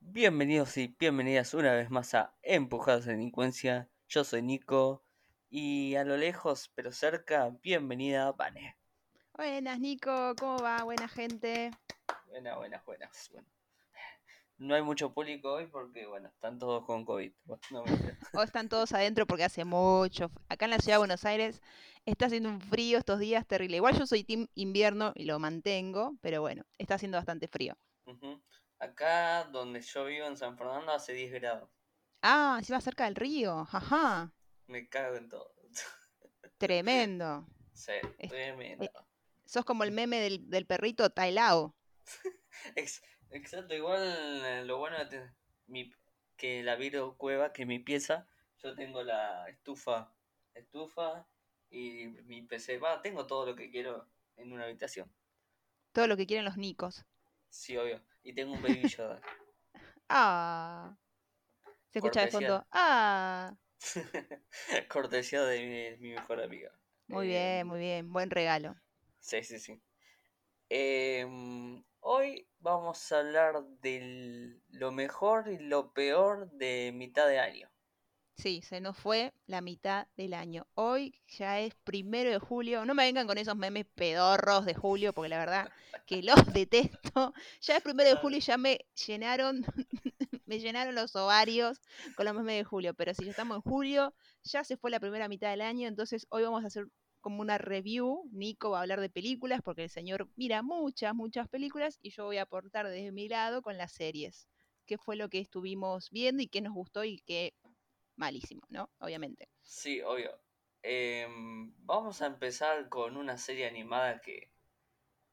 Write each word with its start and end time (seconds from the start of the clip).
Bienvenidos 0.00 0.76
y 0.76 0.94
bienvenidas 0.98 1.54
una 1.54 1.72
vez 1.72 1.90
más 1.90 2.14
a 2.14 2.32
Empujados 2.42 3.06
a 3.06 3.10
Delincuencia. 3.10 3.88
Yo 4.08 4.22
soy 4.22 4.42
Nico 4.42 5.02
y 5.50 5.96
a 5.96 6.04
lo 6.04 6.16
lejos 6.16 6.70
pero 6.76 6.92
cerca, 6.92 7.50
bienvenida 7.62 8.30
Vane. 8.32 8.76
Buenas, 9.32 9.80
Nico, 9.80 10.34
¿cómo 10.38 10.58
va? 10.58 10.84
Buena 10.84 11.08
gente. 11.08 11.72
Buenas, 12.28 12.56
buenas, 12.56 12.84
buenas. 12.84 13.30
No 14.58 14.74
hay 14.74 14.82
mucho 14.82 15.12
público 15.12 15.52
hoy 15.52 15.66
porque, 15.66 16.06
bueno, 16.06 16.28
están 16.28 16.58
todos 16.58 16.84
con 16.84 17.04
COVID. 17.04 17.32
No. 17.70 17.84
O 18.34 18.42
están 18.42 18.68
todos 18.68 18.92
adentro 18.92 19.26
porque 19.26 19.44
hace 19.44 19.64
mucho. 19.64 20.30
Acá 20.48 20.64
en 20.64 20.72
la 20.72 20.78
ciudad 20.78 20.94
de 20.96 20.98
Buenos 20.98 21.24
Aires 21.24 21.62
está 22.04 22.26
haciendo 22.26 22.48
un 22.48 22.60
frío 22.60 22.98
estos 22.98 23.18
días 23.20 23.46
terrible. 23.46 23.76
Igual 23.76 23.96
yo 23.98 24.06
soy 24.06 24.24
team 24.24 24.48
invierno 24.54 25.12
y 25.14 25.24
lo 25.24 25.38
mantengo, 25.38 26.16
pero 26.20 26.40
bueno, 26.40 26.64
está 26.78 26.94
haciendo 26.96 27.18
bastante 27.18 27.46
frío. 27.48 27.76
Acá 28.80 29.44
donde 29.44 29.80
yo 29.80 30.04
vivo 30.06 30.26
en 30.26 30.36
San 30.36 30.56
Fernando 30.56 30.92
hace 30.92 31.12
10 31.12 31.32
grados. 31.32 31.70
Ah, 32.22 32.60
va 32.72 32.80
cerca 32.80 33.04
del 33.04 33.14
río. 33.16 33.60
Ajá. 33.70 34.32
Me 34.66 34.88
cago 34.88 35.16
en 35.16 35.28
todo. 35.28 35.54
Tremendo. 36.58 37.46
Sí, 37.72 37.92
Es- 38.18 38.28
tremendo. 38.30 38.84
eh, 38.84 38.90
Sos 39.44 39.64
como 39.64 39.84
el 39.84 39.92
meme 39.92 40.18
del, 40.20 40.50
del 40.50 40.66
perrito 40.66 41.08
Tailao. 41.10 41.74
Ex- 43.30 43.52
exacto, 43.52 43.74
igual 43.74 44.02
eh, 44.44 44.64
lo 44.64 44.78
bueno 44.78 45.02
de 45.04 45.30
mi, 45.66 45.92
que 46.36 46.62
la 46.62 46.76
Viro 46.76 47.16
Cueva, 47.16 47.52
que 47.52 47.66
mi 47.66 47.78
pieza, 47.78 48.28
yo 48.62 48.74
tengo 48.74 49.02
la 49.02 49.48
estufa, 49.48 50.12
estufa 50.54 51.26
y 51.70 52.06
mi 52.24 52.42
PC. 52.42 52.78
Va, 52.78 53.00
tengo 53.02 53.26
todo 53.26 53.46
lo 53.46 53.56
que 53.56 53.70
quiero 53.70 54.06
en 54.36 54.52
una 54.52 54.64
habitación. 54.64 55.10
Todo 55.92 56.06
lo 56.06 56.16
que 56.16 56.26
quieren 56.26 56.46
los 56.46 56.56
Nicos. 56.56 57.04
Sí, 57.50 57.76
obvio. 57.76 58.00
Y 58.22 58.32
tengo 58.34 58.54
un 58.54 58.62
Baby 58.62 58.86
Yoda. 58.86 59.20
Ah. 60.08 60.96
Se 61.92 61.98
escucha 61.98 62.20
de 62.22 62.28
fondo. 62.28 62.66
Ah. 62.72 63.54
Cortesía 64.88 65.42
de 65.44 65.96
mi, 66.00 66.08
mi 66.08 66.14
mejor 66.14 66.40
amiga. 66.40 66.70
Muy 67.08 67.26
Eh, 67.28 67.28
bien, 67.28 67.66
muy 67.66 67.80
bien. 67.80 68.12
Buen 68.12 68.30
regalo. 68.30 68.76
Sí, 69.20 69.42
sí, 69.42 69.58
sí. 69.58 69.80
Em, 70.70 71.82
hoy 72.00 72.48
vamos 72.60 73.12
a 73.12 73.18
hablar 73.20 73.62
de 73.82 74.60
lo 74.70 74.92
mejor 74.92 75.48
y 75.48 75.58
lo 75.58 75.92
peor 75.92 76.50
de 76.52 76.92
mitad 76.94 77.28
de 77.28 77.38
año. 77.38 77.68
Sí, 78.38 78.62
se 78.62 78.80
nos 78.80 78.96
fue 78.96 79.32
la 79.46 79.60
mitad 79.60 80.06
del 80.16 80.32
año. 80.32 80.68
Hoy 80.74 81.20
ya 81.26 81.58
es 81.58 81.74
primero 81.82 82.30
de 82.30 82.38
julio. 82.38 82.84
No 82.84 82.94
me 82.94 83.02
vengan 83.02 83.26
con 83.26 83.36
esos 83.36 83.56
memes 83.56 83.84
pedorros 83.96 84.64
de 84.64 84.74
julio, 84.74 85.12
porque 85.12 85.28
la 85.28 85.38
verdad 85.40 85.72
que 86.06 86.22
los 86.22 86.36
detesto. 86.54 87.34
Ya 87.60 87.76
es 87.76 87.82
primero 87.82 88.08
de 88.08 88.16
julio 88.16 88.38
y 88.38 88.40
ya 88.40 88.56
me 88.56 88.86
llenaron, 89.06 89.64
me 90.46 90.60
llenaron 90.60 90.94
los 90.94 91.16
ovarios 91.16 91.80
con 92.14 92.26
los 92.26 92.34
memes 92.34 92.58
de 92.58 92.64
julio. 92.64 92.94
Pero 92.94 93.12
si 93.12 93.24
ya 93.24 93.32
estamos 93.32 93.56
en 93.56 93.62
julio, 93.62 94.14
ya 94.44 94.62
se 94.62 94.76
fue 94.76 94.92
la 94.92 95.00
primera 95.00 95.26
mitad 95.28 95.50
del 95.50 95.62
año. 95.62 95.88
Entonces 95.88 96.28
hoy 96.30 96.44
vamos 96.44 96.62
a 96.62 96.68
hacer 96.68 96.86
como 97.28 97.42
una 97.42 97.58
review. 97.58 98.26
Nico 98.32 98.70
va 98.70 98.78
a 98.78 98.80
hablar 98.80 99.02
de 99.02 99.10
películas, 99.10 99.60
porque 99.62 99.84
el 99.84 99.90
señor 99.90 100.30
mira 100.34 100.62
muchas, 100.62 101.14
muchas 101.14 101.46
películas. 101.46 101.98
Y 102.00 102.08
yo 102.08 102.24
voy 102.24 102.38
a 102.38 102.44
aportar 102.44 102.88
desde 102.88 103.12
mi 103.12 103.28
lado 103.28 103.60
con 103.60 103.76
las 103.76 103.92
series. 103.92 104.48
¿Qué 104.86 104.96
fue 104.96 105.14
lo 105.14 105.28
que 105.28 105.38
estuvimos 105.38 106.08
viendo 106.08 106.42
y 106.42 106.48
qué 106.48 106.62
nos 106.62 106.72
gustó 106.72 107.04
y 107.04 107.18
qué 107.26 107.52
malísimo, 108.16 108.62
¿no? 108.70 108.88
Obviamente. 108.98 109.50
Sí, 109.60 110.00
obvio. 110.00 110.40
Em, 110.82 111.74
vamos 111.84 112.22
a 112.22 112.26
empezar 112.28 112.88
con 112.88 113.18
una 113.18 113.36
serie 113.36 113.66
animada 113.66 114.22
que 114.22 114.50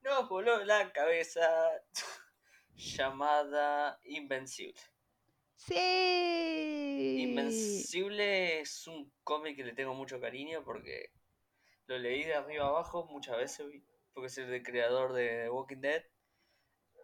nos 0.01 0.27
voló 0.27 0.65
la 0.65 0.91
cabeza 0.91 1.47
llamada 2.75 4.01
Invencible. 4.03 4.81
Sí. 5.55 7.21
Invencible 7.21 8.59
es 8.59 8.85
un 8.85 9.13
cómic 9.23 9.55
que 9.55 9.63
le 9.63 9.71
tengo 9.71 9.93
mucho 9.93 10.19
cariño 10.19 10.61
porque 10.65 11.11
lo 11.87 11.97
leí 11.97 12.23
de 12.23 12.35
arriba 12.35 12.67
abajo 12.67 13.05
muchas 13.05 13.37
veces 13.37 13.65
porque 14.13 14.27
es 14.27 14.37
el 14.37 14.63
creador 14.63 15.13
de 15.13 15.49
Walking 15.49 15.81
Dead 15.81 16.03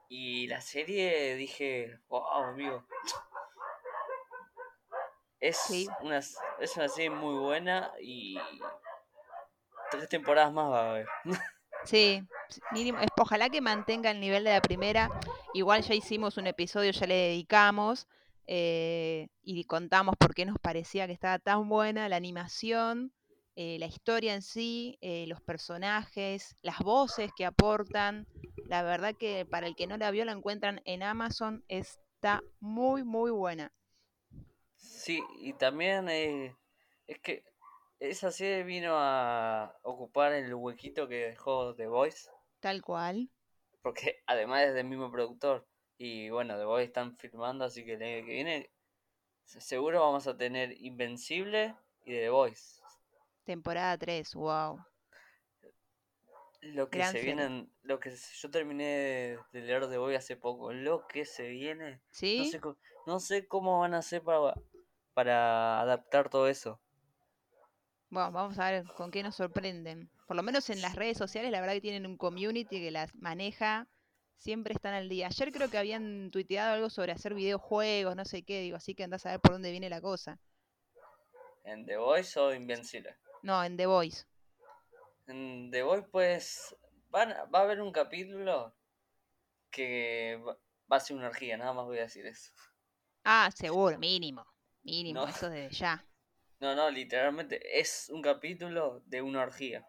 y 0.09 0.47
la 0.47 0.59
serie 0.61 1.35
dije, 1.35 1.99
wow, 2.09 2.25
amigo. 2.43 2.85
Es 5.39 5.57
Sí. 5.57 5.87
una, 6.01 6.17
es 6.19 6.75
una 6.75 6.87
serie 6.87 7.09
muy 7.09 7.35
buena 7.39 7.91
y 7.99 8.37
tres 9.89 10.07
temporadas 10.09 10.51
más 10.53 10.69
va 10.71 10.81
a 10.81 10.89
haber. 10.91 11.07
Sí, 11.83 12.21
mínimo, 12.73 12.99
es- 12.99 13.07
ojalá 13.19 13.49
que 13.49 13.59
mantenga 13.59 14.11
el 14.11 14.19
nivel 14.19 14.43
de 14.43 14.51
la 14.51 14.61
primera. 14.61 15.09
Igual 15.55 15.81
ya 15.81 15.95
hicimos 15.95 16.37
un 16.37 16.45
episodio, 16.45 16.91
ya 16.91 17.07
le 17.07 17.15
dedicamos 17.15 18.07
eh, 18.45 19.29
y 19.41 19.63
contamos 19.63 20.15
por 20.19 20.35
qué 20.35 20.45
nos 20.45 20.59
parecía 20.59 21.07
que 21.07 21.13
estaba 21.13 21.39
tan 21.39 21.67
buena 21.69 22.07
la 22.07 22.17
animación, 22.17 23.11
eh, 23.55 23.77
la 23.79 23.85
historia 23.87 24.33
en 24.33 24.41
sí, 24.41 24.97
eh, 25.01 25.25
los 25.27 25.41
personajes, 25.41 26.55
las 26.61 26.79
voces 26.79 27.31
que 27.35 27.45
aportan. 27.45 28.27
La 28.67 28.83
verdad 28.83 29.15
que 29.17 29.45
para 29.45 29.67
el 29.67 29.75
que 29.75 29.87
no 29.87 29.97
la 29.97 30.11
vio 30.11 30.25
la 30.25 30.33
encuentran 30.33 30.81
en 30.85 31.03
Amazon, 31.03 31.63
está 31.67 32.41
muy, 32.59 33.03
muy 33.03 33.31
buena. 33.31 33.71
Sí, 34.75 35.21
y 35.39 35.53
también 35.53 36.09
eh, 36.09 36.55
es 37.07 37.19
que 37.19 37.43
esa 37.99 38.31
serie 38.31 38.63
vino 38.63 38.93
a 38.97 39.75
ocupar 39.83 40.33
el 40.33 40.53
huequito 40.53 41.07
que 41.07 41.27
dejó 41.29 41.75
The 41.75 41.87
Voice. 41.87 42.29
Tal 42.59 42.81
cual. 42.81 43.29
Porque 43.83 44.21
además 44.27 44.63
es 44.63 44.73
del 44.73 44.87
mismo 44.87 45.11
productor. 45.11 45.67
Y 45.97 46.29
bueno, 46.31 46.57
The 46.57 46.65
Voice 46.65 46.85
están 46.85 47.15
filmando, 47.17 47.65
así 47.65 47.85
que 47.85 47.93
el 47.93 48.01
año 48.03 48.25
que 48.25 48.31
viene 48.33 48.71
se- 49.45 49.61
seguro 49.61 50.01
vamos 50.01 50.27
a 50.27 50.37
tener 50.37 50.73
Invencible 50.81 51.75
y 52.05 52.11
The 52.13 52.29
Voice. 52.29 52.80
Temporada 53.45 53.97
3, 53.99 54.33
wow. 54.33 54.79
Lo 56.61 56.89
que 56.89 57.01
Gran 57.01 57.03
se 57.03 57.19
serie. 57.19 57.21
vienen, 57.21 57.71
lo 57.81 57.99
que 57.99 58.11
yo 58.15 58.51
terminé 58.51 58.83
de, 58.85 59.39
de 59.51 59.61
leer 59.65 59.89
The 59.89 59.97
Voice 59.97 60.17
hace 60.17 60.37
poco, 60.37 60.71
lo 60.73 61.07
que 61.07 61.25
se 61.25 61.49
viene, 61.49 62.01
no 62.37 62.45
¿Sí? 62.45 62.45
sé, 62.45 62.61
no 63.07 63.19
sé 63.19 63.47
cómo 63.47 63.79
van 63.79 63.95
a 63.95 63.99
hacer 63.99 64.21
para, 64.23 64.53
para 65.13 65.81
adaptar 65.81 66.29
todo 66.29 66.47
eso. 66.47 66.79
Bueno, 68.09 68.31
vamos 68.31 68.59
a 68.59 68.69
ver 68.71 68.85
con 68.95 69.09
qué 69.11 69.23
nos 69.23 69.35
sorprenden. 69.35 70.11
Por 70.27 70.35
lo 70.35 70.43
menos 70.43 70.69
en 70.69 70.81
las 70.81 70.95
redes 70.95 71.17
sociales, 71.17 71.51
la 71.51 71.61
verdad 71.61 71.73
que 71.75 71.81
tienen 71.81 72.05
un 72.05 72.17
community 72.17 72.79
que 72.79 72.91
las 72.91 73.13
maneja, 73.15 73.87
siempre 74.37 74.73
están 74.73 74.93
al 74.93 75.09
día. 75.09 75.27
Ayer 75.27 75.51
creo 75.51 75.69
que 75.69 75.77
habían 75.79 76.29
tuiteado 76.31 76.73
algo 76.73 76.89
sobre 76.91 77.11
hacer 77.13 77.33
videojuegos, 77.33 78.15
no 78.15 78.25
sé 78.25 78.43
qué, 78.43 78.61
digo, 78.61 78.77
así 78.77 78.93
que 78.95 79.03
andás 79.03 79.25
a 79.25 79.31
ver 79.31 79.39
por 79.41 79.53
dónde 79.53 79.71
viene 79.71 79.89
la 79.89 80.01
cosa. 80.01 80.39
¿En 81.63 81.85
The 81.87 81.97
Voice 81.97 82.39
o 82.39 82.53
Invencible? 82.53 83.15
No, 83.43 83.63
en 83.63 83.77
The 83.77 83.85
Voice. 83.85 84.25
En 85.27 85.71
The 85.71 85.83
Voice, 85.83 86.07
pues, 86.11 86.75
van, 87.09 87.29
va 87.53 87.59
a 87.59 87.63
haber 87.63 87.81
un 87.81 87.91
capítulo 87.91 88.73
que 89.69 90.39
va, 90.45 90.57
va 90.91 90.97
a 90.97 90.99
ser 90.99 91.17
una 91.17 91.27
orgía, 91.27 91.57
nada 91.57 91.73
más 91.73 91.85
voy 91.85 91.99
a 91.99 92.03
decir 92.03 92.25
eso. 92.25 92.51
Ah, 93.23 93.49
seguro, 93.55 93.97
mínimo. 93.97 94.45
Mínimo, 94.83 95.21
No. 95.21 95.27
eso 95.27 95.49
desde 95.49 95.75
ya. 95.75 96.05
No, 96.59 96.75
no, 96.75 96.89
literalmente 96.89 97.79
es 97.79 98.09
un 98.09 98.21
capítulo 98.21 99.01
de 99.05 99.21
una 99.21 99.41
orgía. 99.43 99.85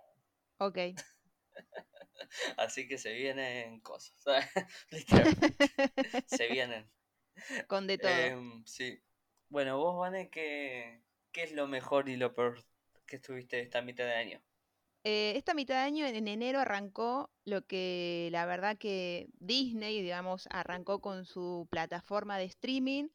Ok. 0.58 0.78
Así 2.56 2.86
que 2.88 2.98
se 2.98 3.12
vienen 3.12 3.80
cosas. 3.80 4.14
literalmente, 4.90 5.56
se 6.26 6.48
vienen. 6.48 6.90
Con 7.66 7.86
de 7.86 7.98
todo. 7.98 8.10
Em, 8.12 8.64
sí. 8.64 9.02
Bueno, 9.48 9.78
vos, 9.78 9.98
Vane, 9.98 10.30
¿qué, 10.30 11.02
¿qué 11.32 11.42
es 11.42 11.52
lo 11.52 11.66
mejor 11.66 12.08
y 12.08 12.16
lo 12.16 12.32
peor 12.34 12.62
que 13.06 13.16
estuviste 13.16 13.60
esta 13.60 13.82
mitad 13.82 14.04
de 14.04 14.14
año? 14.14 14.42
Eh, 15.04 15.32
esta 15.36 15.54
mitad 15.54 15.74
de 15.74 15.80
año, 15.80 16.06
en 16.06 16.28
enero, 16.28 16.60
arrancó 16.60 17.30
lo 17.44 17.66
que 17.66 18.28
la 18.30 18.46
verdad 18.46 18.78
que 18.78 19.28
Disney, 19.40 20.00
digamos, 20.00 20.46
arrancó 20.50 21.00
con 21.00 21.24
su 21.24 21.66
plataforma 21.70 22.38
de 22.38 22.44
streaming 22.44 23.08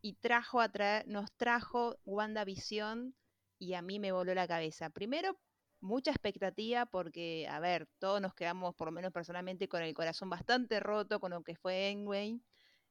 y 0.00 0.14
trajo 0.14 0.60
a 0.60 0.70
traer, 0.70 1.06
nos 1.06 1.30
trajo 1.36 1.98
WandaVision 2.06 3.14
y 3.58 3.74
a 3.74 3.82
mí 3.82 3.98
me 3.98 4.12
voló 4.12 4.34
la 4.34 4.48
cabeza. 4.48 4.88
Primero, 4.90 5.38
mucha 5.80 6.10
expectativa 6.10 6.86
porque, 6.86 7.46
a 7.48 7.60
ver, 7.60 7.86
todos 7.98 8.20
nos 8.22 8.34
quedamos, 8.34 8.74
por 8.74 8.88
lo 8.88 8.92
menos 8.92 9.12
personalmente, 9.12 9.68
con 9.68 9.82
el 9.82 9.92
corazón 9.94 10.30
bastante 10.30 10.80
roto 10.80 11.20
con 11.20 11.32
lo 11.32 11.42
que 11.42 11.54
fue 11.54 11.90
Endgame 11.90 12.40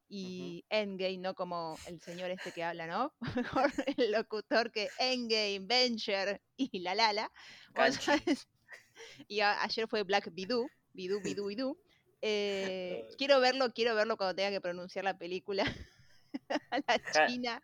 y 0.08 0.64
Endgame, 0.70 1.18
no 1.18 1.34
como 1.34 1.78
el 1.88 2.00
señor 2.02 2.30
este 2.32 2.52
que 2.52 2.64
habla, 2.64 2.88
¿no? 2.88 3.14
Mejor 3.36 3.72
el 3.98 4.12
locutor 4.12 4.72
que 4.72 4.90
Endgame, 5.00 5.60
Venture 5.62 6.42
y 6.58 6.80
la 6.80 6.96
Lala. 6.96 7.32
Y 9.28 9.42
a- 9.42 9.62
ayer 9.64 9.88
fue 9.88 10.04
Black 10.04 10.32
Widow, 10.36 10.70
Widow, 10.94 11.20
Widow, 11.24 11.46
Widow. 11.48 11.78
Eh, 12.22 13.06
quiero 13.18 13.40
verlo, 13.40 13.72
quiero 13.74 13.94
verlo 13.94 14.18
cuando 14.18 14.36
tenga 14.36 14.52
que 14.52 14.62
pronunciar 14.62 15.04
la 15.04 15.18
película. 15.18 15.64
a 16.72 16.80
la. 16.88 17.28
China. 17.28 17.64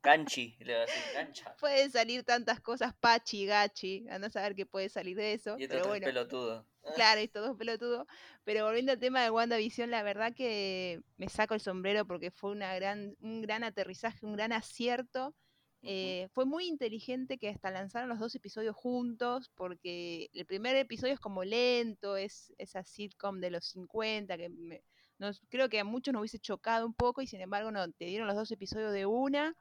Canchi, 0.00 0.56
le 0.60 0.72
voy 0.74 0.82
a 0.82 0.86
decir 0.86 1.02
cancha. 1.12 1.56
Pueden 1.58 1.90
salir 1.90 2.24
tantas 2.24 2.60
cosas, 2.60 2.92
pachi, 3.00 3.46
gachi. 3.46 4.06
Anda 4.10 4.26
a 4.28 4.30
saber 4.30 4.54
qué 4.54 4.66
puede 4.66 4.88
salir 4.88 5.16
de 5.16 5.32
eso. 5.32 5.56
Y 5.58 5.66
pero 5.68 5.86
bueno, 5.86 6.04
pelotudo. 6.06 6.66
Claro, 6.92 7.20
y 7.20 7.28
todo 7.28 7.56
pelotudo. 7.56 8.06
Pero 8.44 8.64
volviendo 8.64 8.92
al 8.92 8.98
tema 8.98 9.22
de 9.22 9.30
WandaVision, 9.30 9.90
la 9.90 10.02
verdad 10.02 10.34
que 10.34 11.00
me 11.16 11.28
saco 11.28 11.54
el 11.54 11.60
sombrero 11.60 12.06
porque 12.06 12.30
fue 12.30 12.50
una 12.52 12.74
gran, 12.74 13.16
un 13.20 13.42
gran 13.42 13.64
aterrizaje, 13.64 14.26
un 14.26 14.34
gran 14.34 14.52
acierto. 14.52 15.34
Eh, 15.82 16.28
fue 16.32 16.46
muy 16.46 16.66
inteligente 16.66 17.36
que 17.38 17.50
hasta 17.50 17.70
lanzaron 17.70 18.08
los 18.08 18.18
dos 18.18 18.34
episodios 18.34 18.74
juntos, 18.74 19.50
porque 19.54 20.30
el 20.32 20.46
primer 20.46 20.76
episodio 20.76 21.12
es 21.14 21.20
como 21.20 21.44
lento, 21.44 22.16
es 22.16 22.54
esa 22.58 22.82
sitcom 22.84 23.38
de 23.40 23.50
los 23.50 23.66
50, 23.66 24.38
que 24.38 24.48
me- 24.48 24.82
nos, 25.18 25.42
creo 25.50 25.68
que 25.68 25.80
a 25.80 25.84
muchos 25.84 26.12
nos 26.12 26.20
hubiese 26.20 26.38
chocado 26.38 26.86
un 26.86 26.94
poco, 26.94 27.20
y 27.20 27.26
sin 27.26 27.40
embargo 27.42 27.70
no, 27.70 27.90
te 27.92 28.06
dieron 28.06 28.26
los 28.26 28.36
dos 28.36 28.50
episodios 28.50 28.92
de 28.92 29.04
una, 29.06 29.54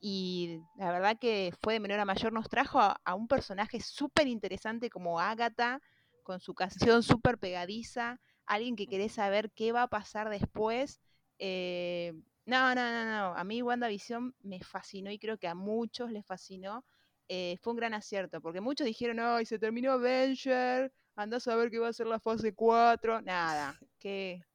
y 0.00 0.60
la 0.76 0.90
verdad 0.92 1.18
que 1.18 1.52
fue 1.62 1.74
de 1.74 1.80
menor 1.80 2.00
a 2.00 2.04
mayor, 2.04 2.32
nos 2.32 2.48
trajo 2.48 2.80
a, 2.80 3.00
a 3.04 3.14
un 3.14 3.28
personaje 3.28 3.80
súper 3.80 4.26
interesante 4.28 4.90
como 4.90 5.20
Agatha, 5.20 5.80
con 6.26 6.40
su 6.40 6.54
canción 6.54 7.02
súper 7.04 7.38
pegadiza, 7.38 8.20
alguien 8.46 8.76
que 8.76 8.88
querés 8.88 9.14
saber 9.14 9.52
qué 9.52 9.72
va 9.72 9.84
a 9.84 9.88
pasar 9.88 10.30
después. 10.30 11.00
eh, 11.38 12.14
no, 12.46 12.74
no, 12.74 12.82
no, 12.92 13.04
no. 13.06 13.34
A 13.36 13.44
mí 13.44 13.62
WandaVision 13.62 14.34
me 14.40 14.60
fascinó 14.62 15.10
y 15.12 15.18
creo 15.18 15.38
que 15.38 15.48
a 15.48 15.54
muchos 15.54 16.10
les 16.12 16.26
fascinó. 16.26 16.84
Eh, 17.28 17.58
fue 17.62 17.72
un 17.72 17.78
gran 17.78 17.94
acierto, 17.94 18.40
porque 18.40 18.60
muchos 18.60 18.86
dijeron, 18.86 19.18
ay, 19.20 19.46
se 19.46 19.58
terminó 19.58 19.92
Avenger, 19.92 20.92
andás 21.16 21.48
a 21.48 21.56
ver 21.56 21.70
qué 21.70 21.78
va 21.80 21.88
a 21.88 21.92
ser 21.92 22.06
la 22.08 22.20
fase 22.20 22.54
4. 22.54 23.20
Nada, 23.22 23.78
que 23.98 24.46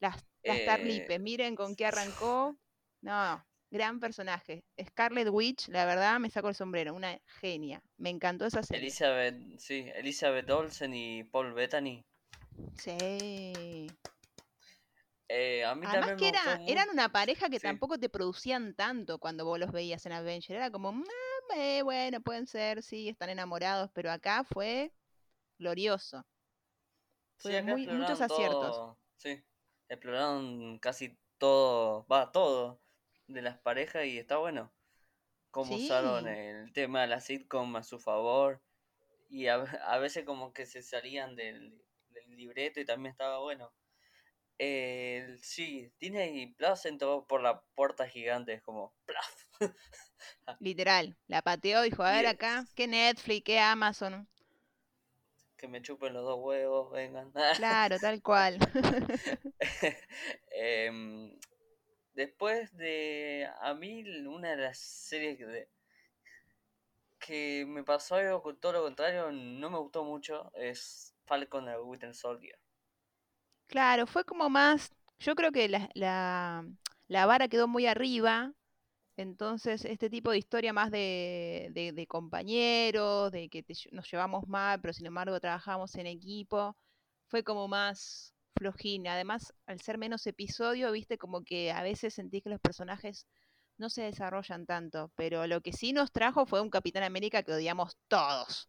las, 0.00 0.24
las 0.44 0.62
Eh, 0.62 0.64
tarlipes, 0.64 1.20
miren 1.20 1.56
con 1.56 1.76
qué 1.76 1.86
arrancó. 1.86 2.58
No, 3.02 3.44
gran 3.70 4.00
personaje. 4.00 4.64
Scarlet 4.82 5.28
Witch, 5.30 5.68
la 5.68 5.84
verdad, 5.84 6.18
me 6.20 6.30
saco 6.30 6.48
el 6.48 6.54
sombrero, 6.54 6.94
una 6.94 7.18
genia. 7.40 7.82
Me 7.98 8.10
encantó 8.10 8.46
esa 8.46 8.62
serie. 8.62 8.88
Elizabeth, 8.88 9.36
sí, 9.58 9.92
Elizabeth 9.94 10.50
Olsen 10.50 10.92
y 10.92 11.22
Paul 11.22 11.52
Bettany. 11.54 12.04
Sí. 12.74 13.96
Eh, 15.28 15.64
a 15.64 15.74
mí 15.74 15.86
Además 15.86 15.92
también 15.92 16.18
que 16.18 16.24
me 16.24 16.28
era, 16.28 16.40
gustó 16.54 16.56
eran 16.66 16.88
una 16.90 17.08
pareja 17.10 17.48
que 17.48 17.60
Sí, 17.60 17.68
tampoco 17.68 17.98
te 17.98 18.08
producían 18.08 18.74
tanto 18.74 19.18
cuando 19.18 19.44
vos 19.44 19.58
los 19.58 19.72
veías 19.72 20.04
en 20.06 20.12
Avenger. 20.12 20.56
Era 20.56 20.70
como, 20.70 20.90
"Ah, 20.90 21.54
eh, 21.56 21.82
bueno, 21.82 22.20
pueden 22.20 22.46
ser, 22.46 22.82
sí, 22.82 23.08
están 23.08 23.30
enamorados, 23.30 23.90
pero 23.94 24.10
acá 24.10 24.44
fue 24.44 24.92
glorioso. 25.58 26.24
sí, 27.38 27.48
Fue 27.48 27.56
acá 27.56 27.72
muy, 27.72 27.86
muchos 27.86 28.20
aciertos. 28.20 28.82
Sí, 29.16 29.42
exploraron 29.88 30.78
casi 30.78 31.16
todo, 31.38 32.06
va, 32.06 32.30
todo 32.32 32.80
de 33.32 33.42
las 33.42 33.58
parejas 33.58 34.06
y 34.06 34.18
está 34.18 34.36
bueno. 34.38 34.72
Cómo 35.50 35.74
usaron 35.74 36.28
el 36.28 36.72
tema 36.72 37.02
de 37.02 37.08
la 37.08 37.20
sitcom 37.20 37.74
a 37.76 37.82
su 37.82 37.98
favor 37.98 38.62
y 39.28 39.48
a, 39.48 39.54
a 39.54 39.98
veces 39.98 40.24
como 40.24 40.52
que 40.52 40.64
se 40.64 40.82
salían 40.82 41.34
del, 41.34 41.82
del 42.10 42.36
libreto 42.36 42.80
y 42.80 42.84
también 42.84 43.12
estaba 43.12 43.40
bueno. 43.40 43.72
Eh, 44.58 45.36
sí, 45.40 45.90
Disney 45.98 46.54
Plus 46.54 46.84
entró 46.86 47.26
por 47.26 47.42
la 47.42 47.62
puerta 47.74 48.06
gigante, 48.06 48.52
es 48.52 48.62
como 48.62 48.94
¡plaf! 49.06 49.44
literal. 50.60 51.16
La 51.26 51.42
pateó, 51.42 51.82
dijo, 51.82 52.02
a 52.02 52.12
ver 52.12 52.26
acá, 52.26 52.64
¿qué 52.74 52.86
Netflix, 52.86 53.42
qué 53.44 53.58
Amazon? 53.58 54.28
que 55.60 55.68
me 55.68 55.82
chupen 55.82 56.14
los 56.14 56.24
dos 56.24 56.38
huevos, 56.40 56.90
vengan. 56.90 57.30
Claro, 57.56 57.98
tal 57.98 58.22
cual. 58.22 58.58
Em, 60.50 61.38
después 62.20 62.76
de 62.76 63.48
a 63.62 63.74
mí 63.74 64.04
una 64.26 64.50
de 64.50 64.56
las 64.58 64.78
series 64.78 65.38
que, 65.38 65.46
de- 65.46 65.68
que 67.20 67.64
me 67.68 67.84
pasó 67.84 68.16
algo 68.16 68.42
con 68.42 68.58
todo 68.58 68.72
lo 68.72 68.82
contrario, 68.82 69.30
no 69.32 69.70
me 69.70 69.78
gustó 69.78 70.02
mucho, 70.04 70.50
es 70.54 71.14
Falcon 71.24 71.68
and 71.68 71.82
Winter 71.84 72.14
Soldier. 72.14 72.58
Claro, 73.68 74.06
fue 74.06 74.24
como 74.24 74.50
más, 74.50 74.90
yo 75.20 75.34
creo 75.36 75.52
que 75.52 75.68
la, 75.68 75.88
la, 75.94 76.66
la 77.08 77.26
vara 77.26 77.46
quedó 77.48 77.68
muy 77.68 77.86
arriba 77.86 78.52
Entonces, 79.16 79.84
este 79.86 80.10
tipo 80.10 80.30
de 80.32 80.38
historia 80.38 80.72
más 80.74 80.90
de, 80.92 81.68
de- 81.72 81.92
de 81.92 82.06
compañeros, 82.08 83.32
de 83.32 83.48
que 83.50 83.64
nos 83.92 84.10
llevamos 84.10 84.48
mal, 84.48 84.80
pero 84.80 84.92
sin 84.94 85.06
embargo 85.06 85.40
trabajamos 85.40 85.94
en 85.96 86.06
equipo, 86.08 86.76
fue 87.28 87.44
como 87.44 87.68
más 87.68 88.34
flojina. 88.56 89.14
Además, 89.14 89.52
al 89.66 89.80
ser 89.80 89.98
menos 89.98 90.26
episodio, 90.26 90.92
viste 90.92 91.18
como 91.18 91.42
que 91.44 91.72
a 91.72 91.82
veces 91.82 92.14
sentís 92.14 92.42
que 92.42 92.50
los 92.50 92.60
personajes 92.60 93.26
no 93.78 93.88
se 93.90 94.02
desarrollan 94.02 94.66
tanto, 94.66 95.10
pero 95.16 95.46
lo 95.46 95.60
que 95.62 95.72
sí 95.72 95.92
nos 95.92 96.12
trajo 96.12 96.46
fue 96.46 96.60
un 96.60 96.70
Capitán 96.70 97.02
América 97.02 97.42
que 97.42 97.52
odiamos 97.52 97.96
todos. 98.08 98.68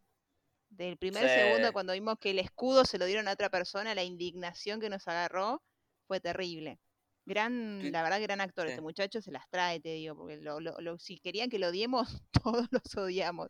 Del 0.70 0.94
Sí, 0.94 0.98
primer 0.98 1.30
segundo, 1.30 1.74
cuando 1.74 1.94
vimos 1.94 2.18
que 2.20 2.32
el 2.32 2.40
escudo 2.40 2.86
se 2.86 2.98
lo 2.98 3.06
dieron 3.06 3.28
a 3.28 3.34
otra 3.34 3.50
persona, 3.50 3.94
la 3.94 4.04
indignación 4.04 4.80
que 4.80 4.90
nos 4.90 5.08
agarró 5.08 5.62
fue 6.08 6.20
terrible. 6.22 6.80
Gran, 7.26 7.92
la 7.92 8.02
verdad, 8.04 8.22
gran 8.22 8.42
actor. 8.42 8.68
Este 8.68 8.82
muchacho 8.82 9.22
se 9.22 9.32
las 9.32 9.50
trae, 9.50 9.80
te 9.80 9.90
digo, 9.90 10.16
porque 10.16 10.38
lo, 10.38 10.60
lo- 10.60 10.80
lo- 10.80 10.98
si 10.98 11.20
querían 11.20 11.50
que 11.50 11.60
lo 11.60 11.68
odiemos, 11.68 12.24
todos 12.44 12.68
los 12.72 12.96
odiamos. 12.98 13.50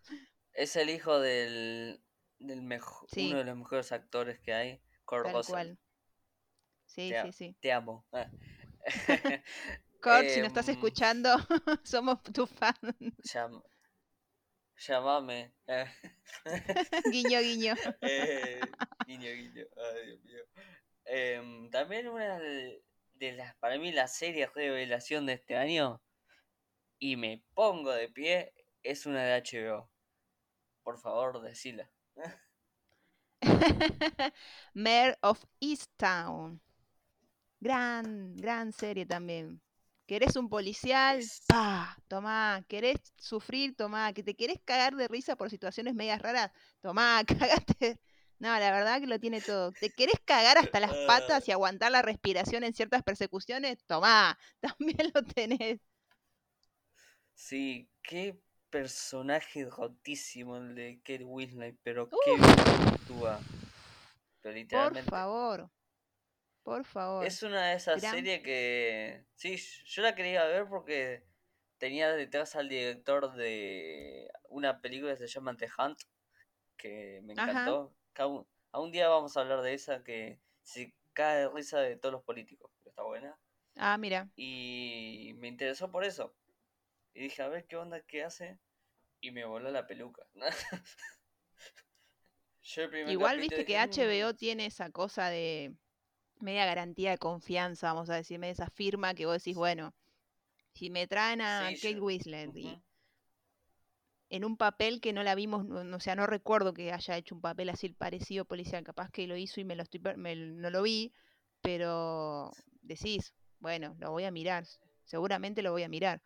Es 0.54 0.76
el 0.78 0.90
hijo 0.90 1.20
del, 1.20 2.02
del 2.40 2.62
mejo- 2.62 3.06
uno 3.18 3.38
de 3.38 3.44
los 3.44 3.58
mejores 3.58 3.92
actores 3.92 4.40
que 4.40 4.54
hay, 4.54 4.82
Kurt 5.06 5.24
tal 5.24 5.34
Russell. 5.34 5.52
cual. 5.52 5.78
Sí, 6.96 7.14
Te, 7.14 7.16
sí, 7.16 7.32
sí. 7.32 7.56
te 7.60 7.72
amo. 7.72 8.06
Ah. 8.12 8.28
Kurt, 10.02 10.30
si 10.30 10.42
nos 10.42 10.48
estás 10.50 10.68
Em, 10.68 10.70
escuchando, 10.70 11.30
somos 11.84 12.22
tu 12.24 12.48
fan. 12.48 12.76
llam- 13.24 13.62
llamame. 14.88 15.54
Guiño, 17.12 17.40
guiño. 17.42 17.76
eh, 18.02 18.76
guiño, 19.06 19.32
guiño. 19.32 19.66
Ay, 19.78 20.06
Dios 20.08 20.24
mío. 20.24 20.44
Em, 21.06 21.70
también 21.72 22.08
una 22.10 22.40
de, 22.40 22.84
de 23.16 23.32
las, 23.34 23.56
para 23.58 23.78
mí, 23.80 23.92
la 23.92 24.08
serie 24.08 24.48
revelación 24.48 25.26
de 25.26 25.34
este 25.34 25.56
año, 25.58 26.02
y 27.00 27.18
me 27.18 27.44
pongo 27.54 27.92
de 27.92 28.10
pie, 28.10 28.54
es 28.84 29.06
una 29.06 29.24
de 29.26 29.34
HBO. 29.36 29.90
Por 30.84 31.00
favor, 31.00 31.42
decila. 31.42 31.90
Mayor 34.74 35.16
of 35.24 35.46
Easttown. 35.62 36.60
Gran, 37.62 38.36
gran 38.38 38.74
serie 38.74 39.06
también. 39.06 39.62
¿Querés 40.08 40.36
un 40.36 40.50
policial? 40.50 41.20
Es, 41.20 41.44
Pa, 41.48 41.98
tomá. 42.10 42.66
¿Querés 42.68 42.98
sufrir? 43.18 43.76
Tomá. 43.76 44.14
¿Que 44.14 44.24
te 44.24 44.36
querés 44.36 44.60
cagar 44.66 44.96
de 44.96 45.08
risa 45.08 45.36
por 45.38 45.50
situaciones 45.50 45.96
medias 45.96 46.22
raras? 46.22 46.52
Tomá, 46.82 47.24
cagate. 47.28 48.02
No, 48.40 48.50
la 48.60 48.72
verdad 48.72 49.00
que 49.02 49.08
lo 49.08 49.20
tiene 49.20 49.42
todo. 49.44 49.74
¿Te 49.74 49.92
querés 49.94 50.20
cagar 50.26 50.58
hasta 50.58 50.80
las 50.82 50.94
ah, 50.94 51.06
patas 51.06 51.48
y 51.48 51.54
aguantar 51.54 51.92
la 51.92 52.04
respiración 52.04 52.64
en 52.66 52.74
ciertas 52.74 53.04
persecuciones? 53.04 53.86
Tomá, 53.88 54.38
también 54.62 55.12
lo 55.16 55.24
tenés. 55.24 55.80
sí, 57.34 57.90
qué 58.04 58.40
personaje 58.70 59.66
rotísimo 59.66 60.58
el 60.58 60.76
de 60.76 61.02
Kate 61.04 61.24
Winslet, 61.26 61.78
pero 61.84 62.14
qué 62.20 62.40
bien 62.40 62.78
actúa. 62.78 63.48
Pero 64.42 64.54
por 64.70 64.96
literalmente. 64.96 65.12
favor, 65.12 65.70
por 66.64 66.86
favor. 66.86 67.26
Es 67.26 67.42
una 67.44 67.70
de 67.70 67.76
esas 67.76 68.02
Gran. 68.02 68.16
series 68.16 68.42
que. 68.42 69.26
Sí, 69.36 69.58
yo 69.86 70.02
la 70.02 70.16
quería 70.16 70.46
ver 70.46 70.68
porque 70.68 71.24
tenía 71.78 72.12
detrás 72.14 72.56
al 72.56 72.70
director 72.70 73.34
de 73.34 74.30
una 74.50 74.82
película 74.82 75.12
que 75.14 75.18
se 75.18 75.28
llama 75.28 75.56
The 75.58 75.70
Hunt, 75.78 76.00
que 76.78 77.22
me 77.24 77.34
encantó. 77.34 77.96
Que 78.14 78.22
aún- 78.22 78.48
a 78.72 78.80
un 78.80 78.92
día 78.92 79.08
vamos 79.10 79.36
a 79.36 79.42
hablar 79.42 79.62
de 79.62 79.74
esa 79.74 80.04
que 80.04 80.40
se 80.62 80.94
cae 81.14 81.40
de 81.42 81.50
risa 81.50 81.80
de 81.80 81.96
todos 81.98 82.14
los 82.14 82.24
políticos, 82.24 82.72
pero 82.78 82.90
está 82.92 83.04
buena. 83.04 83.38
Ah, 83.76 83.98
mira. 83.98 84.30
Y 84.36 85.34
me 85.38 85.48
interesó 85.48 85.92
por 85.92 86.04
eso. 86.04 86.36
Y 87.14 87.22
dije, 87.24 87.42
a 87.42 87.48
ver 87.50 87.66
qué 87.68 87.76
onda, 87.78 88.02
qué 88.02 88.24
hace. 88.24 88.60
Y 89.20 89.32
me 89.32 89.46
voló 89.46 89.72
la 89.72 89.88
peluca. 89.88 90.26
Yo 92.64 92.84
el 92.84 92.90
primer 92.90 93.10
Igual 93.12 93.40
viste 93.40 93.66
que 93.66 93.74
dije, 93.74 93.78
HBO 93.80 94.34
"Mm, 94.34 94.38
tiene 94.38 94.66
esa 94.68 94.90
cosa 94.92 95.30
de 95.30 95.74
media 96.42 96.66
garantía 96.66 97.12
de 97.12 97.18
confianza, 97.18 97.94
vamos 97.94 98.10
a 98.10 98.16
decir, 98.16 98.40
media 98.40 98.54
esa 98.54 98.70
firma 98.70 99.14
que 99.14 99.26
vos 99.26 99.36
decís, 99.38 99.56
bueno, 99.56 99.94
si 100.74 100.90
me 100.92 101.08
traen 101.08 101.42
a 101.42 101.74
sí, 101.74 101.76
Kate. 101.80 102.00
Winslet 102.02 102.56
y 102.58 102.70
ujú". 102.70 102.82
en 104.30 104.46
un 104.46 104.58
papel 104.58 105.00
que 105.02 105.14
no 105.14 105.24
la 105.24 105.36
vimos, 105.36 105.66
no, 105.66 105.96
o 105.98 106.00
sea, 106.00 106.16
no 106.16 106.26
recuerdo 106.28 106.74
que 106.74 106.92
haya 106.94 107.18
hecho 107.18 107.36
un 107.36 107.42
papel 107.42 107.70
así 107.70 107.90
parecido 107.90 108.46
policial, 108.46 108.84
capaz 108.84 109.12
que 109.12 109.28
lo 109.28 109.36
hizo 109.38 109.60
y 109.62 109.66
me 109.66 109.76
lo 109.76 109.84
estoy, 109.84 110.02
me- 110.18 110.36
no 110.36 110.70
lo 110.70 110.82
vi, 110.84 111.14
pero 111.62 112.52
decís, 112.82 113.34
bueno, 113.60 113.96
lo 114.00 114.12
voy 114.12 114.24
a 114.26 114.32
mirar, 114.32 114.66
seguramente 115.06 115.62
lo 115.62 115.72
voy 115.72 115.84
a 115.84 115.90
mirar. 115.90 116.22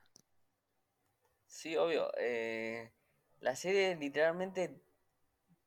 Sí, 1.47 1.75
obvio. 1.77 2.11
eh, 2.17 2.91
la 3.39 3.55
serie 3.55 3.95
literalmente 3.95 4.81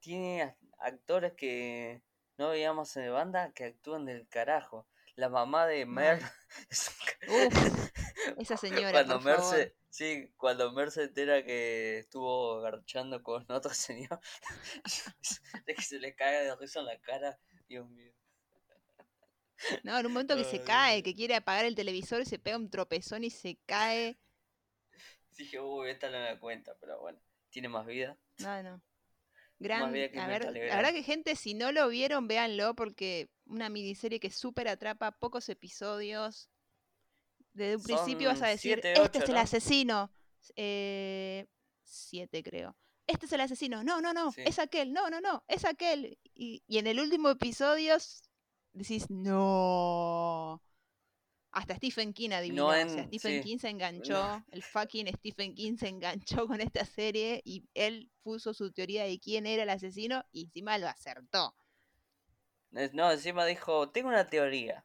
tiene 0.00 0.57
actores 0.81 1.35
que 1.35 2.02
no 2.38 2.50
veíamos 2.50 2.97
en 2.97 3.12
banda 3.12 3.52
que 3.52 3.64
actúan 3.64 4.07
del 4.07 4.28
carajo. 4.28 4.87
La 5.16 5.28
mamá 5.28 5.66
de. 5.66 5.85
Mer. 5.87 6.21
Uf, 7.26 7.57
esa 8.37 8.57
señora, 8.57 9.04
cuando 9.04 9.09
por 9.09 9.21
Mer 9.21 9.37
favor. 9.37 9.42
se, 9.42 9.76
sí, 9.90 10.33
cuando 10.37 10.73
Mer 10.73 10.90
se 10.90 11.04
entera 11.04 11.45
que 11.45 11.99
estuvo 11.99 12.61
garchando 12.61 13.23
con 13.23 13.45
otro 13.50 13.73
señor, 13.75 14.21
de 15.66 15.75
que 15.75 15.83
se 15.83 15.99
le 16.00 16.14
cae 16.14 16.45
de 16.45 16.57
risa 16.57 16.80
en 16.80 16.87
la 16.87 16.99
cara, 17.00 17.38
Dios 17.68 17.88
mío. 17.90 18.12
No, 19.83 19.99
en 19.99 20.07
un 20.07 20.12
momento 20.12 20.37
que 20.37 20.45
Ay, 20.45 20.45
se 20.45 20.62
cae, 20.62 21.02
que 21.02 21.14
quiere 21.14 21.35
apagar 21.37 21.64
el 21.64 21.75
televisor 21.75 22.25
se 22.26 22.38
pega 22.38 22.57
un 22.57 22.71
tropezón 22.71 23.25
y 23.25 23.30
se 23.30 23.59
cae. 23.66 24.18
Dije, 25.38 25.59
uy, 25.61 25.88
esta 25.90 26.11
no 26.11 26.18
me 26.18 26.25
da 26.25 26.38
cuenta, 26.38 26.76
pero 26.80 27.00
bueno, 27.00 27.18
tiene 27.50 27.68
más 27.71 27.87
vida. 27.87 28.18
No, 28.38 28.62
no. 28.62 28.80
Gran, 29.60 29.82
a 29.82 29.90
ver, 29.90 30.44
la 30.44 30.76
verdad 30.76 30.92
que 30.92 31.02
gente, 31.02 31.34
si 31.34 31.54
no 31.54 31.72
lo 31.72 31.88
vieron, 31.88 32.28
véanlo 32.28 32.74
porque 32.74 33.28
una 33.46 33.68
miniserie 33.68 34.20
que 34.20 34.30
súper 34.30 34.68
atrapa, 34.68 35.10
pocos 35.12 35.48
episodios. 35.48 36.48
Desde 37.52 37.76
un 37.76 37.82
principio 37.82 38.28
vas 38.28 38.42
a 38.42 38.46
decir, 38.46 38.74
siete, 38.80 38.92
este 38.92 39.00
ocho, 39.02 39.18
es 39.18 39.28
el 39.28 39.34
¿no? 39.34 39.40
asesino. 39.40 40.12
Eh, 40.54 41.46
siete 41.82 42.42
creo. 42.44 42.76
Este 43.06 43.26
es 43.26 43.32
el 43.32 43.40
asesino. 43.40 43.82
No, 43.82 44.00
no, 44.00 44.12
no, 44.12 44.30
Sí. 44.30 44.42
es 44.44 44.58
aquel. 44.60 44.92
No, 44.92 45.10
no, 45.10 45.20
no, 45.20 45.42
es 45.48 45.64
aquel. 45.64 46.18
Y, 46.34 46.62
y 46.68 46.78
en 46.78 46.86
el 46.86 47.00
último 47.00 47.30
episodio 47.30 47.96
decís, 48.74 49.10
no. 49.10 50.62
Hasta 51.50 51.76
Stephen 51.76 52.12
King 52.12 52.31
adivinó. 52.33 52.64
No 52.64 52.69
o 52.69 52.73
sea, 52.88 53.02
en. 53.02 53.07
Stephen 53.09 53.43
Sí. 53.43 53.43
King 53.43 53.59
se 53.59 53.69
No. 53.69 53.73
enganchó. 53.73 54.45
El 54.52 54.62
fucking 54.62 55.09
Stephen 55.17 55.55
King 55.55 55.76
se 55.76 55.88
enganchó 55.88 56.47
con 56.47 56.61
esta 56.61 56.85
serie 56.85 57.40
y 57.45 57.64
él 57.75 58.11
puso 58.23 58.52
su 58.55 58.71
teoría 58.73 59.05
de 59.05 59.19
quién 59.19 59.47
era 59.47 59.62
el 59.62 59.71
asesino 59.71 60.25
y 60.33 60.45
encima 60.45 60.78
lo 60.78 60.88
acertó. 60.88 61.55
No, 62.93 63.11
encima 63.11 63.47
dijo, 63.47 63.90
tengo 63.90 64.09
una 64.09 64.26
teoría. 64.26 64.85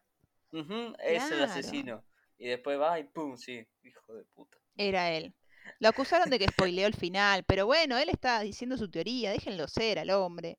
Es 1.00 1.30
el 1.30 1.42
asesino. 1.42 2.04
Y 2.38 2.48
después 2.48 2.80
va 2.80 2.98
y 2.98 3.04
pum, 3.04 3.36
sí, 3.36 3.66
hijo 3.82 4.14
de 4.14 4.24
puta. 4.24 4.58
Era 4.76 5.10
él. 5.12 5.34
Lo 5.78 5.88
acusaron 5.88 6.30
de 6.30 6.38
que 6.38 6.48
spoileó 6.48 6.86
el 6.86 6.94
final, 6.94 7.44
pero 7.44 7.66
bueno, 7.66 7.96
él 7.98 8.08
estaba 8.08 8.40
diciendo 8.40 8.76
su 8.76 8.90
teoría, 8.90 9.30
déjenlo 9.32 9.68
ser 9.68 9.98
al 9.98 10.10
hombre. 10.10 10.58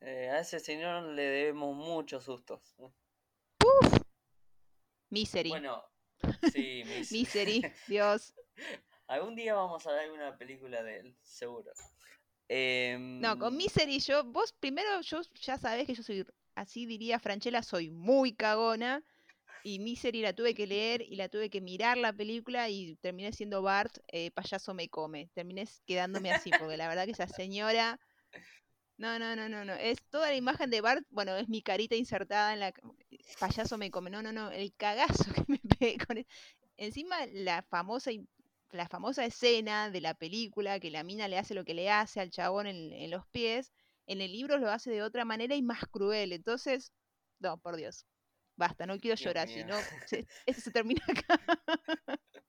Eh, 0.00 0.28
a 0.30 0.40
ese 0.40 0.60
señor 0.60 1.02
le 1.04 1.22
debemos 1.22 1.74
muchos 1.74 2.24
sustos. 2.24 2.60
Misery. 5.10 5.50
Bueno, 5.50 5.82
sí, 6.52 6.82
mis- 6.86 7.12
Misery, 7.12 7.62
Dios. 7.88 8.34
Algún 9.06 9.34
día 9.34 9.54
vamos 9.54 9.86
a 9.86 9.92
ver 9.92 10.10
una 10.10 10.36
película 10.36 10.82
de 10.82 11.00
él, 11.00 11.16
seguro. 11.22 11.70
No, 12.48 13.38
con 13.38 13.52
Em, 13.52 13.56
Misery 13.56 14.00
yo, 14.00 14.24
vos 14.24 14.52
primero, 14.52 15.00
yo 15.00 15.20
ya 15.40 15.58
sabés 15.58 15.86
que 15.86 15.94
yo 15.94 16.02
soy, 16.02 16.24
así 16.54 16.86
diría 16.86 17.18
Franchella, 17.18 17.62
soy 17.62 17.90
muy 17.90 18.34
cagona. 18.34 19.02
Y 19.66 19.78
Misery 19.78 20.20
la 20.20 20.34
tuve 20.34 20.54
que 20.54 20.66
leer 20.66 21.00
y 21.00 21.16
la 21.16 21.30
tuve 21.30 21.48
que 21.48 21.62
mirar 21.62 21.96
la 21.96 22.12
película 22.12 22.68
y 22.68 22.96
terminé 22.96 23.32
siendo 23.32 23.62
Bart, 23.62 23.96
eh, 24.08 24.30
payaso 24.30 24.74
me 24.74 24.90
come. 24.90 25.30
Terminé 25.32 25.66
quedándome 25.86 26.30
así, 26.30 26.50
porque 26.58 26.76
la 26.76 26.86
verdad 26.86 27.06
que 27.06 27.12
esa 27.12 27.26
señora... 27.26 27.98
No, 28.98 29.18
no, 29.18 29.34
no, 29.34 29.48
no, 29.48 29.64
no. 29.64 29.72
Es 29.72 30.02
toda 30.10 30.28
la 30.28 30.36
imagen 30.36 30.68
de 30.68 30.82
Bart, 30.82 31.04
bueno, 31.10 31.34
es 31.36 31.48
mi 31.48 31.62
carita 31.62 31.96
insertada 31.96 32.52
en 32.52 32.60
la... 32.60 32.74
Payaso 33.40 33.78
me 33.78 33.90
come. 33.90 34.10
No, 34.10 34.22
no, 34.22 34.32
no. 34.32 34.50
El 34.50 34.74
cagazo 34.74 35.24
que 35.34 35.44
me 35.48 35.58
pegué 35.58 35.98
con... 36.04 36.18
e- 36.18 36.26
Encima 36.76 37.16
la 37.26 37.62
famosa, 37.62 38.10
la 38.72 38.88
famosa 38.88 39.24
escena 39.24 39.90
de 39.90 40.00
la 40.00 40.14
película 40.14 40.80
que 40.80 40.90
la 40.90 41.04
mina 41.04 41.28
le 41.28 41.38
hace 41.38 41.54
lo 41.54 41.64
que 41.64 41.74
le 41.74 41.88
hace 41.90 42.20
al 42.20 42.30
chabón 42.30 42.66
en, 42.66 42.92
en 42.92 43.10
los 43.10 43.24
pies, 43.28 43.72
en 44.06 44.20
el 44.20 44.32
libro 44.32 44.58
lo 44.58 44.68
hace 44.70 44.90
de 44.90 45.02
otra 45.02 45.24
manera 45.24 45.54
y 45.54 45.62
más 45.62 45.84
cruel. 45.86 46.32
Entonces, 46.32 46.92
no, 47.38 47.58
por 47.58 47.76
Dios. 47.76 48.06
Basta, 48.56 48.86
no 48.86 48.98
quiero 48.98 49.16
Dios 49.16 49.20
llorar, 49.20 49.48
si 49.48 49.62
no, 49.64 49.76
se- 50.06 50.26
esto 50.46 50.62
se 50.62 50.70
termina 50.72 51.02
acá. 51.06 51.40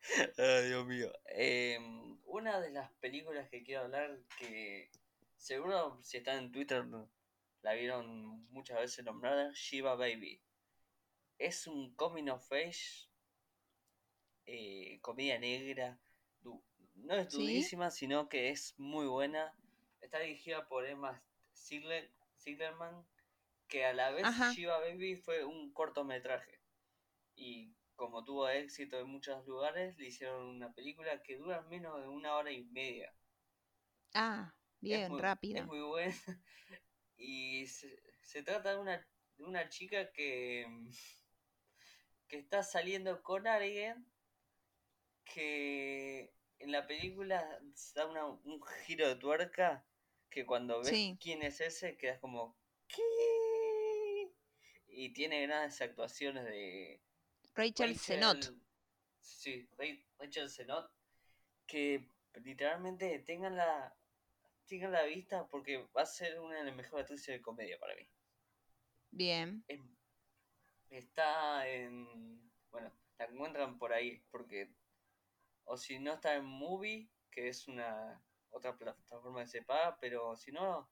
Dios 0.67 0.85
mío. 0.85 1.11
Em, 1.27 2.17
una 2.25 2.59
de 2.59 2.71
las 2.71 2.91
películas 2.93 3.49
que 3.49 3.63
quiero 3.63 3.83
hablar 3.83 4.19
que 4.39 4.89
seguro 5.37 5.99
si 6.03 6.17
están 6.17 6.37
en 6.45 6.51
Twitter 6.51 6.85
la 7.61 7.73
vieron 7.73 8.45
muchas 8.51 8.79
veces 8.79 9.03
nombrada, 9.05 9.51
Shiva 9.53 9.95
Baby. 9.95 10.41
Es 11.37 11.65
un 11.67 11.95
coming 11.95 12.27
of 12.29 12.51
age, 12.51 13.07
eh, 14.45 14.99
comedia 15.01 15.37
negra. 15.39 15.99
no 16.95 17.13
es 17.15 17.31
¿Sí? 17.31 17.37
dudísima, 17.37 17.91
sino 17.91 18.29
que 18.29 18.49
es 18.49 18.73
muy 18.77 19.05
buena. 19.07 19.53
Está 20.01 20.19
dirigida 20.19 20.67
por 20.67 20.85
Emma 20.85 21.23
Ziegler, 21.55 22.11
Zieglerman, 22.39 23.05
que 23.67 23.85
a 23.85 23.93
la 23.93 24.11
vez 24.11 24.23
Ajá. 24.25 24.51
Shiva 24.53 24.79
Baby 24.79 25.15
fue 25.17 25.43
un 25.45 25.71
cortometraje. 25.73 26.59
Y 27.35 27.73
como 27.95 28.23
tuvo 28.23 28.49
éxito 28.49 28.99
en 28.99 29.07
muchos 29.09 29.45
lugares, 29.47 29.97
le 29.97 30.07
hicieron 30.07 30.43
una 30.47 30.73
película 30.73 31.21
que 31.23 31.37
dura 31.37 31.61
menos 31.63 32.01
de 32.01 32.07
una 32.09 32.35
hora 32.35 32.51
y 32.51 32.63
media. 32.65 33.13
Ah, 34.13 34.51
Es 34.81 34.81
bien, 34.81 35.09
muy, 35.09 35.21
rápida. 35.21 35.59
es 35.59 35.65
muy 35.65 35.81
buena. 35.81 36.15
Y 37.17 37.67
se, 37.67 37.97
se 38.21 38.43
trata 38.43 38.71
de 38.73 38.79
una, 38.79 38.97
de 39.37 39.43
una 39.43 39.69
chica 39.69 40.11
que, 40.11 40.67
que 42.27 42.37
está 42.37 42.63
saliendo 42.63 43.21
con 43.23 43.47
alguien 43.47 44.05
que 45.25 46.33
en 46.59 46.71
la 46.71 46.85
película 46.87 47.59
da 47.93 48.05
una- 48.07 48.25
un 48.25 48.61
giro 48.85 49.07
de 49.07 49.15
tuerca 49.15 49.85
que 50.29 50.45
cuando 50.45 50.79
ves 50.79 50.89
Sí. 50.89 51.17
quién 51.21 51.43
es 51.43 51.61
ese 51.61 51.97
quedas 51.97 52.19
como 52.19 52.57
¿qué? 52.87 54.31
Y 54.87 55.09
tiene 55.13 55.41
grandes 55.45 55.81
actuaciones 55.81 56.45
de 56.45 57.01
Rachel 57.53 57.97
Zenot. 57.97 58.53
Sí, 59.19 59.67
Ra- 59.77 60.03
Rachel 60.19 60.49
Zenot, 60.49 60.91
que 61.67 62.09
literalmente 62.35 63.19
tengan 63.19 63.55
la, 63.57 63.95
tengan 64.67 64.91
la 64.91 65.03
vista 65.03 65.47
porque 65.47 65.77
va 65.95 66.03
a 66.03 66.05
ser 66.05 66.39
una 66.39 66.57
de 66.59 66.65
las 66.65 66.75
mejores 66.75 67.03
actrices 67.03 67.27
de 67.35 67.41
comedia 67.41 67.77
para 67.79 67.95
mí. 67.95 68.07
Bien. 69.11 69.63
Está 70.97 71.67
en, 71.67 72.51
bueno, 72.71 72.91
la 73.19 73.25
encuentran 73.25 73.77
por 73.77 73.93
ahí 73.93 74.21
porque, 74.31 74.69
o 75.65 75.77
si 75.77 75.99
no 75.99 76.13
está 76.13 76.35
en 76.35 76.45
Movie, 76.45 77.09
que 77.31 77.49
es 77.49 77.67
una 77.67 78.21
otra 78.51 78.77
plataforma 78.77 79.41
que 79.41 79.47
se 79.47 79.61
paga, 79.63 79.97
pero 79.99 80.35
si 80.37 80.51
no, 80.51 80.89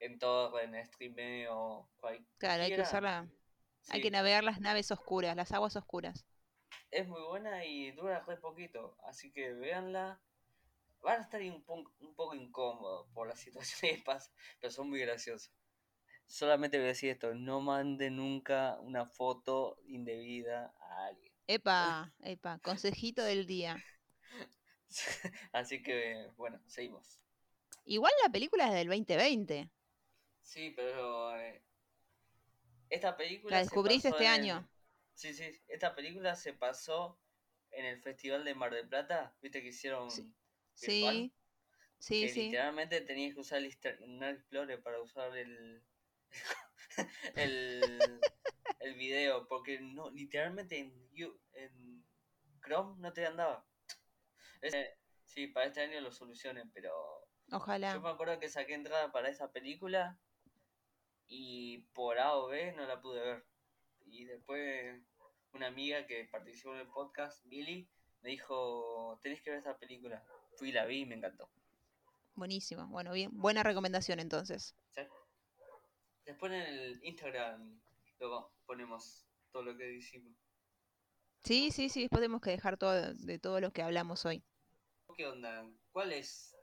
en 0.00 0.18
todo, 0.18 0.60
en 0.60 0.74
Stream 0.86 1.46
o 1.50 1.88
cualquiera. 2.00 2.28
Claro, 2.38 2.62
hay 2.64 2.72
que 2.72 2.80
usarla. 2.82 3.28
Hay 3.88 4.00
que 4.00 4.10
navegar 4.10 4.44
las 4.44 4.60
naves 4.60 4.90
oscuras, 4.90 5.36
las 5.36 5.52
aguas 5.52 5.76
oscuras. 5.76 6.24
es 6.90 7.08
muy 7.08 7.22
buena 7.22 7.64
y 7.64 7.92
dura 7.92 8.20
re 8.26 8.36
poquito, 8.36 8.96
así 9.04 9.30
que 9.32 9.52
véanla. 9.54 10.20
Van 11.02 11.20
a 11.20 11.24
estar 11.24 11.42
un, 11.42 11.62
po- 11.64 11.92
un 12.00 12.14
poco 12.16 12.34
incómodos 12.34 13.08
por 13.14 13.28
la 13.28 13.36
situación 13.36 13.96
que 13.96 14.02
pasa, 14.04 14.32
pero 14.60 14.72
son 14.72 14.90
muy 14.90 15.00
graciosos. 15.00 15.52
Solamente 16.28 16.76
voy 16.78 16.84
a 16.84 16.88
decir 16.90 17.10
esto, 17.10 17.34
no 17.34 17.60
mande 17.60 18.08
nunca 18.08 18.78
una 18.82 19.04
foto 19.04 19.78
indebida 19.84 20.72
a 20.80 21.06
alguien. 21.06 21.32
Epa, 21.48 22.12
epa, 22.22 22.58
consejito 22.60 23.22
del 23.24 23.44
día. 23.46 23.84
así 25.52 25.82
que, 25.82 26.28
bueno, 26.36 26.60
seguimos. 26.66 27.20
Igual 27.86 28.12
la 28.22 28.30
película 28.30 28.68
es 28.68 28.74
del 28.74 28.86
2020. 28.86 29.68
Sí, 30.42 30.72
pero 30.74 31.36
eh, 31.36 31.62
esta 32.90 33.16
película 33.16 33.56
La 33.56 33.60
descubriste 33.60 34.08
este 34.08 34.24
el- 34.24 34.30
año. 34.40 34.68
Sí, 35.14 35.34
sí, 35.34 35.44
esta 35.68 35.94
película 35.96 36.36
se 36.36 36.52
pasó 36.52 37.18
en 37.72 37.84
el 37.86 38.00
Festival 38.00 38.44
de 38.44 38.54
Mar 38.54 38.72
del 38.72 38.88
Plata, 38.88 39.34
viste 39.42 39.62
que 39.62 39.68
hicieron 39.68 40.08
Sí. 40.10 40.32
virtual. 40.80 41.14
Sí, 41.16 41.32
sí, 41.98 42.28
que 42.28 42.28
sí. 42.28 42.44
literalmente 42.44 43.00
tenías 43.02 43.34
que 43.34 43.40
usar 43.40 43.58
el 43.58 43.66
Internet 43.66 44.38
Explorer 44.38 44.82
para 44.82 45.00
usar 45.00 45.36
el 45.36 45.82
el, 47.36 48.20
el 48.80 48.94
video 48.94 49.46
porque 49.48 49.80
no 49.80 50.10
literalmente 50.10 50.78
en, 50.78 51.08
Chrome 52.62 53.00
no 53.00 53.12
te 53.12 53.26
andaba 53.26 53.66
Ese- 54.60 54.98
sí 55.24 55.46
para 55.46 55.66
este 55.66 55.80
año 55.80 56.00
lo 56.00 56.12
solucionen 56.12 56.70
pero 56.72 56.90
yo 57.48 57.56
Ojalá. 57.56 57.98
me 58.00 58.10
acuerdo 58.10 58.38
que 58.38 58.48
saqué 58.48 58.74
entrada 58.74 59.10
para 59.10 59.28
esa 59.30 59.50
película 59.52 60.18
y 61.28 61.78
por 61.94 62.18
A 62.18 62.34
o 62.36 62.48
B 62.48 62.72
no 62.72 62.86
la 62.86 63.00
pude 63.00 63.20
ver 63.20 63.46
y 64.06 64.24
después 64.24 65.00
una 65.52 65.68
amiga 65.68 66.06
que 66.06 66.24
participó 66.30 66.74
en 66.74 66.80
el 66.80 66.88
podcast 66.88 67.44
Billy 67.46 67.88
me 68.22 68.30
dijo 68.30 69.18
tenés 69.22 69.40
que 69.42 69.50
ver 69.50 69.60
esta 69.60 69.78
película 69.78 70.22
fui 70.56 70.70
y 70.70 70.72
la 70.72 70.84
vi 70.84 71.00
y 71.00 71.06
me 71.06 71.14
encantó 71.14 71.50
Buenísimo. 72.34 72.86
Bueno, 72.86 73.10
bien. 73.12 73.30
Buena 73.32 73.64
recomendación 73.64 74.20
entonces. 74.20 74.76
¿sí? 74.90 75.00
Después 76.28 76.52
en 76.52 76.60
el 76.60 77.00
Instagram 77.04 77.80
luego 78.20 78.52
ponemos 78.66 79.26
todo 79.50 79.62
lo 79.62 79.74
que 79.78 79.84
decimos. 79.84 80.36
Sí, 81.42 81.70
sí, 81.70 81.88
sí. 81.88 82.02
Después 82.02 82.20
tenemos 82.20 82.42
que 82.42 82.50
dejar 82.50 82.76
todo 82.76 83.14
de 83.14 83.38
todo 83.38 83.62
lo 83.62 83.72
que 83.72 83.80
hablamos 83.80 84.26
hoy. 84.26 84.44
¿Qué 85.16 85.26
onda? 85.26 85.66
¿Cuál 85.90 86.12
es 86.12 86.54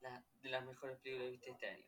la, 0.00 0.24
de 0.40 0.48
las 0.48 0.64
mejores 0.64 0.98
películas 1.00 1.26
que 1.26 1.30
viste 1.32 1.50
este 1.50 1.68
año? 1.68 1.84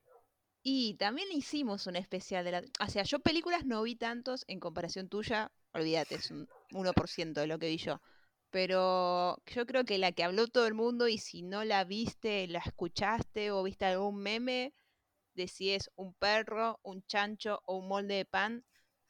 Y 0.62 0.95
también 0.99 1.33
hicimos 1.33 1.87
un 1.87 1.97
especial 1.97 2.45
de 2.45 2.52
la... 2.52 2.62
O 2.81 2.90
sea, 2.90 3.04
yo 3.04 3.21
películas 3.21 3.64
no 3.64 3.83
vi 3.83 3.97
tantos 3.97 4.45
en 4.47 4.61
comparación 4.61 5.09
tuya. 5.09 5.50
Olvídate, 5.73 6.16
es 6.16 6.31
un 6.31 6.47
1% 6.73 7.33
de 7.33 7.47
lo 7.47 7.59
que 7.59 7.69
vi 7.69 7.78
yo. 7.78 8.02
Pero 8.50 9.43
yo 9.47 9.64
creo 9.64 9.87
que 9.87 9.97
la 9.97 10.12
que 10.12 10.25
habló 10.25 10.47
todo 10.47 10.66
el 10.66 10.75
mundo 10.75 11.09
y 11.09 11.16
si 11.16 11.40
no 11.40 11.64
la 11.64 11.85
viste, 11.85 12.47
la 12.49 12.59
escuchaste 12.59 13.50
o 13.50 13.62
viste 13.62 13.87
algún 13.87 14.16
meme 14.16 14.75
de 15.35 15.49
si 15.49 15.71
es 15.71 15.91
un 15.97 16.14
perro, 16.14 16.79
un 16.83 17.03
chancho 17.07 17.61
o 17.67 17.76
un 17.79 17.88
molde 17.88 18.14
de 18.14 18.25
pan, 18.25 18.64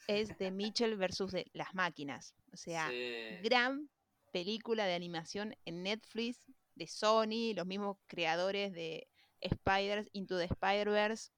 es 0.06 0.36
de 0.38 0.50
Mitchell 0.52 0.96
versus 0.96 1.32
de 1.32 1.46
las 1.52 1.74
máquinas. 1.74 2.34
O 2.52 2.56
sea, 2.56 2.88
Sí. 2.88 3.38
gran 3.42 3.88
película 4.32 4.86
de 4.86 4.94
animación 4.94 5.54
en 5.64 5.82
Netflix 5.82 6.46
de 6.74 6.86
Sony, 6.86 7.54
los 7.54 7.66
mismos 7.66 7.98
creadores 8.06 8.72
de 8.72 9.06
Spiders 9.42 10.08
Into 10.12 10.38
the 10.38 10.44
Spider-Verse. 10.44 11.30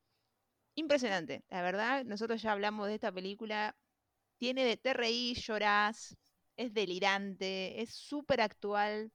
Impresionante, 0.74 1.42
la 1.48 1.62
verdad, 1.62 2.04
nosotros 2.04 2.42
ya 2.42 2.52
hablamos 2.52 2.88
de 2.88 2.94
esta 2.94 3.12
película. 3.12 3.76
Tiene 4.38 4.64
de 4.64 4.76
te 4.76 4.92
reí, 4.92 5.34
llorás, 5.34 6.16
es 6.56 6.74
delirante, 6.74 7.80
es 7.80 7.94
súper 7.94 8.40
actual, 8.42 9.10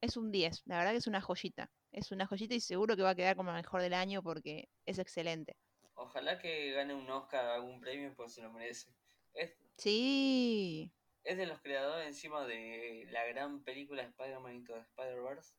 es 0.00 0.16
un 0.16 0.30
10. 0.32 0.62
La 0.64 0.78
verdad 0.78 0.92
que 0.92 0.98
es 0.98 1.06
una 1.06 1.20
joyita. 1.20 1.70
Es 1.92 2.10
una 2.10 2.26
joyita 2.26 2.54
y 2.54 2.60
seguro 2.60 2.96
que 2.96 3.02
va 3.02 3.10
a 3.10 3.14
quedar 3.14 3.36
como 3.36 3.50
la 3.50 3.56
mejor 3.56 3.80
del 3.82 3.94
año 3.94 4.22
porque 4.22 4.68
es 4.86 4.98
excelente. 4.98 5.56
Ojalá 5.94 6.38
que 6.38 6.72
gane 6.72 6.94
un 6.94 7.08
Oscar, 7.10 7.44
algún 7.46 7.80
premio, 7.80 8.14
pues 8.16 8.32
se 8.34 8.42
lo 8.42 8.50
merece. 8.52 8.88
Es, 9.34 9.54
Sí, 9.76 10.90
es 11.24 11.36
de 11.36 11.46
los 11.46 11.60
creadores 11.60 12.06
encima 12.06 12.46
de 12.46 13.06
la 13.10 13.24
gran 13.26 13.62
película 13.62 14.02
Spider-Man 14.02 14.54
Into 14.56 14.74
the 14.74 14.80
Spider-Verse, 14.80 15.54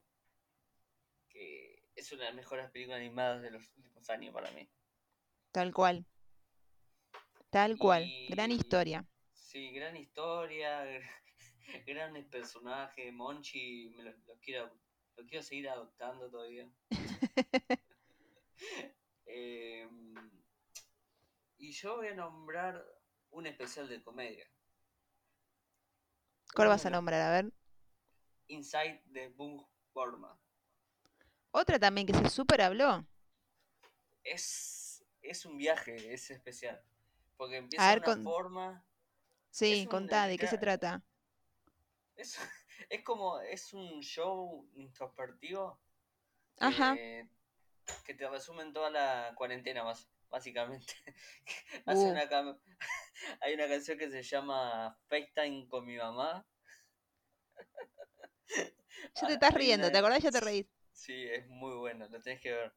que 1.30 1.84
es 1.96 2.12
una 2.12 2.24
de 2.24 2.30
las 2.30 2.36
mejores 2.36 2.70
películas 2.72 3.00
animadas 3.00 3.42
de 3.42 3.52
los 3.52 3.68
últimos 3.78 4.10
años 4.10 4.34
para 4.34 4.52
mí. 4.52 4.68
tal 5.52 5.74
cual. 5.74 6.06
Tal 7.50 7.78
cual. 7.78 8.10
Gran 8.30 8.52
Y- 8.52 8.56
historia. 8.56 9.06
Sí, 9.34 9.72
gran 9.72 9.96
historia, 9.96 10.84
grandes 11.88 12.26
personajes, 12.26 13.14
Monchi, 13.14 13.90
me 13.96 14.04
lo, 14.04 14.12
lo 14.12 14.40
quiero, 14.42 14.72
lo 15.16 15.26
quiero 15.26 15.44
seguir 15.44 15.70
adoptando 15.70 16.30
todavía. 16.30 16.70
Eh, 19.26 19.90
y 21.58 21.72
yo 21.72 21.96
voy 21.96 22.08
a 22.08 22.14
nombrar 22.14 22.86
un 23.32 23.48
especial 23.48 23.88
de 23.90 24.04
comedia. 24.04 24.46
¿Cuál 26.54 26.68
vas 26.68 26.86
a 26.86 26.90
de 26.90 26.96
nombrar? 26.96 27.22
A 27.22 27.32
ver. 27.32 27.52
Inside 28.48 29.02
de 29.06 29.30
Boom 29.30 29.66
Burma. 29.94 30.38
Otra 31.52 31.80
también 31.80 32.06
que 32.06 32.14
se 32.14 32.30
súper 32.30 32.62
habló. 32.62 33.06
Es, 34.24 35.04
es 35.22 35.46
un 35.46 35.58
viaje, 35.58 36.14
es 36.14 36.30
especial. 36.32 36.84
Porque 37.38 37.56
A 37.56 37.60
empieza 37.60 37.86
de 37.86 37.94
ver, 37.94 37.98
una 38.00 38.06
con- 38.06 38.24
forma. 38.24 38.86
Sí, 39.50 39.82
un 39.84 39.88
contá, 39.88 40.28
¿de 40.28 40.38
qué 40.38 40.48
se 40.48 40.58
trata? 40.58 41.02
Es, 42.16 42.38
es 42.90 43.04
como. 43.04 43.40
Es 43.42 43.74
un 43.74 44.02
show 44.02 44.70
introspectivo. 44.76 45.80
Ajá. 46.60 46.94
que, 46.96 47.28
que 48.06 48.14
te 48.14 48.30
resumen 48.30 48.72
toda 48.74 48.90
la 48.90 49.34
cuarentena, 49.36 49.84
más, 49.84 50.08
básicamente. 50.30 50.94
Hace 51.86 52.06
Uh. 52.06 52.12
una 52.12 52.30
cam- 52.30 52.60
Hay 53.42 53.54
una 53.56 53.68
canción 53.68 53.98
que 53.98 54.10
se 54.10 54.22
llama 54.24 54.98
FaceTime 55.08 55.68
con 55.68 55.86
mi 55.86 55.98
mamá. 55.98 56.46
Ya 59.16 59.28
te 59.28 59.34
Ah, 59.34 59.34
estás 59.34 59.54
riendo, 59.56 59.92
¿te 59.92 59.98
acordás? 59.98 60.22
Ya 60.24 60.32
te 60.32 60.40
reís. 60.40 60.68
Sí, 60.92 61.24
es 61.28 61.48
muy 61.48 61.76
bueno, 61.76 62.08
lo 62.10 62.22
tenés 62.22 62.40
que 62.40 62.52
ver. 62.52 62.74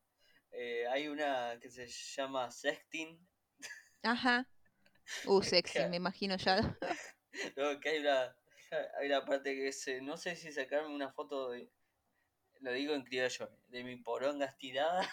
Eh, 0.51 0.87
hay 0.89 1.09
una 1.09 1.59
que 1.61 1.71
se 1.71 1.87
llama 1.87 2.51
Sexting, 2.51 3.19
Ajá. 4.03 4.49
Uh, 5.27 5.43
sexy, 5.43 5.85
me 5.91 5.97
imagino 5.97 6.37
ya. 6.37 6.77
luego 7.55 7.81
que 7.81 7.89
hay 7.91 7.99
una, 7.99 8.35
hay 8.99 9.07
una 9.07 9.25
parte 9.25 9.55
que 9.55 9.69
es, 9.69 9.87
eh, 9.89 10.01
no 10.01 10.17
sé 10.17 10.37
si 10.37 10.53
sacarme 10.53 10.95
una 10.95 11.13
foto 11.13 11.51
de, 11.51 11.71
lo 12.61 12.73
digo 12.73 12.95
en 12.95 13.05
criollo, 13.05 13.51
de 13.69 13.85
mi 13.85 13.97
poronga 13.97 14.47
estirada 14.47 15.09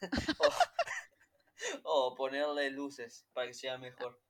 o, 1.82 2.10
o 2.10 2.14
ponerle 2.14 2.70
luces 2.70 3.26
para 3.32 3.48
que 3.48 3.54
sea 3.54 3.78
mejor. 3.78 4.20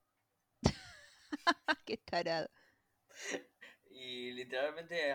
Qué 1.85 1.97
tarado. 1.97 2.49
Y 3.89 4.31
literalmente 4.31 5.13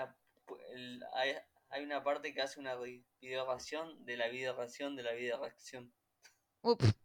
hay, 1.15 1.37
hay 1.69 1.85
una 1.85 2.03
parte 2.03 2.33
que 2.35 2.43
hace 2.43 2.61
una 2.61 2.75
vi- 2.77 3.05
video 3.21 3.47
reacción 3.47 4.05
de 4.05 4.17
la 4.17 4.29
video 4.29 4.55
reacción 4.57 4.97
de 4.97 5.03
la 5.03 5.13
video 5.13 5.41
reacción. 5.41 5.93
Ups. 6.63 6.85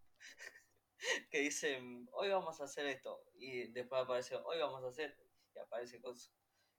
Que 1.31 1.39
dice, 1.39 1.81
hoy 2.11 2.27
vamos 2.29 2.59
a 2.59 2.65
hacer 2.65 2.85
esto. 2.87 3.23
Y 3.35 3.71
después 3.71 4.01
aparece, 4.01 4.35
hoy 4.35 4.59
vamos 4.59 4.83
a 4.83 4.89
hacer. 4.89 5.17
Y 5.59 5.63
aparece 5.63 6.01
cosas. 6.01 6.31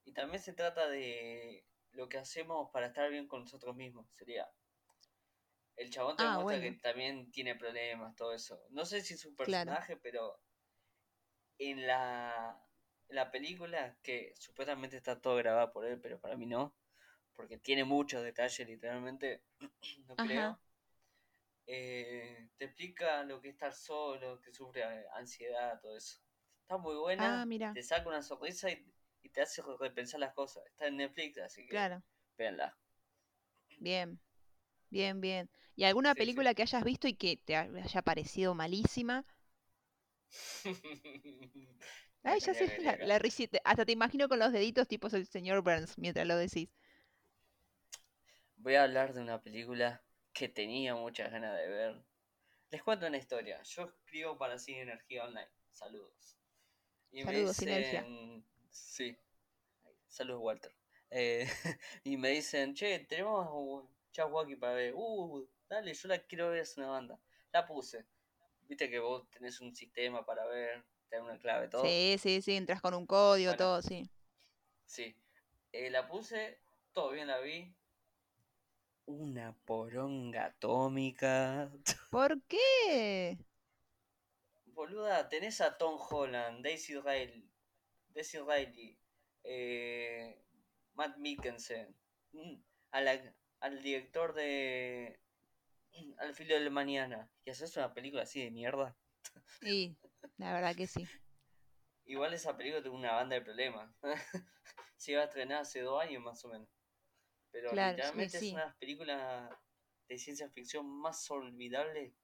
Y 0.04 0.12
también 0.12 0.42
se 0.42 0.54
trata 0.54 0.88
de 0.88 1.66
lo 1.92 2.08
que 2.08 2.18
hacemos 2.18 2.70
para 2.72 2.88
estar 2.88 3.10
bien 3.10 3.28
con 3.28 3.42
nosotros 3.42 3.76
mismos. 3.76 4.06
Sería. 4.18 4.50
El 5.74 5.90
chabón 5.90 6.16
te 6.16 6.28
Ah, 6.28 6.34
muestra 6.34 6.58
bueno. 6.58 6.66
que 6.72 6.78
también 6.80 7.32
tiene 7.32 7.56
problemas, 7.56 8.14
todo 8.14 8.32
eso. 8.32 8.62
No 8.70 8.84
sé 8.84 9.00
si 9.00 9.14
es 9.14 9.24
un 9.26 9.34
Claro. 9.42 9.72
personaje, 9.72 9.96
pero 9.96 10.40
en 11.58 11.86
la, 11.86 12.60
en 13.08 13.16
la 13.16 13.30
película, 13.30 13.96
que 14.02 14.32
supuestamente 14.36 14.96
está 14.96 15.20
todo 15.20 15.36
grabado 15.36 15.72
por 15.72 15.84
él, 15.86 16.00
pero 16.00 16.20
para 16.20 16.36
mí 16.36 16.46
no, 16.46 16.74
porque 17.36 17.58
tiene 17.58 17.84
muchos 17.84 18.22
detalles, 18.24 18.68
literalmente, 18.68 19.44
no 20.08 20.16
Ajá. 20.16 20.20
creo. 20.20 20.60
eh, 21.66 22.50
te 22.58 22.66
explica 22.66 23.22
lo 23.24 23.40
que 23.40 23.48
es 23.48 23.54
estar 23.54 23.72
solo, 23.74 24.40
que 24.42 24.52
sufre 24.52 24.84
ansiedad, 25.14 25.80
todo 25.80 25.96
eso. 25.96 26.20
Está 26.70 26.78
muy 26.78 26.94
buena, 26.94 27.36
Ah, 27.36 27.44
mira. 27.46 27.74
te 27.74 27.82
saca 27.82 28.08
una 28.08 28.22
sonrisa 28.22 28.70
y, 28.70 28.86
y 29.22 29.28
te 29.28 29.42
hace 29.42 29.60
repensar 29.80 30.20
las 30.20 30.32
cosas. 30.32 30.64
Está 30.66 30.86
en 30.86 30.98
Netflix, 30.98 31.36
así 31.38 31.66
que 31.66 31.82
Claro. 31.82 32.02
véanla. 32.38 32.78
Bien. 33.78 34.20
Bien, 34.90 35.20
bien. 35.20 35.50
¿Y 35.76 35.84
alguna 35.84 36.14
Sí, 36.14 36.26
sí. 36.26 36.40
película 36.40 36.54
que 36.54 36.62
hayas 36.62 36.84
visto 36.84 37.08
y 37.08 37.14
que 37.14 37.36
te 37.38 37.56
haya 37.56 38.02
parecido 38.02 38.54
malísima? 38.54 39.24
La 42.24 42.34
Ay, 42.34 42.40
ya 42.40 42.54
tenía 42.54 42.54
sé, 42.54 42.66
que 42.66 42.72
venir 42.78 42.88
la, 42.88 42.94
acá. 42.94 43.10
la 43.10 43.18
risita. 43.18 43.58
Hasta 43.64 43.84
te 43.84 43.92
imagino 43.92 44.28
con 44.28 44.38
los 44.38 44.52
deditos 44.52 44.88
tipo 44.88 45.08
el 45.08 45.26
señor 45.26 45.62
Burns 45.62 45.98
mientras 45.98 46.26
lo 46.26 46.36
decís. 46.36 46.68
Voy 48.58 48.76
a 48.76 48.84
hablar 48.84 49.12
de 49.12 49.22
una 49.22 49.42
película 49.42 50.04
que 50.32 50.48
tenía 50.48 50.94
muchas 50.94 51.32
ganas 51.32 51.56
de 51.58 51.66
ver. 51.68 52.04
Les 52.70 52.82
cuento 52.82 53.06
una 53.06 53.18
historia. 53.18 53.62
Yo 53.64 53.84
escribo 53.84 54.38
para 54.38 54.58
Cine 54.58 54.82
Energía 54.82 55.24
Online. 55.24 55.50
Saludos. 55.72 56.39
Y 57.12 57.22
Saludos, 57.22 57.56
Sinergia. 57.56 58.02
dicen... 58.02 58.44
Sí. 58.70 59.16
Saludos, 60.08 60.40
Walter. 60.42 60.72
Eh, 61.10 61.46
y 62.04 62.16
me 62.16 62.30
dicen, 62.30 62.74
che, 62.74 63.00
tenemos 63.00 63.84
Chawaki 64.12 64.56
para 64.56 64.74
ver. 64.74 64.94
Uh, 64.94 65.48
dale, 65.68 65.92
yo 65.94 66.08
la 66.08 66.18
quiero 66.20 66.50
ver, 66.50 66.60
es 66.60 66.76
una 66.76 66.88
banda. 66.88 67.20
La 67.52 67.66
puse. 67.66 68.06
Viste 68.68 68.88
que 68.88 69.00
vos 69.00 69.28
tenés 69.30 69.60
un 69.60 69.74
sistema 69.74 70.24
para 70.24 70.46
ver, 70.46 70.84
te 71.08 71.16
da 71.16 71.24
una 71.24 71.38
clave, 71.38 71.68
todo. 71.68 71.82
Sí, 71.84 72.16
sí, 72.20 72.40
sí, 72.40 72.56
entras 72.56 72.80
con 72.80 72.94
un 72.94 73.06
código, 73.06 73.50
Bueno. 73.50 73.56
todo, 73.58 73.82
sí. 73.82 74.08
Sí. 74.86 75.16
Eh, 75.72 75.90
la 75.90 76.06
puse, 76.06 76.60
todo 76.92 77.10
bien 77.10 77.26
la 77.26 77.40
vi. 77.40 77.74
Una 79.06 79.52
poronga 79.64 80.46
atómica. 80.46 81.72
¿Por 82.10 82.40
qué? 82.42 83.38
Boluda, 84.80 85.28
tenés 85.28 85.60
a 85.60 85.76
Tom 85.76 85.98
Holland, 86.00 86.64
Daisy 86.64 86.98
Riley, 86.98 87.46
Daisy 88.14 88.38
Riley 88.38 88.98
eh, 89.44 90.42
Matt 90.94 91.18
Mikkelsen, 91.18 91.94
mm, 92.32 92.54
a 92.92 93.00
la- 93.02 93.34
al 93.60 93.82
director 93.82 94.32
de 94.32 95.20
Al 96.18 96.34
filo 96.34 96.54
de 96.54 96.60
la 96.60 96.70
mañana. 96.70 97.30
Y 97.44 97.50
haces 97.50 97.76
una 97.76 97.92
película 97.92 98.22
así 98.22 98.42
de 98.42 98.50
mierda. 98.50 98.96
Y 99.60 99.96
la 100.38 100.54
verdad 100.54 100.74
que 100.74 100.86
sí. 100.86 101.06
Igual 102.06 102.32
esa 102.32 102.56
película 102.56 102.82
tuvo 102.82 102.96
una 102.96 103.12
banda 103.12 103.34
de 103.34 103.42
problemas. 103.42 103.92
Se 104.96 105.12
iba 105.12 105.20
a 105.22 105.24
estrenar 105.24 105.60
hace 105.62 105.80
dos 105.80 106.00
años 106.02 106.22
más 106.22 106.42
o 106.44 106.48
menos. 106.48 106.68
Pero 107.50 107.70
Claro, 107.70 108.02
sí, 108.14 108.28
sí. 108.30 108.36
es 108.36 108.52
una 108.52 108.60
de 108.62 108.66
las 108.68 108.76
películas 108.76 109.50
de 110.08 110.16
ciencia 110.18 110.48
ficción 110.48 110.86
más 110.88 111.30
olvidables 111.30 112.14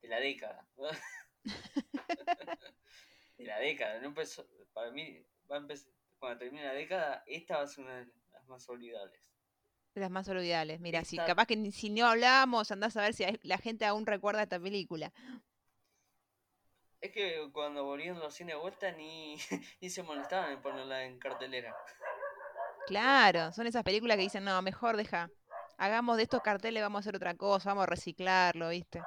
de 0.00 0.08
la 0.08 0.18
década. 0.18 0.66
de 3.38 3.44
la 3.44 3.58
década. 3.58 4.00
No 4.00 4.08
empezó, 4.08 4.46
para 4.72 4.90
mí, 4.90 5.24
va 5.50 5.56
a 5.56 5.58
empezar, 5.60 5.90
cuando 6.18 6.38
termine 6.38 6.64
la 6.64 6.74
década, 6.74 7.24
esta 7.26 7.56
va 7.56 7.62
a 7.62 7.66
ser 7.66 7.84
una 7.84 7.96
de 7.96 8.12
las 8.32 8.46
más 8.46 8.68
olvidables. 8.68 9.20
Las 9.94 10.10
más 10.10 10.28
olvidables. 10.28 10.80
Mira, 10.80 11.04
si 11.04 11.16
Esta- 11.16 11.26
capaz 11.26 11.46
que 11.46 11.72
si 11.72 11.90
no 11.90 12.06
hablamos, 12.06 12.70
andás 12.70 12.96
a 12.96 13.02
ver 13.02 13.14
si 13.14 13.24
la 13.42 13.58
gente 13.58 13.84
aún 13.86 14.06
recuerda 14.06 14.42
esta 14.42 14.60
película. 14.60 15.12
Es 17.00 17.12
que 17.12 17.48
cuando 17.52 17.84
volvieron 17.84 18.18
los 18.18 18.34
cines 18.34 18.54
de 18.54 18.60
vuelta 18.60 18.92
ni, 18.92 19.36
ni 19.80 19.90
se 19.90 20.02
molestaban 20.02 20.52
en 20.52 20.62
ponerla 20.62 21.04
en 21.04 21.18
cartelera. 21.18 21.74
Claro, 22.86 23.52
son 23.52 23.66
esas 23.66 23.82
películas 23.82 24.16
que 24.16 24.24
dicen, 24.24 24.44
no, 24.44 24.60
mejor 24.62 24.96
deja. 24.96 25.30
Hagamos 25.78 26.18
de 26.18 26.24
estos 26.24 26.42
carteles, 26.42 26.82
vamos 26.82 26.98
a 26.98 27.00
hacer 27.00 27.16
otra 27.16 27.34
cosa, 27.34 27.70
vamos 27.70 27.84
a 27.84 27.86
reciclarlo, 27.86 28.68
¿viste? 28.68 29.02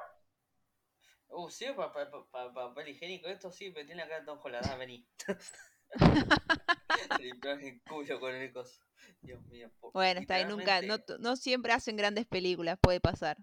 Uh, 1.28 1.50
sí, 1.50 1.66
papel 1.76 2.08
pa, 2.08 2.26
pa, 2.30 2.52
papel 2.52 2.88
higiénico, 2.88 3.28
esto 3.28 3.50
sí, 3.50 3.70
pero 3.70 3.86
tiene 3.86 4.02
acá 4.02 4.24
Holland, 4.30 4.66
ah, 4.70 4.76
vení. 4.76 5.06
Se 7.18 7.22
limpió 7.22 7.52
el 7.52 7.82
culo 7.82 8.20
con 8.20 8.34
el 8.34 8.52
coso. 8.52 8.80
Dios 9.20 9.42
mío. 9.46 9.70
Bueno, 9.92 10.20
está 10.20 10.36
ahí, 10.36 10.44
nunca, 10.44 10.80
no, 10.82 10.98
no 11.18 11.36
siempre 11.36 11.72
hacen 11.72 11.96
grandes 11.96 12.26
películas, 12.26 12.78
puede 12.80 13.00
pasar. 13.00 13.36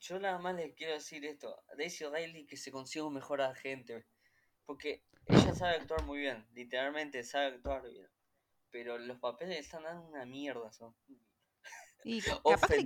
Yo 0.00 0.18
nada 0.18 0.38
más 0.38 0.54
le 0.54 0.74
quiero 0.74 0.94
decir 0.94 1.24
esto. 1.26 1.62
A 1.70 1.76
Daisy 1.76 2.06
Riley 2.06 2.46
que 2.46 2.56
se 2.56 2.72
consiga 2.72 3.04
un 3.04 3.14
mejor 3.14 3.42
agente. 3.42 4.06
Porque 4.64 5.04
ella 5.26 5.54
sabe 5.54 5.76
actuar 5.76 6.04
muy 6.04 6.20
bien. 6.20 6.46
Literalmente 6.54 7.22
sabe 7.22 7.46
actuar 7.46 7.82
bien. 7.82 8.08
Pero 8.70 8.98
los 8.98 9.18
papeles 9.18 9.54
le 9.54 9.60
están 9.60 9.82
dando 9.82 10.08
una 10.08 10.24
mierda. 10.24 10.72
Son. 10.72 10.94
Y 12.02 12.22
capaz 12.22 12.66
que 12.68 12.82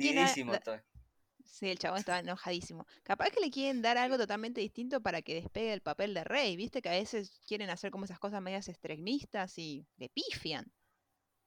Sí, 1.44 1.70
el 1.70 1.78
chabón 1.78 1.98
estaba 2.00 2.18
enojadísimo. 2.18 2.87
Capaz 3.02 3.30
que 3.30 3.40
le 3.40 3.50
quieren 3.50 3.80
dar 3.83 3.96
algo 3.98 4.16
totalmente 4.18 4.61
distinto 4.61 5.00
para 5.02 5.22
que 5.22 5.35
despegue 5.35 5.72
el 5.72 5.80
papel 5.83 6.12
de 6.14 6.24
rey. 6.24 6.57
Viste 6.57 6.83
que 6.83 6.88
a 6.88 6.92
veces 6.92 7.40
quieren 7.46 7.70
hacer 7.70 7.90
como 7.90 8.04
esas 8.07 8.18
cosas 8.18 8.42
medias 8.42 8.68
extremistas 8.68 9.57
y 9.59 9.87
le 9.96 10.09
pifian. 10.11 10.72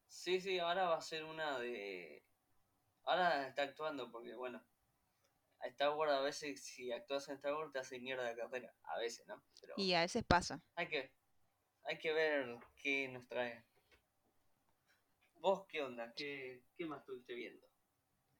Sí, 0.07 0.39
sí, 0.41 0.59
ahora 0.59 0.87
va 0.89 0.97
a 0.97 1.01
ser 1.01 1.23
una 1.23 1.59
de. 1.59 2.23
Ahora 3.05 3.47
está 3.47 3.63
actuando 3.63 4.11
porque, 4.11 4.35
bueno. 4.35 4.63
A 5.59 5.67
Star 5.67 5.95
Wars 5.95 6.11
a 6.13 6.21
veces, 6.21 6.63
si 6.63 6.91
actúas 6.91 7.27
en 7.29 7.35
Star 7.35 7.53
Wars, 7.55 7.71
te 7.71 7.79
hace 7.79 7.99
mierda 7.99 8.23
de 8.25 8.35
carrera. 8.35 8.73
A 8.83 8.99
veces, 8.99 9.27
¿no? 9.27 9.43
Pero 9.59 9.75
Y 9.75 9.93
a 9.93 10.01
veces 10.01 10.23
pasa. 10.23 10.61
hay 10.75 10.87
que, 10.87 11.11
hay 11.83 11.99
que 11.99 12.13
ver 12.13 12.57
qué 12.75 13.07
nos 13.09 13.27
trae. 13.27 13.65
¿Vos 15.35 15.65
qué 15.67 15.81
onda? 15.81 16.13
¿Qué, 16.15 16.63
qué 16.75 16.85
más 16.85 16.99
estuviste 16.99 17.33
viendo? 17.33 17.66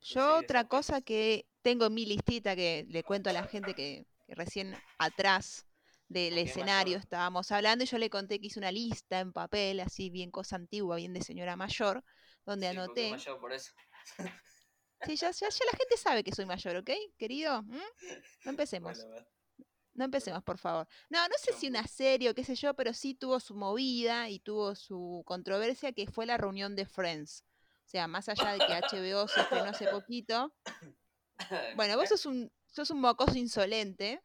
Yo 0.02 0.38
otra 0.38 0.68
cosa 0.68 1.02
que 1.02 1.48
tengo 1.62 1.86
en 1.86 1.94
mi 1.94 2.06
listita 2.06 2.56
que 2.56 2.86
le 2.90 3.04
cuento 3.04 3.30
a 3.30 3.34
la 3.34 3.44
gente 3.44 3.74
que, 3.74 4.06
que 4.26 4.36
recién 4.36 4.76
atrás 4.98 5.66
del 6.08 6.38
escenario 6.38 6.98
estábamos 6.98 7.52
hablando 7.52 7.84
y 7.84 7.88
yo 7.88 7.98
le 7.98 8.10
conté 8.10 8.40
que 8.40 8.48
hice 8.48 8.60
una 8.60 8.72
lista 8.72 9.20
en 9.20 9.34
papel, 9.34 9.80
así 9.82 10.10
bien 10.10 10.32
cosa 10.32 10.56
antigua, 10.56 10.96
bien 10.96 11.14
de 11.14 11.22
señora 11.22 11.56
mayor, 11.56 12.04
donde 12.46 12.70
Sí, 12.70 12.78
anoté... 12.78 13.12
mayor 13.12 13.40
por 13.40 13.52
eso. 13.52 13.74
Sí, 15.06 15.16
ya, 15.16 15.32
ya, 15.32 15.50
ya 15.50 15.66
la 15.72 15.78
gente 15.78 15.98
sabe 15.98 16.24
que 16.24 16.34
soy 16.34 16.46
mayor, 16.46 16.78
¿ok? 16.78 16.90
Querido, 17.18 17.62
¿Mm? 17.64 17.72
no 18.46 18.52
empecemos. 18.52 19.06
Bueno. 19.06 19.28
No 19.94 20.06
empecemos, 20.06 20.44
por 20.44 20.60
favor. 20.60 20.88
No, 21.10 21.28
no 21.28 21.34
sé 21.40 21.54
si 21.54 21.68
una 21.68 21.86
serie 21.88 22.30
o 22.30 22.36
qué 22.36 22.44
sé 22.44 22.56
yo, 22.56 22.76
pero 22.76 22.94
sí 22.94 23.16
tuvo 23.16 23.40
su 23.40 23.56
movida 23.56 24.30
y 24.30 24.40
tuvo 24.40 24.76
su 24.76 25.24
controversia, 25.26 25.92
que 25.92 26.06
fue 26.06 26.28
la 26.28 26.38
reunión 26.38 26.76
de 26.76 26.86
Friends. 26.86 27.44
O 27.88 27.90
sea, 27.90 28.06
más 28.10 28.28
allá 28.28 28.52
de 28.52 28.60
que 28.60 28.74
HBO 28.74 29.30
se 29.30 29.40
estrenó 29.40 29.70
hace 29.70 29.88
poquito. 29.88 30.54
Bueno, 31.76 31.96
vos 31.98 32.10
sos 32.10 32.26
un, 32.26 32.52
sos 32.66 32.90
un 32.90 33.00
mocoso 33.00 33.38
insolente, 33.38 34.22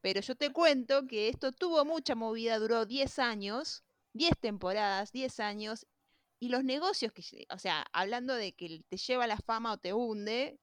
pero 0.00 0.20
yo 0.20 0.34
te 0.34 0.52
cuento 0.52 1.06
que 1.06 1.28
esto 1.28 1.52
tuvo 1.52 1.84
mucha 1.84 2.16
movida, 2.16 2.58
duró 2.58 2.84
10 2.84 3.20
años, 3.20 3.84
10 4.12 4.32
temporadas, 4.40 5.12
10 5.12 5.38
años, 5.38 5.86
y 6.40 6.48
los 6.48 6.64
negocios 6.64 7.12
que, 7.12 7.46
o 7.48 7.58
sea, 7.58 7.86
hablando 7.92 8.34
de 8.34 8.52
que 8.54 8.82
te 8.88 8.96
lleva 8.96 9.28
la 9.28 9.38
fama 9.38 9.72
o 9.72 9.78
te 9.78 9.94
hunde, 9.94 10.58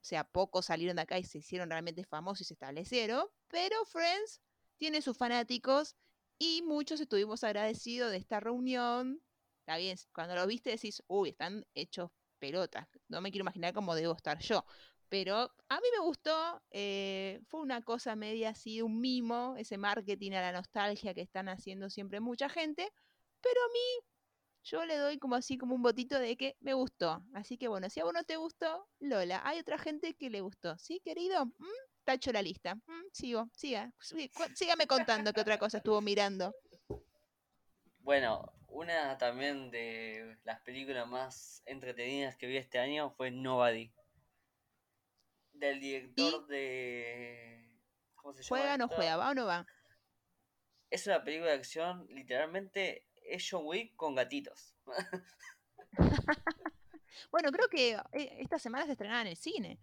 o 0.00 0.04
sea, 0.04 0.24
pocos 0.24 0.64
salieron 0.64 0.96
de 0.96 1.02
acá 1.02 1.18
y 1.18 1.24
se 1.24 1.38
hicieron 1.38 1.68
realmente 1.68 2.02
famosos 2.04 2.40
y 2.40 2.44
se 2.44 2.54
establecieron, 2.54 3.26
pero 3.48 3.84
Friends 3.84 4.40
tiene 4.78 5.02
sus 5.02 5.18
fanáticos 5.18 5.94
y 6.38 6.62
muchos 6.62 7.00
estuvimos 7.00 7.44
agradecidos 7.44 8.10
de 8.10 8.16
esta 8.16 8.40
reunión. 8.40 9.20
Está 9.66 9.78
bien, 9.78 9.96
cuando 10.12 10.36
lo 10.36 10.46
viste 10.46 10.70
decís, 10.70 11.02
uy, 11.08 11.30
están 11.30 11.66
hechos 11.74 12.12
pelotas. 12.38 12.86
No 13.08 13.20
me 13.20 13.32
quiero 13.32 13.42
imaginar 13.42 13.74
cómo 13.74 13.96
debo 13.96 14.14
estar 14.14 14.38
yo. 14.38 14.64
Pero 15.08 15.50
a 15.68 15.80
mí 15.80 15.86
me 15.92 16.04
gustó, 16.04 16.62
eh, 16.70 17.40
fue 17.48 17.62
una 17.62 17.82
cosa 17.82 18.14
media 18.14 18.50
así, 18.50 18.80
un 18.80 19.00
mimo, 19.00 19.56
ese 19.58 19.76
marketing 19.76 20.32
a 20.34 20.40
la 20.40 20.52
nostalgia 20.52 21.14
que 21.14 21.22
están 21.22 21.48
haciendo 21.48 21.90
siempre 21.90 22.20
mucha 22.20 22.48
gente, 22.48 22.88
pero 23.40 23.60
a 23.60 23.72
mí 23.72 24.06
yo 24.62 24.84
le 24.84 24.98
doy 24.98 25.18
como 25.18 25.34
así 25.34 25.58
como 25.58 25.74
un 25.74 25.82
botito 25.82 26.16
de 26.16 26.36
que 26.36 26.56
me 26.60 26.74
gustó. 26.74 27.24
Así 27.34 27.58
que 27.58 27.66
bueno, 27.66 27.90
si 27.90 27.98
a 27.98 28.04
vos 28.04 28.14
no 28.14 28.22
te 28.22 28.36
gustó, 28.36 28.88
Lola, 29.00 29.42
hay 29.44 29.58
otra 29.58 29.78
gente 29.78 30.14
que 30.14 30.30
le 30.30 30.42
gustó. 30.42 30.78
¿Sí, 30.78 31.00
querido? 31.00 31.46
¿Mm? 31.46 31.66
Tacho 32.04 32.30
la 32.30 32.40
lista. 32.40 32.76
¿Mm? 32.76 33.06
Sigo, 33.10 33.50
siga. 33.52 33.92
Sígame 34.54 34.86
contando 34.86 35.32
qué 35.32 35.40
otra 35.40 35.58
cosa 35.58 35.78
estuvo 35.78 36.00
mirando. 36.00 36.54
Bueno, 37.98 38.52
una 38.76 39.16
también 39.16 39.70
de 39.70 40.36
las 40.44 40.60
películas 40.60 41.08
más 41.08 41.62
entretenidas 41.64 42.36
que 42.36 42.46
vi 42.46 42.58
este 42.58 42.78
año 42.78 43.10
fue 43.10 43.30
Nobody. 43.30 43.90
Del 45.52 45.80
director 45.80 46.44
¿Y 46.48 46.52
de... 46.52 47.70
¿Cómo 48.16 48.34
se 48.34 48.42
llama 48.42 48.48
juega 48.48 48.74
o 48.74 48.78
no 48.78 48.88
juega? 48.88 49.16
¿Va 49.16 49.30
o 49.30 49.34
no 49.34 49.46
va? 49.46 49.66
Es 50.90 51.06
una 51.06 51.24
película 51.24 51.52
de 51.52 51.56
acción, 51.56 52.06
literalmente 52.10 53.06
es 53.14 53.46
John 53.50 53.62
Wick 53.64 53.96
con 53.96 54.14
gatitos. 54.14 54.74
Bueno, 57.30 57.50
creo 57.50 57.68
que 57.68 57.92
eh, 58.12 58.36
esta 58.40 58.58
semana 58.58 58.84
se 58.84 58.92
estrenaba 58.92 59.22
en 59.22 59.28
el 59.28 59.36
cine. 59.36 59.80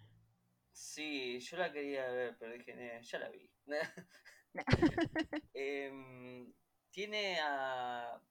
Sí, 0.72 1.40
yo 1.40 1.58
la 1.58 1.72
quería 1.72 2.08
ver, 2.10 2.38
pero 2.38 2.54
dije, 2.54 2.74
"Eh, 2.78 3.02
ya 3.02 3.20
la 3.20 3.30
vi. 3.30 3.50
Em, 5.56 6.54
tiene 6.92 7.40
a 7.42 8.22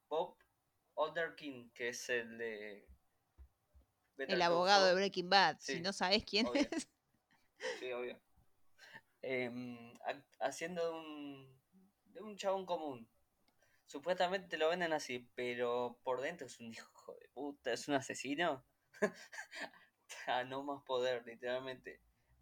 Odenkirk, 1.12 1.72
que 1.74 1.88
es 1.88 2.08
el 2.08 2.38
de 2.38 2.88
Better 4.16 4.34
El 4.34 4.42
abogado 4.42 4.86
de. 4.86 4.94
Breaking 4.94 5.28
Bad. 5.30 5.58
Si 5.60 5.80
no 5.80 5.92
sabes 5.92 6.24
quién 6.24 6.46
obvio. 6.46 6.62
es. 6.70 6.88
Sí, 7.78 7.92
obvio. 7.92 8.20
Ha- 10.04 10.46
haciendo 10.46 10.96
un, 10.98 11.60
de 12.06 12.20
un 12.20 12.36
chabón 12.36 12.66
común. 12.66 13.08
Supuestamente 13.86 14.56
lo 14.56 14.70
venden 14.70 14.92
así, 14.92 15.28
pero 15.34 15.98
por 16.02 16.20
dentro 16.20 16.46
es 16.46 16.58
un 16.60 16.66
hijo 16.72 17.14
de 17.20 17.28
puta, 17.28 17.72
es 17.72 17.88
un 17.88 17.94
asesino. 17.94 18.64
A 20.26 20.44
no 20.44 20.62
más 20.62 20.82
poder, 20.84 21.24
literalmente. 21.26 22.00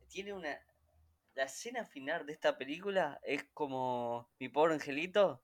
Tiene 0.09 0.33
una. 0.33 0.59
La 1.35 1.45
escena 1.45 1.85
final 1.85 2.27
de 2.27 2.33
esta 2.33 2.59
película 2.59 3.21
es 3.23 3.45
como 3.55 4.29
mi 4.39 4.49
pobre 4.49 4.75
angelito, 4.75 5.43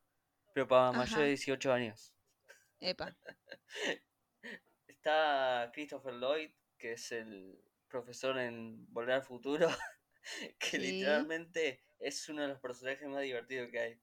pero 0.53 0.67
para 0.67 0.91
mayores 0.93 1.11
de 1.17 1.23
Ajá. 1.23 1.29
18 1.29 1.73
años. 1.73 2.16
Epa. 2.81 3.17
Está 4.87 5.71
Christopher 5.73 6.15
Lloyd, 6.15 6.51
que 6.79 6.93
es 6.93 7.13
el 7.13 7.61
profesor 7.89 8.39
en 8.39 8.87
Volver 8.93 9.17
al 9.17 9.23
Futuro, 9.23 9.69
que 10.59 10.67
Sí. 10.71 10.79
literalmente 10.79 11.85
es 11.99 12.29
uno 12.29 12.43
de 12.43 12.49
los 12.49 12.61
personajes 12.61 13.09
más 13.09 13.23
divertidos 13.23 13.71
que 13.71 13.79
hay. 13.79 14.01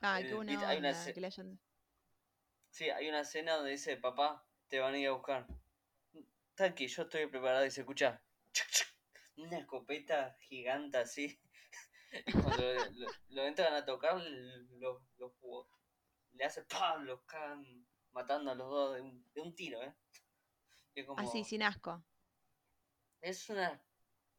Ay, 0.00 0.24
qué 0.24 0.30
El- 0.30 0.36
buena 0.36 0.52
hay 0.68 0.78
una 0.78 0.88
onda 0.90 0.90
esce- 0.92 1.14
que 1.14 1.20
le 1.20 1.26
hayan... 1.26 1.60
Sí, 2.70 2.88
hay 2.88 3.08
una 3.08 3.20
escena 3.20 3.54
donde 3.56 3.72
dice, 3.72 3.96
papá, 3.96 4.46
te 4.68 4.78
van 4.78 4.94
a 4.94 4.98
ir 4.98 5.08
a 5.08 5.12
buscar. 5.12 5.46
Tranqui, 6.54 6.86
yo 6.86 7.02
estoy 7.02 7.26
preparado 7.26 7.66
y 7.66 7.70
se 7.70 7.80
escucha 7.80 8.22
una 9.36 9.58
escopeta 9.58 10.36
gigante 10.40 10.98
así. 10.98 11.40
Y 12.26 12.32
cuando 12.32 12.74
lo, 12.92 13.06
lo- 13.28 13.44
entran 13.44 13.72
a 13.72 13.84
tocar, 13.84 14.20
lo, 14.20 15.00
lo- 15.18 15.36
lo- 15.40 15.68
le 16.32 16.44
hace 16.44 16.62
¡pam! 16.64 17.04
Los 17.04 17.20
cagan 17.22 17.86
matando 18.12 18.50
a 18.50 18.54
los 18.54 18.68
dos 18.68 18.94
de 18.96 19.02
un, 19.02 19.24
de 19.32 19.40
un 19.40 19.54
tiro, 19.54 19.82
¿eh? 19.82 19.94
Como, 21.06 21.18
Así, 21.20 21.44
sin 21.44 21.62
asco. 21.62 22.02
es 23.22 23.48
una, 23.48 23.80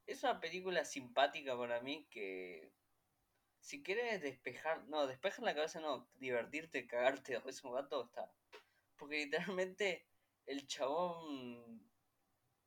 es 0.06 0.22
una 0.22 0.38
película 0.38 0.84
simpática 0.84 1.56
para 1.56 1.80
mí 1.80 2.06
que 2.10 2.72
si 3.60 3.82
quieres 3.82 4.20
despejar, 4.20 4.84
no, 4.88 5.06
despejar 5.06 5.44
la 5.44 5.54
cabeza, 5.54 5.80
no, 5.80 6.08
divertirte, 6.18 6.86
cagarte 6.86 7.32
de 7.32 7.40
risa 7.40 7.66
un 7.68 7.74
rato, 7.74 8.04
está. 8.04 8.30
Porque 8.96 9.24
literalmente 9.24 10.06
el 10.46 10.66
chabón 10.66 11.88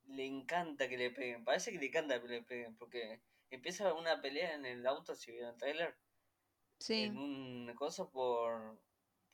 le 0.07 0.25
encanta 0.25 0.87
que 0.89 0.97
le 0.97 1.11
peguen, 1.11 1.43
parece 1.43 1.71
que 1.71 1.77
le 1.79 1.87
encanta 1.87 2.21
que 2.21 2.27
le 2.27 2.41
peguen, 2.43 2.75
porque 2.77 3.21
empieza 3.49 3.93
una 3.93 4.21
pelea 4.21 4.55
en 4.55 4.65
el 4.65 4.85
auto, 4.87 5.15
si 5.15 5.31
vieron 5.31 5.51
el 5.51 5.57
trailer, 5.57 5.95
Sí. 6.79 7.03
en 7.03 7.17
un 7.17 7.73
cosa 7.75 8.09
por, 8.09 8.77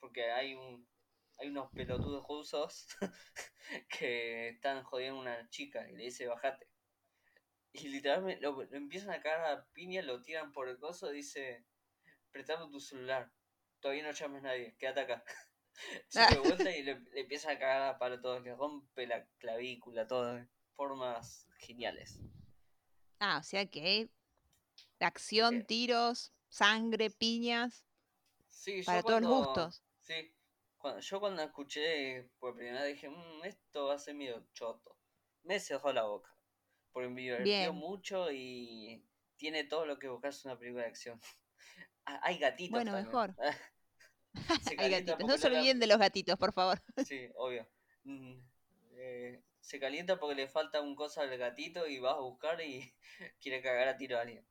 porque 0.02 0.32
hay 0.32 0.54
un, 0.54 0.86
hay 1.38 1.48
unos 1.48 1.70
pelotudos 1.70 2.26
rusos 2.26 2.88
que 3.88 4.48
están 4.48 4.82
jodiendo 4.82 5.18
a 5.18 5.22
una 5.22 5.48
chica 5.48 5.88
y 5.88 5.96
le 5.96 6.04
dice 6.04 6.26
bajate. 6.26 6.66
Y 7.72 7.88
literalmente 7.88 8.42
lo, 8.42 8.52
lo 8.64 8.76
empiezan 8.76 9.12
a 9.12 9.22
cagar 9.22 9.46
a 9.46 9.64
piña, 9.72 10.02
lo 10.02 10.20
tiran 10.20 10.52
por 10.52 10.68
el 10.68 10.78
coso, 10.78 11.08
dice, 11.08 11.64
prestame 12.32 12.70
tu 12.70 12.80
celular, 12.80 13.32
todavía 13.80 14.02
no 14.02 14.10
llames 14.10 14.40
a 14.40 14.48
nadie, 14.48 14.76
quédate 14.76 15.00
acá. 15.00 15.24
Se 16.08 16.18
da 16.20 16.40
vuelta 16.40 16.76
y 16.76 16.82
le, 16.82 16.98
le 16.98 17.20
empiezan 17.20 17.56
a 17.56 17.58
cagar 17.58 17.82
a 17.82 17.98
palo 17.98 18.20
todo, 18.20 18.40
le 18.40 18.54
rompe 18.54 19.06
la 19.06 19.24
clavícula, 19.38 20.06
todo, 20.06 20.34
de 20.34 20.48
formas 20.74 21.48
geniales. 21.58 22.18
Ah, 23.20 23.38
o 23.38 23.42
sea 23.42 23.64
que 23.66 24.10
acción, 24.98 25.60
Eh, 25.60 25.64
tiros, 25.64 26.32
sangre, 26.48 27.08
piñas, 27.08 27.86
Sí, 28.48 28.82
para 28.82 29.02
todos 29.02 29.22
los 29.22 29.30
gustos. 29.30 29.82
Sí, 30.02 30.34
cuando, 30.78 31.00
yo 31.00 31.20
cuando 31.20 31.42
escuché 31.42 32.24
por 32.38 32.54
primera 32.56 32.82
vez 32.82 32.94
dije, 32.94 33.08
"Mm, 33.08 33.44
esto 33.44 33.86
va 33.86 33.94
a 33.94 33.98
ser 33.98 34.14
medio 34.14 34.46
choto. 34.52 34.96
Me 35.44 35.58
cerró 35.60 35.92
la 35.92 36.04
boca. 36.04 36.34
Porque 36.92 37.08
me 37.08 37.22
divirtió 37.22 37.44
Bien. 37.44 37.74
mucho 37.74 38.30
y 38.30 39.04
tiene 39.36 39.64
todo 39.64 39.86
lo 39.86 39.98
que 39.98 40.08
buscas 40.08 40.44
una 40.44 40.58
película 40.58 40.84
de 40.84 40.88
acción. 40.90 41.20
Ah, 42.04 42.18
Hay 42.24 42.38
gatitos 42.38 42.72
Bueno, 42.72 42.90
también. 42.92 43.06
mejor. 43.06 43.34
Hay 44.78 44.90
gatitos. 44.90 45.20
No 45.20 45.38
se 45.38 45.46
olviden 45.46 45.78
de 45.78 45.86
los 45.86 45.98
gatitos, 45.98 46.36
por 46.36 46.52
favor. 46.52 46.82
Sí, 47.06 47.28
obvio. 47.36 47.66
Mm, 48.04 48.34
eh, 48.96 49.40
se 49.60 49.78
calienta 49.78 50.18
porque 50.18 50.34
le 50.34 50.48
falta 50.48 50.80
un 50.80 50.96
cosa 50.96 51.22
al 51.22 51.38
gatito 51.38 51.86
y 51.86 52.00
vas 52.00 52.14
a 52.14 52.20
buscar 52.20 52.60
y 52.60 52.92
quiere 53.40 53.62
cagar 53.62 53.86
a 53.88 53.96
tiro 53.96 54.18
a 54.18 54.22
alguien. 54.22 54.44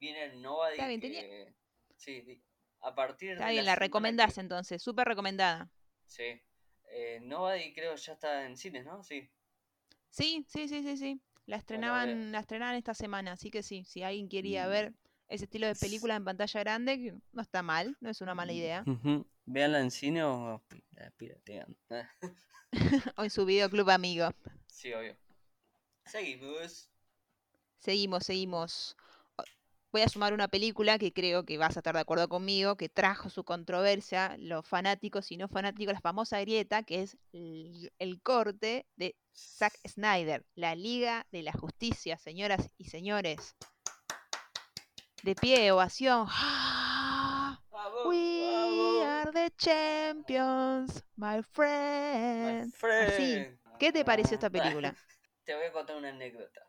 Viene 0.00 0.24
el 0.24 0.42
Nobody 0.42 0.72
Está 0.72 0.88
bien, 0.88 1.00
que... 1.00 1.08
tenía- 1.08 1.54
Sí, 1.96 2.42
a 2.80 2.94
partir 2.94 3.32
Está 3.32 3.46
de 3.46 3.52
bien, 3.52 3.64
la 3.64 3.72
la 3.72 3.76
recomendás 3.76 4.34
que- 4.34 4.40
entonces. 4.40 4.82
Súper 4.82 5.06
recomendada. 5.08 5.68
Sí. 6.06 6.40
Eh, 6.90 7.20
Nobody 7.22 7.72
creo 7.74 7.94
ya 7.96 8.12
está 8.14 8.44
en 8.46 8.56
cines, 8.56 8.84
¿no? 8.84 9.02
Sí. 9.02 9.30
Sí, 10.10 10.44
sí, 10.48 10.68
sí, 10.68 10.82
sí, 10.82 10.96
sí. 10.96 11.20
La 11.46 11.56
estrenaban, 11.56 12.32
la 12.32 12.40
estrenaban 12.40 12.74
esta 12.76 12.94
semana, 12.94 13.32
así 13.32 13.50
que 13.50 13.62
sí, 13.62 13.84
si 13.84 14.02
alguien 14.02 14.28
quería 14.28 14.66
Mm. 14.66 14.70
ver 14.70 14.94
ese 15.28 15.44
estilo 15.44 15.66
de 15.66 15.74
película 15.74 16.16
en 16.16 16.24
pantalla 16.24 16.60
grande, 16.60 16.96
que 16.98 17.14
no 17.32 17.42
está 17.42 17.62
mal, 17.62 17.96
no 18.00 18.10
es 18.10 18.20
una 18.20 18.34
mala 18.34 18.52
idea. 18.52 18.84
Ujú. 18.86 19.26
Véanla 19.46 19.80
en 19.80 19.90
cine 19.90 20.24
o 20.24 20.62
la 20.92 21.10
piratean. 21.12 21.76
o 23.16 23.24
en 23.24 23.30
su 23.30 23.44
videoclub 23.44 23.88
amigo. 23.90 24.30
sí, 24.66 24.92
obvio. 24.92 25.16
Seguimos. 26.04 26.88
Seguimos, 27.78 28.24
seguimos. 28.24 28.96
Voy 29.90 30.02
a 30.02 30.08
sumar 30.08 30.34
una 30.34 30.48
película 30.48 30.98
que 30.98 31.14
creo 31.14 31.44
que 31.46 31.56
vas 31.56 31.76
a 31.76 31.80
estar 31.80 31.94
de 31.94 32.00
acuerdo 32.00 32.28
conmigo, 32.28 32.76
que 32.76 32.90
trajo 32.90 33.30
su 33.30 33.44
controversia, 33.44 34.36
los 34.38 34.66
fanáticos 34.66 35.32
y 35.32 35.38
no 35.38 35.48
fanáticos, 35.48 35.94
la 35.94 36.00
famosa 36.00 36.40
grieta, 36.40 36.82
que 36.82 37.02
es 37.02 37.16
el, 37.32 37.90
el 37.98 38.20
corte 38.20 38.86
de 38.96 39.16
Zack 39.34 39.72
Snyder, 39.88 40.44
la 40.54 40.74
Liga 40.74 41.26
de 41.32 41.42
la 41.42 41.52
Justicia, 41.52 42.18
señoras 42.18 42.68
y 42.76 42.84
señores. 42.90 43.56
De 45.22 45.34
pie, 45.34 45.72
ovación. 45.72 46.26
¡Ah! 46.28 47.58
Vamos, 47.70 48.06
We 48.06 48.40
vamos. 48.52 49.06
are 49.06 49.32
the 49.32 49.50
champions, 49.56 51.02
my 51.16 51.36
My 51.36 51.42
friend. 51.42 52.64
Así. 52.74 52.76
friend. 52.76 53.58
¿Qué 53.78 53.90
te 53.92 54.04
pareció 54.04 54.34
esta 54.34 54.50
película? 54.50 54.94
Te 55.44 55.54
voy 55.54 55.64
a 55.64 55.72
contar 55.72 55.96
una 55.96 56.10
anécdota. 56.10 56.67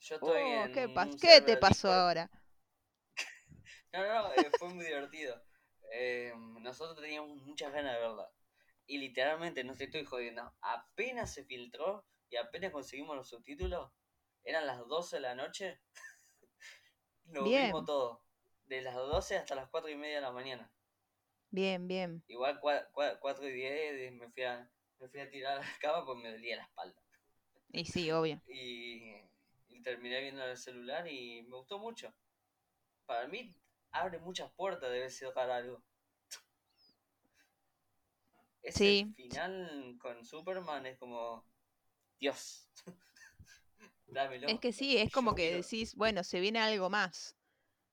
Yo 0.00 0.16
estoy 0.16 0.42
Oh, 0.42 0.62
en 0.64 0.72
¿qué, 0.72 0.88
pas- 0.88 1.14
¿Qué 1.20 1.40
te 1.42 1.56
pasó 1.58 1.88
Discord. 1.88 1.92
ahora? 1.92 2.30
No, 3.92 4.00
no, 4.06 4.22
no, 4.22 4.32
eh, 4.34 4.50
fue 4.58 4.68
muy 4.70 4.84
divertido. 4.84 5.40
Eh, 5.92 6.32
nosotros 6.60 7.00
teníamos 7.00 7.36
muchas 7.42 7.72
ganas 7.72 7.94
de 7.94 8.00
verla. 8.00 8.30
Y 8.86 8.98
literalmente, 8.98 9.64
no 9.64 9.76
te 9.76 9.84
estoy 9.84 10.04
jodiendo, 10.04 10.52
apenas 10.62 11.32
se 11.32 11.44
filtró 11.44 12.04
y 12.30 12.36
apenas 12.36 12.72
conseguimos 12.72 13.16
los 13.16 13.28
subtítulos, 13.28 13.90
eran 14.44 14.66
las 14.66 14.86
12 14.88 15.16
de 15.16 15.22
la 15.22 15.34
noche, 15.34 15.80
lo 17.32 17.44
Bien. 17.44 17.54
vimos 17.54 17.86
todo. 17.86 18.20
De 18.66 18.82
las 18.82 18.94
12 18.94 19.36
hasta 19.36 19.54
las 19.54 19.68
4 19.70 19.90
y 19.90 19.96
media 19.96 20.16
de 20.16 20.20
la 20.22 20.32
mañana. 20.32 20.70
Bien, 21.52 21.86
bien. 21.86 22.22
Igual 22.28 22.60
4 22.62 23.46
y 23.46 23.52
10 23.52 24.12
me 24.14 24.30
fui, 24.30 24.42
a, 24.44 24.66
me 25.00 25.08
fui 25.10 25.20
a 25.20 25.30
tirar 25.30 25.58
a 25.58 25.60
la 25.60 25.78
cama 25.82 26.06
porque 26.06 26.22
me 26.22 26.30
dolía 26.32 26.56
la 26.56 26.62
espalda. 26.62 27.02
Y 27.72 27.84
sí, 27.86 28.10
obvio. 28.12 28.40
Y, 28.46 29.14
y 29.70 29.82
terminé 29.82 30.20
viendo 30.20 30.44
el 30.44 30.56
celular 30.56 31.06
y 31.08 31.42
me 31.42 31.56
gustó 31.56 31.78
mucho. 31.78 32.12
Para 33.06 33.26
mí 33.28 33.54
abre 33.92 34.18
muchas 34.18 34.50
puertas, 34.52 34.90
debe 34.90 35.10
ser 35.10 35.32
para 35.32 35.56
algo. 35.56 35.82
Ese 38.62 38.78
Sí. 38.78 39.12
final 39.16 39.96
con 40.00 40.24
Superman 40.24 40.86
es 40.86 40.98
como 40.98 41.44
Dios. 42.18 42.68
Dámelo. 44.06 44.48
Es 44.48 44.58
que 44.60 44.72
sí, 44.72 44.96
es 44.98 45.12
como 45.12 45.32
Yo 45.32 45.36
que 45.36 45.54
decís, 45.56 45.94
bueno, 45.94 46.24
se 46.24 46.40
viene 46.40 46.58
algo 46.58 46.90
más. 46.90 47.36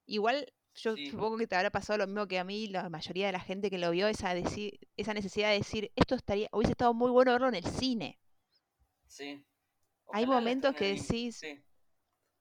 Igual 0.06 0.52
yo 0.74 0.96
Sí. 0.96 1.10
supongo 1.10 1.38
que 1.38 1.46
te 1.46 1.56
habrá 1.56 1.70
pasado 1.70 1.98
lo 1.98 2.06
mismo 2.06 2.28
que 2.28 2.38
a 2.38 2.44
mí, 2.44 2.68
la 2.68 2.88
mayoría 2.88 3.26
de 3.26 3.32
la 3.32 3.40
gente 3.40 3.70
que 3.70 3.78
lo 3.78 3.90
vio, 3.90 4.06
esa, 4.08 4.34
deci- 4.34 4.78
esa 4.96 5.14
necesidad 5.14 5.50
de 5.50 5.58
decir, 5.58 5.90
esto 5.96 6.14
estaría, 6.14 6.48
hubiese 6.52 6.72
estado 6.72 6.94
muy 6.94 7.10
bueno 7.10 7.32
verlo 7.32 7.48
en 7.48 7.56
el 7.56 7.64
cine. 7.64 8.18
Sí. 9.06 9.44
Hay 10.12 10.24
Ojalá 10.24 10.40
momentos 10.40 10.74
que 10.76 10.94
decís- 10.94 11.36
sí, 11.36 11.62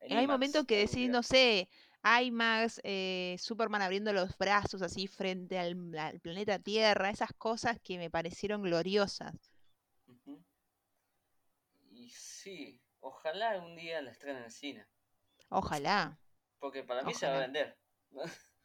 Hay 0.02 0.12
IMAX 0.12 0.28
momentos 0.28 0.66
que 0.66 0.78
decís, 0.80 1.10
no 1.10 1.24
sé, 1.24 1.70
IMAX, 2.04 2.80
eh, 2.84 3.36
Superman 3.40 3.82
abriendo 3.82 4.14
los 4.14 4.38
brazos 4.38 4.82
así 4.82 5.08
frente 5.08 5.58
al, 5.60 5.96
al 5.98 6.20
planeta 6.20 6.60
Tierra, 6.60 7.10
esas 7.10 7.34
cosas 7.34 7.80
que 7.82 7.98
me 7.98 8.10
parecieron 8.10 8.62
gloriosas. 8.62 9.36
Y 11.90 12.10
sí, 12.10 12.82
ojalá 13.00 13.52
algún 13.52 13.76
día 13.76 14.02
la 14.02 14.12
estrenen 14.12 14.38
en 14.38 14.46
el 14.46 14.52
cine. 14.52 14.88
Ojalá. 15.50 16.20
Porque 16.60 16.84
para 16.84 17.04
mí 17.04 17.14
se 17.14 17.28
va 17.28 17.38
a 17.38 17.40
vender. 17.40 17.78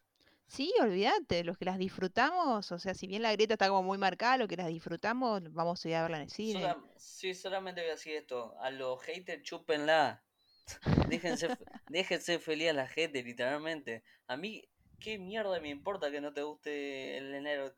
Sí, 0.52 0.70
olvídate, 0.82 1.44
los 1.44 1.56
que 1.56 1.64
las 1.64 1.78
disfrutamos, 1.78 2.70
o 2.72 2.78
sea, 2.78 2.92
si 2.92 3.06
bien 3.06 3.22
la 3.22 3.32
grieta 3.32 3.54
está 3.54 3.68
como 3.68 3.82
muy 3.82 3.96
marcada, 3.96 4.36
los 4.36 4.48
que 4.48 4.56
las 4.58 4.66
disfrutamos, 4.66 5.40
vamos 5.50 5.82
a 5.82 5.88
ir 5.88 5.94
a 5.94 6.02
verla 6.02 6.18
en 6.18 6.24
el 6.24 6.30
cine. 6.30 6.76
Sí, 6.94 7.32
solamente 7.32 7.80
voy 7.80 7.88
a 7.88 7.94
decir 7.94 8.16
esto. 8.16 8.54
A 8.60 8.70
los 8.70 9.00
haters, 9.00 9.42
chúpenla. 9.42 10.22
Déjense, 11.08 11.52
déjense 11.88 12.38
feliz 12.38 12.70
a 12.70 12.72
la 12.72 12.88
gente, 12.88 13.22
literalmente. 13.22 14.02
A 14.26 14.36
mí, 14.36 14.68
¿qué 14.98 15.18
mierda 15.18 15.60
me 15.60 15.68
importa 15.70 16.10
que 16.10 16.20
no 16.20 16.32
te 16.32 16.42
guste 16.42 17.16
el 17.18 17.34
enero? 17.34 17.72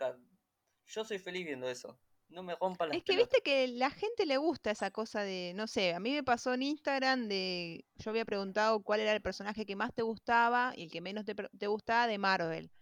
Yo 0.87 1.04
soy 1.04 1.18
feliz 1.18 1.44
viendo 1.46 1.68
eso. 1.68 2.00
No 2.28 2.42
me 2.42 2.54
rompan 2.57 2.88
las 2.90 2.98
Es 2.98 3.04
que 3.04 3.12
pelotas. 3.12 3.30
viste 3.30 3.42
que 3.42 3.68
la 3.68 3.90
gente 3.90 4.26
le 4.26 4.37
gusta 4.38 4.70
esa 4.70 4.90
cosa 4.90 5.22
de, 5.22 5.52
no 5.54 5.66
sé, 5.66 5.94
a 5.94 6.00
mí 6.00 6.12
me 6.12 6.24
pasó 6.24 6.54
en 6.54 6.62
Instagram 6.62 7.28
de, 7.28 7.87
yo 7.96 8.11
había 8.11 8.24
preguntado 8.24 8.83
cuál 8.83 9.00
era 9.00 9.12
el 9.12 9.22
personaje 9.22 9.66
que 9.66 9.76
más 9.76 9.94
te 9.94 10.02
gustaba 10.02 10.72
y 10.76 10.85
el 10.85 10.90
que 10.90 11.00
menos 11.00 11.24
te, 11.24 11.35
te 11.35 11.66
gustaba 11.66 12.07
de 12.07 12.18
Marvel. 12.18 12.72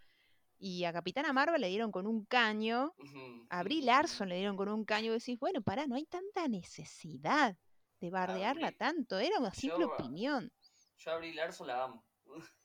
Y 0.58 0.84
a 0.84 0.92
Capitana 0.92 1.32
Marvel 1.32 1.60
le 1.60 1.68
dieron 1.68 1.90
con 1.90 2.06
un 2.06 2.24
caño, 2.24 2.94
a 3.50 3.62
Brie 3.64 3.82
Larson 3.82 4.28
le 4.28 4.36
dieron 4.36 4.56
con 4.56 4.68
un 4.68 4.84
caño 4.84 5.10
y 5.10 5.18
decís, 5.18 5.38
bueno, 5.38 5.60
pará, 5.60 5.86
no 5.88 5.96
hay 5.96 6.06
tanta 6.06 6.46
necesidad 6.46 7.56
de 8.06 8.10
bardearla 8.10 8.68
Brie- 8.70 8.76
tanto, 8.76 9.18
era 9.18 9.38
una 9.38 9.52
simple 9.54 9.80
yo- 9.86 9.92
opinión. 9.92 10.52
Yo 10.98 11.12
a 11.12 11.20
Larson 11.20 11.66
la 11.66 11.84
amo. 11.84 12.04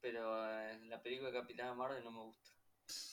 Pero 0.00 0.50
eh, 0.60 0.78
la 0.86 1.02
película 1.02 1.30
de 1.30 1.38
Capitana 1.40 1.74
Marvel 1.74 2.02
no 2.04 2.10
me 2.10 2.20
gusta. 2.24 2.50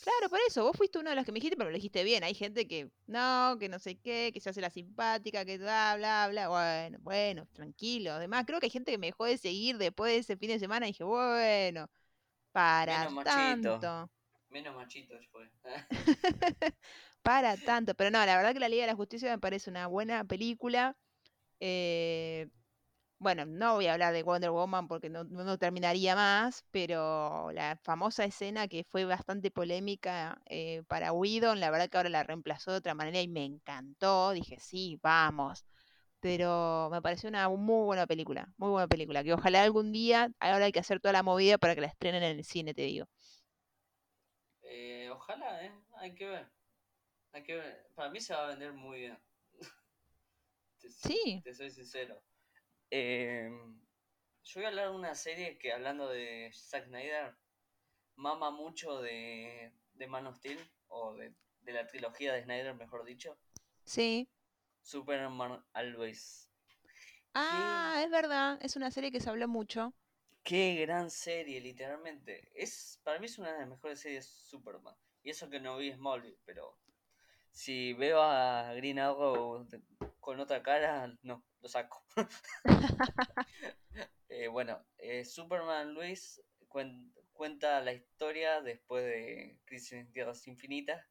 Claro, 0.02 0.30
por 0.30 0.40
eso, 0.48 0.64
vos 0.64 0.76
fuiste 0.76 0.98
uno 1.00 1.10
de 1.12 1.16
los 1.16 1.24
que 1.26 1.32
me 1.32 1.36
dijiste, 1.36 1.56
pero 1.58 1.70
lo 1.70 1.76
dijiste 1.76 2.04
bien. 2.04 2.24
Hay 2.24 2.34
gente 2.34 2.68
que 2.68 2.90
no, 3.06 3.58
que 3.60 3.70
no 3.70 3.78
sé 3.78 4.00
qué, 4.00 4.32
que 4.34 4.40
se 4.40 4.50
hace 4.50 4.60
la 4.62 4.72
simpática, 4.72 5.46
que 5.46 5.58
bla, 5.60 5.96
bla, 5.98 6.28
bla. 6.32 6.48
Bueno, 6.48 6.98
bueno, 7.02 7.46
tranquilo. 7.54 8.14
Además, 8.14 8.46
creo 8.48 8.60
que 8.60 8.68
hay 8.68 8.72
gente 8.72 8.92
que 8.92 8.98
me 8.98 9.08
dejó 9.08 9.26
de 9.26 9.38
seguir 9.38 9.78
después 9.78 10.14
de 10.14 10.18
ese 10.20 10.38
fin 10.38 10.50
de 10.50 10.58
semana 10.60 10.88
y 10.88 10.92
dije, 10.94 11.04
bueno, 11.04 11.92
para 12.52 13.00
Menos 13.10 13.14
machito. 13.14 13.80
tanto, 13.80 14.12
Menos 14.50 14.76
machito 14.76 15.14
fue. 15.32 15.52
para 17.22 17.58
tanto. 17.58 17.94
Pero 17.94 18.10
no, 18.10 18.26
la 18.26 18.36
verdad 18.38 18.54
que 18.54 18.60
la 18.60 18.70
Liga 18.70 18.84
de 18.84 18.92
la 18.92 18.96
Justicia 18.96 19.30
me 19.30 19.40
parece 19.40 19.70
una 19.70 19.86
buena 19.88 20.24
película. 20.24 20.96
Eh, 21.60 22.50
bueno, 23.20 23.46
no 23.46 23.76
voy 23.76 23.88
a 23.88 23.94
hablar 23.94 24.14
de 24.14 24.24
Wonder 24.24 24.52
Woman 24.52 24.88
porque 24.88 25.10
no, 25.10 25.58
terminaría 25.58 26.16
más, 26.16 26.64
pero 26.72 27.52
la 27.52 27.78
famosa 27.84 28.26
escena 28.26 28.68
que 28.68 28.84
fue 28.84 29.06
bastante 29.06 29.50
polémica 29.52 30.40
eh, 30.46 30.84
para 30.88 31.14
Whedon, 31.14 31.60
la 31.60 31.72
verdad 31.72 31.90
que 31.90 31.98
ahora 31.98 32.10
la 32.10 32.24
reemplazó 32.24 32.72
de 32.72 32.78
otra 32.78 32.94
manera 32.96 33.20
y 33.22 33.28
me 33.28 33.44
encantó. 33.46 34.32
Dije, 34.32 34.60
sí, 34.60 35.00
vamos. 35.02 35.66
Pero 36.20 36.90
me 36.92 37.02
pareció 37.02 37.30
una 37.30 37.50
muy 37.50 37.86
buena 37.86 38.08
película, 38.08 38.50
muy 38.58 38.70
buena 38.72 38.88
película, 38.88 39.24
que 39.24 39.34
ojalá 39.34 39.64
algún 39.64 39.92
día, 39.92 40.32
ahora 40.40 40.66
hay 40.66 40.72
que 40.72 40.80
hacer 40.80 41.00
toda 41.00 41.14
la 41.14 41.24
movida 41.24 41.58
para 41.58 41.76
que 41.76 41.82
la 41.82 41.88
estrenen 41.88 42.24
en 42.24 42.38
el 42.38 42.46
cine, 42.46 42.74
te 42.74 42.84
digo. 42.84 43.08
Eh, 44.64 45.10
ojalá. 45.12 45.60
Hay 45.98 46.14
que 46.16 46.28
ver. 46.28 46.48
Hay 47.34 47.44
que 47.44 47.56
ver. 47.56 47.90
Para 47.96 48.10
mí 48.12 48.20
se 48.20 48.34
va 48.34 48.46
a 48.46 48.48
vender 48.50 48.74
muy 48.74 49.00
bien. 49.00 49.18
Te, 50.88 51.08
Sí. 51.08 51.42
te 51.44 51.54
soy 51.54 51.70
sincero. 51.72 52.22
Eh, 52.90 53.50
yo 54.44 54.54
voy 54.56 54.66
a 54.66 54.68
hablar 54.70 54.90
de 54.90 54.96
una 54.96 55.16
serie 55.16 55.58
que, 55.58 55.74
hablando 55.74 56.08
de 56.10 56.52
Zack 56.54 56.86
Snyder, 56.86 57.36
mama 58.16 58.52
mucho 58.52 59.02
de, 59.02 59.72
de 59.94 60.08
Man 60.08 60.28
of 60.28 60.38
Steel, 60.38 60.60
o 60.88 61.14
de, 61.16 61.34
de 61.62 61.74
la 61.74 61.86
trilogía 61.86 62.34
de 62.34 62.44
Snyder, 62.44 62.74
mejor 62.76 63.04
dicho. 63.06 63.38
Sí. 63.84 64.30
Superman 64.82 65.64
Always. 65.74 66.50
Ah, 67.34 68.02
es 68.04 68.10
verdad, 68.10 68.58
es 68.62 68.76
una 68.76 68.90
serie 68.90 69.12
que 69.12 69.20
se 69.20 69.30
habló 69.30 69.48
mucho. 69.48 69.94
Qué 70.44 70.76
gran 70.76 71.12
serie, 71.12 71.60
literalmente. 71.60 72.50
Es, 72.56 73.02
para 73.04 73.20
mí 73.20 73.26
es 73.26 73.38
una 73.38 73.52
de 73.52 73.60
las 73.60 73.68
mejores 73.68 74.00
series 74.00 74.26
Superman. 74.26 74.96
Y 75.24 75.30
eso 75.30 75.50
que 75.50 75.60
no 75.60 75.78
vi 75.78 75.92
Smallville, 75.92 76.40
pero 76.46 76.80
si 77.52 77.94
veo 77.94 78.22
a 78.22 78.74
Green 78.76 78.98
Arrow 78.98 79.68
con 80.28 80.42
otra 80.42 80.62
cara, 80.62 81.10
no, 81.22 81.42
lo 81.62 81.70
saco. 81.70 82.04
Eh, 84.30 84.50
bueno, 84.50 84.86
eh, 84.98 85.24
Superman 85.24 85.94
Luis 85.94 86.42
cuen- 86.68 87.14
cuenta 87.32 87.80
la 87.80 87.94
historia 87.94 88.62
después 88.62 89.06
de 89.06 89.58
Crisis 89.64 89.94
en 89.94 90.12
Tierras 90.12 90.46
Infinitas, 90.48 91.02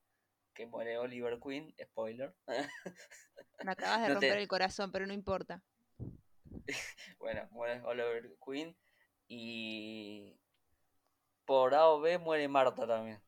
que 0.52 0.66
muere 0.66 0.98
Oliver 0.98 1.40
Queen, 1.40 1.74
spoiler. 1.82 2.36
Me 3.64 3.72
acabas 3.72 4.02
de 4.02 4.08
No 4.08 4.14
romper 4.14 4.32
te- 4.34 4.42
el 4.42 4.48
corazón, 4.48 4.92
pero 4.92 5.06
no 5.06 5.14
importa. 5.14 5.62
bueno, 7.18 7.48
muere 7.52 7.80
Oliver 7.84 8.36
Queen 8.46 8.76
y 9.28 10.38
por 11.46 11.74
A 11.74 11.88
o 11.88 12.00
B 12.00 12.18
muere 12.18 12.46
Marta 12.48 12.86
también. 12.86 13.20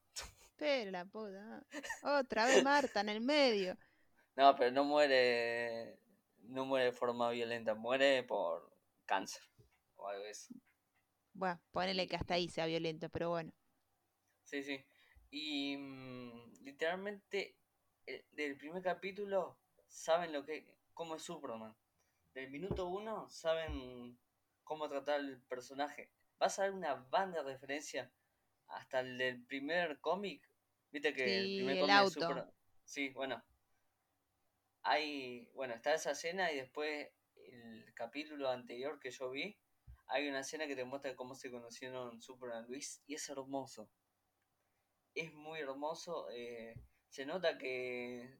Pero 0.58 0.90
la 0.90 1.06
puta. 1.06 1.64
Otra 2.02 2.44
vez 2.44 2.62
Marta 2.62 3.00
en 3.00 3.08
el 3.08 3.22
medio. 3.22 3.76
No, 4.38 4.54
pero 4.54 4.70
no 4.70 4.84
muere. 4.84 5.98
No 6.44 6.64
muere 6.64 6.86
de 6.86 6.92
forma 6.92 7.28
violenta, 7.30 7.74
muere 7.74 8.22
por 8.22 8.72
cáncer 9.04 9.42
o 9.96 10.06
algo 10.08 10.24
eso. 10.26 10.54
Bueno, 11.32 11.60
ponele 11.72 12.06
que 12.06 12.14
hasta 12.14 12.34
ahí 12.34 12.48
sea 12.48 12.66
violento, 12.66 13.08
pero 13.08 13.30
bueno. 13.30 13.52
Sí, 14.44 14.62
sí. 14.62 14.80
Y 15.30 15.76
mm, 15.76 16.62
literalmente, 16.62 17.56
el- 18.06 18.24
del 18.30 18.56
primer 18.56 18.80
capítulo, 18.80 19.58
saben 19.88 20.32
lo 20.32 20.44
que. 20.44 20.72
cómo 20.94 21.16
es 21.16 21.22
Superman. 21.22 21.74
Del 22.32 22.48
minuto 22.50 22.86
uno, 22.86 23.28
saben 23.28 24.16
cómo 24.62 24.88
tratar 24.88 25.18
el 25.18 25.42
personaje. 25.42 26.12
Vas 26.38 26.60
a 26.60 26.62
ver 26.62 26.72
una 26.74 26.94
banda 26.94 27.42
de 27.42 27.52
referencia 27.54 28.12
hasta 28.68 29.00
el 29.00 29.18
del 29.18 29.44
primer 29.46 29.98
cómic. 30.00 30.48
Viste 30.92 31.12
que 31.12 31.38
el 31.38 31.56
primer 31.56 31.80
cómic 31.80 31.96
auto. 31.96 32.20
Superman. 32.20 32.52
Sí, 32.84 33.08
bueno. 33.10 33.42
Hay. 34.82 35.50
Bueno, 35.54 35.74
está 35.74 35.94
esa 35.94 36.12
escena 36.12 36.52
y 36.52 36.56
después 36.56 37.08
el 37.34 37.92
capítulo 37.94 38.50
anterior 38.50 38.98
que 39.00 39.10
yo 39.10 39.30
vi. 39.30 39.58
Hay 40.06 40.28
una 40.28 40.40
escena 40.40 40.66
que 40.66 40.76
te 40.76 40.84
muestra 40.84 41.14
cómo 41.14 41.34
se 41.34 41.50
conocieron 41.50 42.22
Superman 42.22 42.64
y 42.64 42.68
Luis 42.68 43.02
y 43.06 43.14
es 43.14 43.28
hermoso. 43.28 43.90
Es 45.14 45.32
muy 45.34 45.60
hermoso. 45.60 46.28
eh, 46.30 46.74
se 47.08 47.26
nota 47.26 47.58
que 47.58 48.38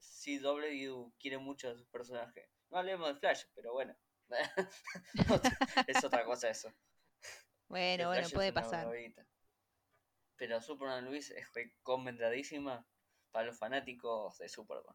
CW 0.00 1.12
quiere 1.18 1.38
mucho 1.38 1.70
a 1.70 1.74
sus 1.74 1.86
personajes. 1.88 2.48
No 2.70 2.78
hablemos 2.78 3.08
de 3.08 3.20
Flash, 3.20 3.44
pero 3.54 3.72
bueno. 3.72 3.96
es 5.86 6.04
otra 6.04 6.24
cosa 6.24 6.50
eso. 6.50 6.72
Bueno, 7.68 8.08
bueno, 8.08 8.28
puede 8.30 8.52
pasar. 8.52 8.88
Pero 10.36 10.60
Superman 10.60 11.04
Luis 11.04 11.30
es 11.30 11.52
recomendadísima 11.52 12.86
para 13.30 13.46
los 13.46 13.58
fanáticos 13.58 14.38
de 14.38 14.48
Superman. 14.48 14.94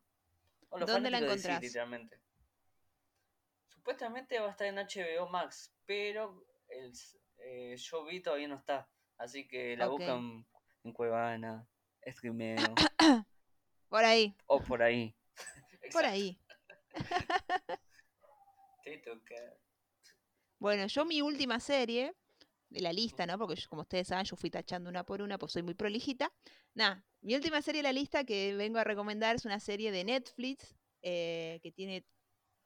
O 0.74 0.80
los 0.80 0.90
¿Dónde 0.90 1.12
la 1.12 1.20
de 1.20 1.28
encontrás? 1.28 1.62
literalmente. 1.62 2.20
Supuestamente 3.68 4.40
va 4.40 4.48
a 4.48 4.52
estar 4.52 4.66
en 4.66 4.78
HBO 4.78 5.30
Max, 5.30 5.72
pero 5.86 6.48
el, 6.68 6.92
eh, 7.38 7.76
yo 7.78 8.04
vi 8.06 8.22
todavía 8.22 8.48
no 8.48 8.56
está. 8.56 8.90
Así 9.20 9.48
que 9.48 9.78
la 9.78 9.88
buscan 9.88 10.44
en 10.84 10.94
Cuevana, 10.94 11.68
Streameo 12.08 12.74
Por 13.88 14.04
ahí, 14.04 14.36
o 14.48 14.60
por 14.64 14.82
ahí. 14.82 15.16
por 15.94 16.06
ahí. 16.06 16.42
Te 18.84 18.98
toca. 18.98 19.36
Bueno, 20.58 20.88
yo 20.88 21.06
mi 21.06 21.22
última 21.22 21.60
serie 21.60 22.16
de 22.74 22.82
la 22.82 22.92
lista, 22.92 23.26
¿no? 23.26 23.38
Porque 23.38 23.56
yo, 23.56 23.70
como 23.70 23.84
ustedes 23.84 24.08
saben, 24.08 24.26
yo 24.26 24.36
fui 24.36 24.50
tachando 24.50 24.90
una 24.90 25.04
por 25.06 25.22
una, 25.22 25.38
pues 25.38 25.52
soy 25.54 25.64
muy 25.64 25.74
prolijita. 25.76 26.34
Nada, 26.74 27.06
mi 27.22 27.36
última 27.36 27.62
serie 27.62 27.80
de 27.80 27.84
la 27.84 27.94
lista 27.94 28.24
que 28.24 28.56
vengo 28.56 28.80
a 28.80 28.84
recomendar 28.84 29.36
es 29.36 29.46
una 29.46 29.60
serie 29.60 29.92
de 29.92 30.04
Netflix 30.04 30.76
eh, 31.02 31.60
que 31.62 31.72
tiene 31.72 32.06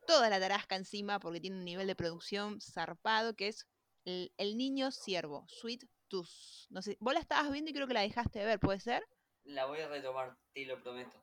toda 0.06 0.30
la 0.30 0.39
tarasca 0.39 0.76
encima 0.76 1.20
porque 1.20 1.41
tiene 1.41 1.58
un 1.58 1.65
nivel 1.65 1.88
de 1.88 1.96
producción 1.96 2.62
zarpado 2.62 3.36
que 3.36 3.50
es 3.50 3.67
El, 4.06 4.32
El 4.38 4.58
Niño 4.58 4.91
Siervo, 4.91 5.46
Sweet 5.50 5.84
Tooth. 6.08 6.30
No 6.70 6.82
sé, 6.82 6.98
vos 7.02 7.13
la 7.13 7.20
estabas 7.20 7.52
viendo 7.52 7.70
y 7.72 7.74
creo 7.74 7.88
que 7.88 7.93
la 7.93 8.02
dejaste 8.02 8.39
de 8.39 8.46
ver, 8.46 8.60
¿puede 8.60 8.80
ser? 8.80 9.04
La 9.43 9.65
voy 9.65 9.80
a 9.82 9.88
retomar, 9.89 10.38
te 10.54 10.65
lo 10.65 10.82
prometo. 10.82 11.22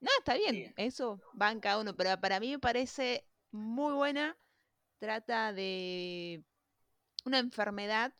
No, 0.00 0.10
está 0.18 0.34
bien, 0.34 0.54
Sí. 0.54 0.72
eso 0.76 1.20
va 1.40 1.50
en 1.52 1.60
cada 1.60 1.80
uno, 1.80 1.96
pero 1.96 2.20
para 2.20 2.40
mí 2.40 2.50
me 2.50 2.58
parece 2.58 3.26
muy 3.52 3.94
buena. 3.94 4.36
Trata 4.98 5.52
de 5.52 6.42
una 7.26 7.38
enfermedad 7.38 8.14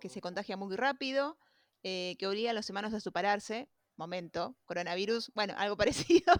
que 0.00 0.08
se 0.08 0.20
contagia 0.20 0.56
muy 0.56 0.74
rápido, 0.76 1.38
eh, 1.82 2.16
que 2.18 2.26
obliga 2.26 2.50
a 2.50 2.54
los 2.54 2.70
humanos 2.70 2.94
a 2.94 3.00
separarse. 3.00 3.68
Momento, 3.96 4.56
coronavirus, 4.64 5.30
bueno, 5.34 5.54
algo 5.56 5.76
parecido. 5.76 6.34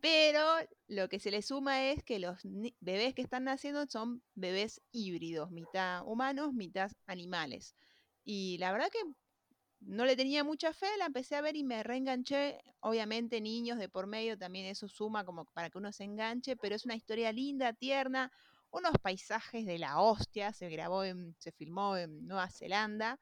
Pero 0.00 0.42
lo 0.88 1.08
que 1.08 1.20
se 1.20 1.30
le 1.30 1.42
suma 1.42 1.84
es 1.84 2.02
que 2.02 2.18
los 2.18 2.40
bebés 2.80 3.14
que 3.14 3.22
están 3.22 3.44
naciendo 3.44 3.86
son 3.86 4.22
bebés 4.34 4.80
híbridos, 4.90 5.50
mitad 5.50 6.02
humanos, 6.06 6.54
mitad 6.54 6.90
animales. 7.06 7.76
Y 8.24 8.58
la 8.58 8.72
verdad 8.72 8.88
que 8.90 8.98
no 9.80 10.04
le 10.04 10.16
tenía 10.16 10.42
mucha 10.42 10.72
fe, 10.72 10.88
la 10.98 11.06
empecé 11.06 11.36
a 11.36 11.40
ver 11.40 11.56
y 11.56 11.62
me 11.62 11.82
reenganché. 11.82 12.60
Obviamente 12.80 13.40
niños 13.40 13.78
de 13.78 13.88
por 13.88 14.06
medio 14.06 14.38
también 14.38 14.66
eso 14.66 14.88
suma 14.88 15.24
como 15.24 15.44
para 15.44 15.70
que 15.70 15.78
uno 15.78 15.92
se 15.92 16.04
enganche, 16.04 16.56
pero 16.56 16.74
es 16.74 16.84
una 16.84 16.96
historia 16.96 17.32
linda, 17.32 17.72
tierna, 17.72 18.32
unos 18.76 18.92
paisajes 19.02 19.64
de 19.66 19.78
la 19.78 20.00
hostia, 20.00 20.52
se 20.52 20.68
grabó 20.68 21.02
en, 21.04 21.34
se 21.38 21.52
filmó 21.52 21.96
en 21.96 22.26
Nueva 22.26 22.50
Zelanda. 22.50 23.18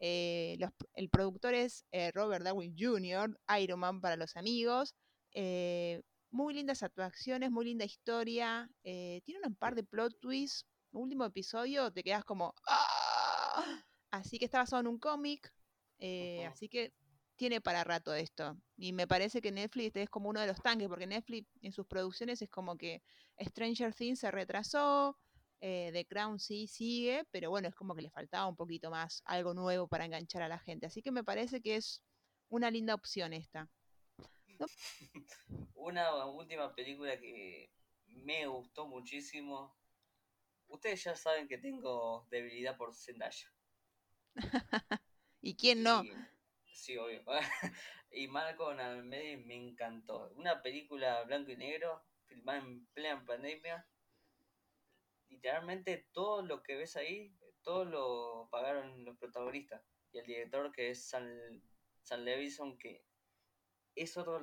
Eh, 0.00 0.56
los- 0.58 0.72
el 0.94 1.08
productor 1.10 1.54
es 1.54 1.84
eh, 1.92 2.10
Robert 2.12 2.44
Downey 2.44 2.74
Jr., 2.78 3.38
Iron 3.60 3.80
Man 3.80 4.00
para 4.00 4.16
los 4.16 4.36
amigos. 4.36 4.94
Eh, 5.32 6.02
muy 6.30 6.54
lindas 6.54 6.82
actuaciones, 6.82 7.50
muy 7.50 7.64
linda 7.66 7.84
historia. 7.84 8.68
tiene 8.82 9.46
un 9.46 9.54
par 9.56 9.74
de 9.74 9.84
plot 9.84 10.18
twists. 10.20 10.66
El 10.92 11.00
último 11.00 11.24
episodio 11.24 11.92
te 11.92 12.02
quedas 12.02 12.24
como... 12.24 12.54
"Ah". 12.66 13.82
Así 14.10 14.38
que 14.38 14.44
está 14.46 14.58
basado 14.58 14.80
en 14.80 14.86
un 14.86 14.98
cómic. 14.98 15.52
Así 16.50 16.68
que 16.68 16.92
tiene 17.36 17.60
para 17.60 17.84
rato 17.84 18.14
esto. 18.14 18.56
Y 18.76 18.92
me 18.92 19.06
parece 19.06 19.40
que 19.40 19.52
Netflix 19.52 19.96
es 19.96 20.10
como 20.10 20.28
uno 20.28 20.40
de 20.40 20.46
los 20.46 20.60
tanques, 20.60 20.88
porque 20.88 21.06
Netflix 21.06 21.48
en 21.62 21.72
sus 21.72 21.86
producciones 21.86 22.40
es 22.42 22.50
como 22.50 22.76
que 22.76 23.02
Stranger 23.40 23.94
Things 23.94 24.20
se 24.20 24.30
retrasó, 24.30 25.18
eh, 25.60 25.90
The 25.92 26.06
Crown 26.06 26.38
sí 26.38 26.66
sigue, 26.66 27.24
pero 27.30 27.50
bueno, 27.50 27.68
es 27.68 27.74
como 27.74 27.94
que 27.94 28.02
le 28.02 28.10
faltaba 28.10 28.46
un 28.46 28.56
poquito 28.56 28.90
más, 28.90 29.22
algo 29.24 29.54
nuevo 29.54 29.88
para 29.88 30.04
enganchar 30.04 30.42
a 30.42 30.48
la 30.48 30.58
gente. 30.58 30.86
Así 30.86 31.02
que 31.02 31.10
me 31.10 31.24
parece 31.24 31.60
que 31.60 31.76
es 31.76 32.02
una 32.48 32.70
linda 32.70 32.94
opción 32.94 33.32
esta. 33.32 33.68
Una 35.74 36.26
última 36.26 36.74
película 36.74 37.18
que 37.18 37.70
me 38.06 38.46
gustó 38.46 38.86
muchísimo. 38.86 39.76
Ustedes 40.68 41.04
ya 41.04 41.16
saben 41.16 41.48
que 41.48 41.58
tengo 41.58 42.26
debilidad 42.30 42.76
por 42.76 42.94
Zendaya. 42.94 43.52
¿Y 45.40 45.56
quién 45.56 45.82
no? 45.82 46.02
Y, 46.04 46.12
sí, 46.74 46.96
obvio. 46.98 47.22
y 48.10 48.28
Malcolm 48.28 48.78
al 48.78 49.04
me 49.04 49.54
encantó. 49.54 50.30
Una 50.36 50.62
película 50.62 51.22
blanco 51.24 51.50
y 51.50 51.56
negro, 51.56 52.04
filmada 52.26 52.58
en 52.58 52.86
plena 52.86 53.24
pandemia. 53.24 53.86
Literalmente 55.28 56.08
todo 56.12 56.42
lo 56.42 56.62
que 56.62 56.76
ves 56.76 56.96
ahí, 56.96 57.34
todo 57.62 57.84
lo 57.84 58.48
pagaron 58.50 59.04
los 59.04 59.16
protagonistas. 59.18 59.82
Y 60.12 60.18
el 60.18 60.26
director 60.26 60.70
que 60.72 60.90
es 60.90 61.08
Sam, 61.08 61.26
Sam 62.02 62.20
Levinson, 62.20 62.78
que 62.78 63.04
es 63.94 64.16
otro 64.16 64.40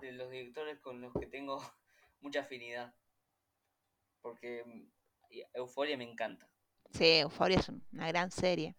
de 0.00 0.12
los- 0.12 0.30
directores 0.30 0.80
con 0.80 1.00
los 1.00 1.12
que 1.12 1.26
tengo 1.26 1.58
mucha 2.20 2.40
afinidad. 2.40 2.94
Porque 4.20 4.64
Euforia 5.54 5.96
me 5.96 6.04
encanta. 6.10 6.48
Sí, 6.92 7.18
Euphoria 7.18 7.58
es 7.58 7.68
una 7.68 8.08
gran 8.08 8.30
serie. 8.30 8.74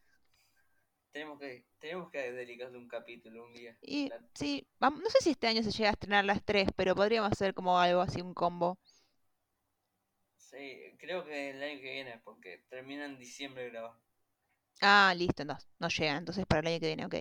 Tenemos 1.17 1.39
que, 1.39 1.65
tenemos 1.79 2.11
que 2.11 2.31
dedicarle 2.31 2.77
un 2.77 2.87
capítulo 2.87 3.43
un 3.45 3.53
día. 3.53 3.75
Y 3.81 4.11
La- 4.11 4.21
sí, 4.35 4.67
no 4.79 4.91
sé 5.09 5.17
si 5.21 5.31
este 5.31 5.47
año 5.47 5.63
se 5.63 5.71
llega 5.71 5.89
a 5.89 5.93
estrenar 5.93 6.25
las 6.25 6.43
tres, 6.45 6.69
pero 6.75 6.93
podríamos 6.95 7.31
hacer 7.31 7.53
como 7.55 7.79
algo 7.79 8.01
así, 8.01 8.21
un 8.21 8.33
combo. 8.35 8.77
Sí, 10.37 10.95
creo 10.99 11.25
que 11.25 11.49
el 11.51 11.61
año 11.61 11.81
que 11.81 11.91
viene, 11.91 12.19
porque 12.23 12.63
termina 12.69 13.05
en 13.05 13.19
diciembre 13.19 13.63
de 13.65 13.69
grabar. 13.71 13.99
Ah, 14.81 15.13
listo, 15.15 15.45
no, 15.45 15.55
no 15.79 15.87
llega, 15.89 16.17
entonces 16.17 16.45
para 16.47 16.61
el 16.61 16.67
año 16.67 16.79
que 16.79 16.87
viene, 16.87 17.05
ok. 17.05 17.15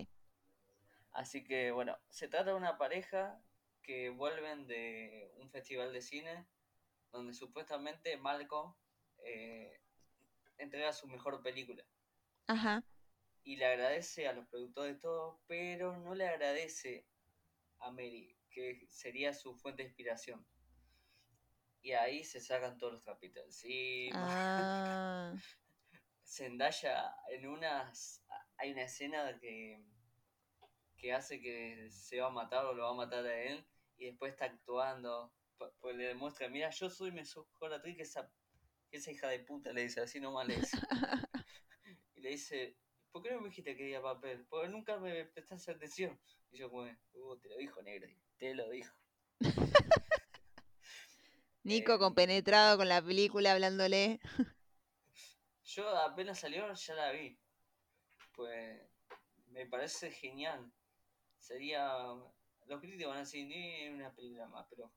Así 1.13 1.43
que 1.45 1.71
bueno, 1.73 1.97
se 2.09 2.29
trata 2.29 2.51
de 2.51 2.57
una 2.57 2.79
pareja 2.79 3.41
que 3.83 4.11
vuelven 4.11 4.67
de 4.67 5.33
un 5.37 5.51
festival 5.51 5.93
de 5.93 6.03
cine 6.03 6.47
donde 7.13 7.35
supuestamente 7.35 8.17
Malcolm 8.19 8.75
eh, 9.25 9.81
entrega 10.59 10.93
su 10.93 11.09
mejor 11.09 11.43
película 11.43 11.85
Ajá. 12.49 12.83
Y 13.47 13.55
le 13.55 13.65
agradece 13.65 14.27
a 14.27 14.33
los 14.33 14.45
productores 14.49 14.97
de 14.97 15.01
todo, 15.01 15.41
pero 15.47 15.97
no 15.99 16.17
le 16.17 16.27
agradece 16.27 17.07
a 17.79 17.93
Mary, 17.93 18.37
que 18.51 18.85
sería 18.89 19.33
su 19.33 19.55
fuente 19.55 19.85
de 19.85 19.89
inspiración. 19.89 20.45
Y 21.81 21.93
ahí 21.93 22.25
se 22.25 22.41
sacan 22.41 22.77
todos 22.77 22.95
los 22.95 23.03
trapitos 23.05 23.45
encima. 23.45 24.27
Ah, 24.29 25.33
Zendaya 26.25 27.15
en 27.31 27.47
unas 27.47 28.21
hay 28.59 28.73
una 28.73 28.83
escena 28.83 29.39
que 29.41 29.81
que 30.97 31.13
hace 31.13 31.41
que 31.41 31.89
se 31.93 32.21
va 32.21 32.27
a 32.27 32.31
matar 32.31 32.67
o 32.67 32.73
lo 32.75 32.83
va 32.83 32.91
a 32.91 32.95
matar 32.95 33.25
a 33.25 33.41
él 33.43 33.65
y 33.97 34.07
después 34.07 34.33
está 34.33 34.47
actuando 34.47 35.33
pu- 35.57 35.73
pues 35.79 35.95
le 35.95 36.09
demuestra 36.09 36.49
mira 36.49 36.71
yo 36.71 36.91
soy 36.91 37.13
mejor 37.13 37.73
actriz 37.73 37.97
que 37.97 38.03
esa 38.03 38.29
que 38.91 38.97
esa 38.97 39.13
hija 39.13 39.29
de 39.29 39.39
puta 39.39 39.73
le 39.73 39.83
dice 39.83 40.01
así 40.01 40.19
nomás 40.19 40.49
le 40.49 40.57
dice 40.57 40.77
y 42.17 42.21
le 42.23 42.31
dice 42.31 42.77
¿por 43.17 43.23
qué 43.23 43.31
no 43.33 43.41
me 43.41 43.49
dijiste 43.49 43.71
que 43.73 43.79
quería 43.79 44.03
papel? 44.03 44.45
porque 44.51 44.69
nunca 44.69 44.99
me 44.99 45.25
prestaste 45.25 45.71
atención 45.73 46.21
y 46.51 46.59
yo 46.59 46.69
como 46.71 46.83
uh, 46.83 47.37
te 47.39 47.49
lo 47.49 47.57
dijo 47.57 47.81
negro 47.83 48.07
te 48.37 48.55
lo 48.55 48.69
dijo 48.69 48.95
Nico 51.63 51.95
Eh, 51.95 51.99
compenetrado 51.99 52.77
con 52.77 52.89
la 52.89 53.03
película 53.03 53.53
hablándole. 53.53 54.21
Yo 55.65 55.89
apenas 55.89 56.39
salió, 56.39 56.73
ya 56.73 56.95
la 56.95 57.11
vi. 57.11 57.37
Pues 58.37 58.81
me 59.49 59.67
parece 59.67 60.11
genial. 60.13 60.71
Sería. 61.39 61.89
Los 62.67 62.81
críticos 62.81 63.09
van 63.09 63.17
a 63.17 63.21
decir, 63.21 63.47
ni 63.47 63.89
una 63.89 64.15
película 64.15 64.47
más, 64.47 64.67
pero. 64.71 64.93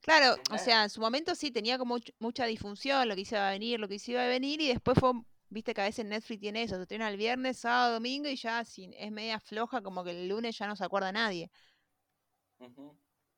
Claro, 0.00 0.40
o 0.50 0.56
sea, 0.56 0.84
en 0.84 0.90
su 0.90 1.00
momento 1.00 1.34
sí 1.34 1.50
tenía 1.50 1.76
como 1.76 1.98
much- 1.98 2.14
mucha 2.18 2.46
difusión, 2.46 3.06
lo 3.08 3.14
que 3.16 3.22
iba 3.30 3.46
a 3.48 3.50
venir, 3.50 3.78
lo 3.80 3.88
que 3.88 3.98
iba 4.06 4.24
a 4.24 4.28
venir, 4.28 4.62
y 4.62 4.68
después 4.68 4.96
fue, 4.98 5.10
viste 5.54 5.74
que 5.74 5.80
a 5.82 5.84
veces 5.84 6.04
Netflix 6.06 6.40
tiene 6.40 6.62
eso, 6.64 6.76
se 6.76 6.82
estrena 6.82 7.08
el 7.08 7.16
viernes, 7.18 7.58
sábado, 7.60 7.94
domingo, 7.94 8.28
y 8.28 8.36
ya 8.36 8.64
sin, 8.64 8.92
es 8.94 9.12
media 9.12 9.40
floja, 9.40 9.82
como 9.82 10.04
que 10.04 10.10
el 10.12 10.28
lunes 10.28 10.58
ya 10.58 10.66
no 10.68 10.76
se 10.76 10.84
acuerda 10.84 11.12
nadie. 11.12 11.50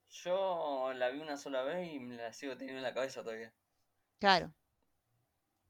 Yo 0.09 0.91
la 0.93 1.09
vi 1.09 1.21
una 1.21 1.37
sola 1.37 1.63
vez 1.63 1.93
y 1.93 1.99
me 1.99 2.17
la 2.17 2.33
sigo 2.33 2.57
teniendo 2.57 2.79
en 2.79 2.83
la 2.83 2.93
cabeza 2.93 3.23
todavía. 3.23 3.53
Claro, 4.19 4.53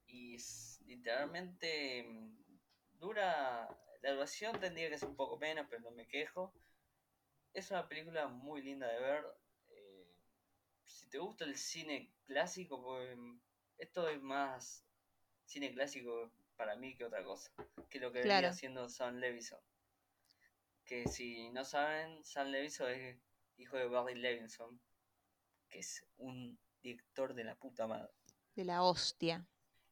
Y 0.07 0.37
literalmente 0.85 2.03
mm, 2.03 2.37
dura. 2.99 3.67
La 4.01 4.11
duración 4.13 4.59
tendría 4.59 4.89
que 4.89 4.97
ser 4.97 5.09
un 5.09 5.15
poco 5.15 5.37
menos, 5.37 5.65
pero 5.69 5.81
no 5.83 5.91
me 5.91 6.07
quejo. 6.07 6.53
Es 7.53 7.71
una 7.71 7.87
película 7.89 8.27
muy 8.29 8.61
linda 8.61 8.87
de 8.87 8.99
ver. 8.99 9.25
eh, 9.69 10.07
si 10.85 11.09
te 11.09 11.19
gusta 11.19 11.45
el 11.45 11.57
cine 11.57 12.11
clásico, 12.27 12.81
pues 12.83 13.17
mm, 13.17 13.39
esto 13.79 14.09
es 14.09 14.21
más 14.21 14.85
cine 15.45 15.73
clásico 15.73 16.31
para 16.57 16.75
mí 16.75 16.95
que 16.95 17.05
otra 17.05 17.23
cosa. 17.23 17.51
Que 17.89 17.99
lo 17.99 18.11
que 18.11 18.19
venía 18.19 18.39
Claro. 18.39 18.47
haciendo 18.49 18.89
Sam 18.89 19.15
Levinson. 19.17 19.59
Que 20.85 21.07
si 21.07 21.49
no 21.51 21.63
saben, 21.63 22.23
Sam 22.25 22.47
Levinson 22.47 22.89
es 22.91 23.17
hijo 23.57 23.77
de 23.77 23.87
Barry 23.87 24.15
Levinson. 24.15 24.81
Que 25.69 25.79
es 25.79 26.05
un 26.17 26.59
director 26.81 27.33
de 27.33 27.43
la 27.43 27.55
puta 27.55 27.87
madre. 27.87 28.11
de 28.55 28.65
la 28.65 28.81
hostia. 28.81 29.45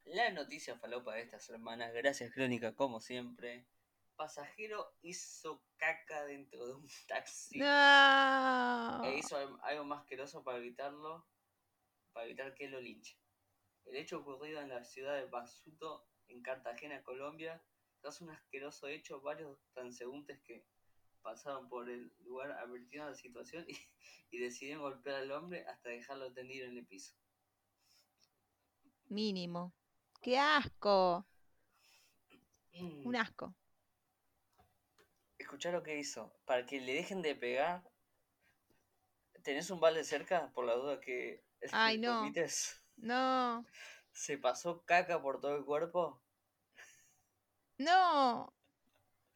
La 0.05 0.31
noticia 0.31 0.75
falopa 0.79 1.13
de 1.13 1.21
esta 1.21 1.39
semana, 1.39 1.91
gracias 1.91 2.33
Crónica 2.33 2.73
como 2.75 2.99
siempre. 2.99 3.67
Pasajero 4.15 4.95
hizo 5.03 5.63
caca 5.77 6.23
dentro 6.25 6.65
de 6.65 6.73
un 6.73 6.87
taxi. 7.07 7.59
No. 7.59 9.03
E 9.05 9.17
hizo 9.19 9.37
al- 9.37 9.59
algo 9.61 9.83
más 9.83 9.99
asqueroso 10.01 10.43
para 10.43 10.57
evitarlo, 10.57 11.27
para 12.11 12.25
evitar 12.25 12.55
que 12.55 12.67
lo 12.69 12.79
linche. 12.81 13.19
El 13.85 13.97
hecho 13.97 14.17
ocurrido 14.19 14.61
en 14.61 14.69
la 14.69 14.83
ciudad 14.83 15.13
de 15.15 15.25
Basuto, 15.25 16.07
en 16.27 16.41
Cartagena, 16.41 17.03
Colombia, 17.03 17.61
tras 18.01 18.21
un 18.21 18.29
asqueroso 18.29 18.87
hecho, 18.87 19.21
varios 19.21 19.57
transeúntes 19.73 20.39
que 20.41 20.65
pasaron 21.21 21.67
por 21.69 21.89
el 21.89 22.13
lugar 22.23 22.51
advirtieron 22.51 23.09
la 23.09 23.15
situación 23.15 23.65
y, 23.67 23.77
y 24.31 24.39
decidieron 24.39 24.83
golpear 24.83 25.17
al 25.17 25.31
hombre 25.31 25.65
hasta 25.67 25.89
dejarlo 25.89 26.31
tendido 26.33 26.67
en 26.67 26.77
el 26.77 26.85
piso. 26.85 27.15
Mínimo. 29.07 29.73
¡Qué 30.21 30.37
asco! 30.37 31.25
Mm. 32.73 33.07
Un 33.07 33.15
asco. 33.15 33.55
Escuchá 35.37 35.71
lo 35.71 35.83
que 35.83 35.97
hizo. 35.97 36.33
Para 36.45 36.65
que 36.65 36.79
le 36.79 36.93
dejen 36.93 37.21
de 37.21 37.35
pegar. 37.35 37.83
¿Tenés 39.43 39.69
un 39.69 39.79
balde 39.79 40.03
cerca? 40.03 40.51
Por 40.53 40.65
la 40.65 40.73
duda 40.73 40.99
que 40.99 41.45
Ay, 41.71 41.97
no. 41.97 42.31
No. 42.97 43.65
Se 44.15 44.39
pasó 44.39 44.81
caca 44.83 45.21
por 45.21 45.39
todo 45.39 45.55
el 45.55 45.63
cuerpo. 45.63 46.19
No. 47.79 48.51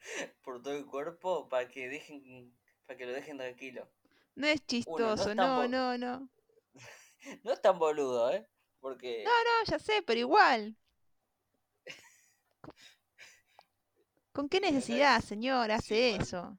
Por 0.44 0.62
todo 0.62 0.74
el 0.76 0.86
cuerpo 0.86 1.48
para 1.50 1.68
que 1.68 1.88
dejen. 1.90 2.54
Para 2.86 2.98
que 2.98 3.06
lo 3.06 3.14
dejen 3.14 3.38
tranquilo. 3.38 3.88
No 4.36 4.48
es 4.48 4.62
no 4.62 4.66
chistoso. 4.68 5.36
No, 5.36 5.56
bo- 5.58 5.68
no, 5.68 5.98
no. 5.98 6.30
No 7.44 7.52
es 7.52 7.62
tan 7.62 7.78
boludo, 7.78 8.32
¿eh? 8.32 8.48
Porque. 8.80 9.24
No, 9.26 9.32
no, 9.32 9.66
ya 9.66 9.78
sé, 9.80 10.02
pero 10.06 10.20
igual. 10.20 10.76
¿Con- 12.62 12.74
¿Con 14.32 14.50
qué 14.50 14.60
necesidad, 14.62 15.18
es- 15.20 15.26
señor, 15.26 15.72
hace 15.72 16.16
eso? 16.16 16.58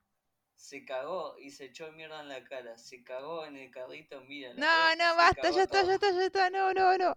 Se 0.54 0.84
cagó 0.84 1.36
y 1.38 1.50
se 1.50 1.64
echó 1.66 1.90
mierda 1.92 2.20
en 2.20 2.28
la 2.28 2.44
cara. 2.44 2.78
Se 2.78 3.02
cagó 3.02 3.44
en 3.46 3.56
el 3.56 3.70
carrito, 3.70 4.20
mira. 4.20 4.54
No, 4.54 4.94
no, 4.96 5.16
basta, 5.16 5.50
ya 5.50 5.62
está, 5.64 5.82
ya 5.82 5.94
está, 5.94 6.10
ya 6.12 6.24
está. 6.26 6.50
No, 6.50 6.72
no, 6.72 6.96
no. 6.98 7.16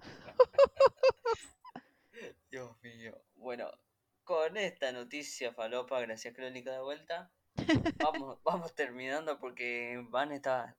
Dios 2.50 2.76
mío. 2.82 3.16
Bueno, 3.36 3.70
con 4.24 4.56
esta 4.56 4.92
noticia 4.92 5.52
falopa, 5.52 6.00
gracias 6.00 6.34
Crónica 6.34 6.72
de 6.72 6.80
vuelta, 6.80 7.30
vamos, 7.98 8.38
vamos 8.44 8.74
terminando 8.74 9.38
porque 9.38 10.04
Van 10.10 10.32
está 10.32 10.76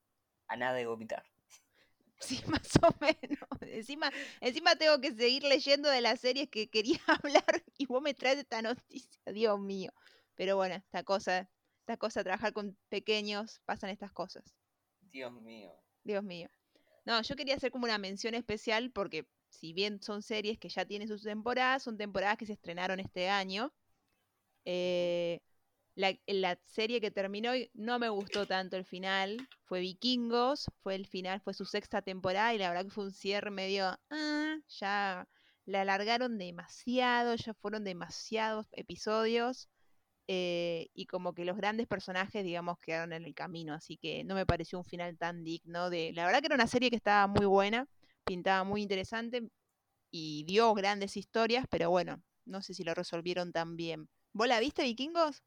a 0.48 0.58
nada 0.58 0.74
de 0.74 0.86
vomitar. 0.86 1.24
Sí, 2.20 2.42
más 2.48 2.70
o 2.84 2.94
menos. 3.00 3.48
Encima, 3.62 4.12
encima 4.42 4.76
tengo 4.76 5.00
que 5.02 5.12
seguir 5.12 5.44
leyendo 5.44 5.90
de 5.90 6.02
las 6.02 6.20
series 6.20 6.50
que 6.50 6.70
quería 6.70 7.00
hablar 7.24 7.64
y 7.78 7.88
vos 7.88 8.02
me 8.02 8.14
traes 8.14 8.38
esta 8.38 8.62
noticia, 8.62 9.22
Dios 9.26 9.60
mío. 9.60 9.92
Pero 10.36 10.56
bueno, 10.56 10.76
esta 10.76 11.04
cosa, 11.04 11.50
esta 11.80 11.98
cosa, 11.98 12.24
trabajar 12.24 12.54
con 12.54 12.78
pequeños, 12.90 13.62
pasan 13.66 13.90
estas 13.90 14.12
cosas. 14.12 14.56
Dios 15.02 15.34
mío. 15.34 15.74
Dios 16.04 16.24
mío. 16.24 16.50
No, 17.06 17.22
yo 17.22 17.36
quería 17.36 17.56
hacer 17.56 17.72
como 17.72 17.86
una 17.86 17.98
mención 17.98 18.36
especial 18.36 18.92
porque 18.92 19.28
si 19.50 19.74
bien 19.74 20.02
son 20.02 20.22
series 20.22 20.60
que 20.60 20.70
ya 20.70 20.86
tienen 20.86 21.08
sus 21.08 21.24
temporadas, 21.24 21.84
son 21.84 21.98
temporadas 21.98 22.38
que 22.38 22.46
se 22.46 22.54
estrenaron 22.54 23.00
este 23.00 23.30
año. 23.30 23.74
Eh, 24.66 25.42
la, 25.96 26.18
la 26.28 26.60
serie 26.66 27.02
que 27.02 27.12
terminó 27.12 27.56
y 27.56 27.72
no 27.74 28.00
me 28.00 28.10
gustó 28.10 28.46
tanto 28.48 28.78
el 28.78 28.86
final. 28.86 29.38
Fue 29.66 29.80
Vikingos, 29.82 30.68
fue 30.84 30.96
el 30.96 31.08
final, 31.08 31.42
fue 31.42 31.54
su 31.54 31.66
sexta 31.66 32.02
temporada 32.02 32.54
y 32.54 32.60
la 32.60 32.70
verdad 32.70 32.86
que 32.86 32.92
fue 32.92 33.06
un 33.06 33.14
cierre 33.14 33.52
medio... 33.52 34.00
ah, 34.12 34.58
ya 34.70 35.28
la 35.66 35.82
alargaron 35.82 36.38
demasiado, 36.38 37.36
ya 37.36 37.54
fueron 37.56 37.84
demasiados 37.84 38.68
episodios. 38.74 39.70
Eh, 40.34 40.90
y 40.94 41.08
como 41.08 41.34
que 41.34 41.44
los 41.44 41.58
grandes 41.58 41.88
personajes, 41.88 42.46
digamos, 42.46 42.80
quedaron 42.80 43.12
en 43.12 43.26
el 43.26 43.36
camino, 43.36 43.74
así 43.74 43.98
que 43.98 44.24
no 44.24 44.34
me 44.34 44.46
pareció 44.46 44.78
un 44.78 44.86
final 44.86 45.18
tan 45.18 45.44
digno 45.44 45.90
de... 45.90 46.14
La 46.14 46.26
verdad 46.26 46.40
que 46.40 46.46
era 46.46 46.56
una 46.56 46.68
serie 46.68 46.90
que 46.90 46.96
estaba 46.96 47.28
muy 47.28 47.46
buena, 47.46 47.86
pintaba 48.24 48.64
muy 48.64 48.82
interesante 48.82 49.44
y 50.10 50.46
dio 50.46 50.74
grandes 50.74 51.18
historias, 51.18 51.66
pero 51.70 51.90
bueno, 51.90 52.24
no 52.46 52.62
sé 52.62 52.74
si 52.74 52.86
lo 52.86 52.94
resolvieron 52.94 53.52
tan 53.52 53.76
bien. 53.76 54.08
¿Vos 54.32 54.48
la 54.48 54.62
viste, 54.62 54.84
Vikingos? 54.84 55.44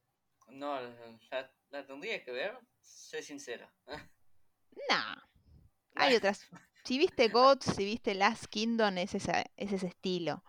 No, 0.49 0.79
la, 0.79 1.51
la 1.71 1.87
tendría 1.87 2.23
que 2.23 2.33
ver, 2.33 2.59
sé 2.83 3.23
sincera. 3.23 3.73
Nah. 4.91 5.17
Hay 5.95 6.15
otras. 6.15 6.47
Si 6.85 6.99
viste 6.99 7.29
Gods, 7.29 7.75
si 7.75 7.87
viste 7.87 8.13
Last 8.13 8.47
Kingdom, 8.47 8.99
es, 8.99 9.15
esa, 9.15 9.45
es 9.57 9.73
ese 9.73 9.87
estilo. 9.87 10.45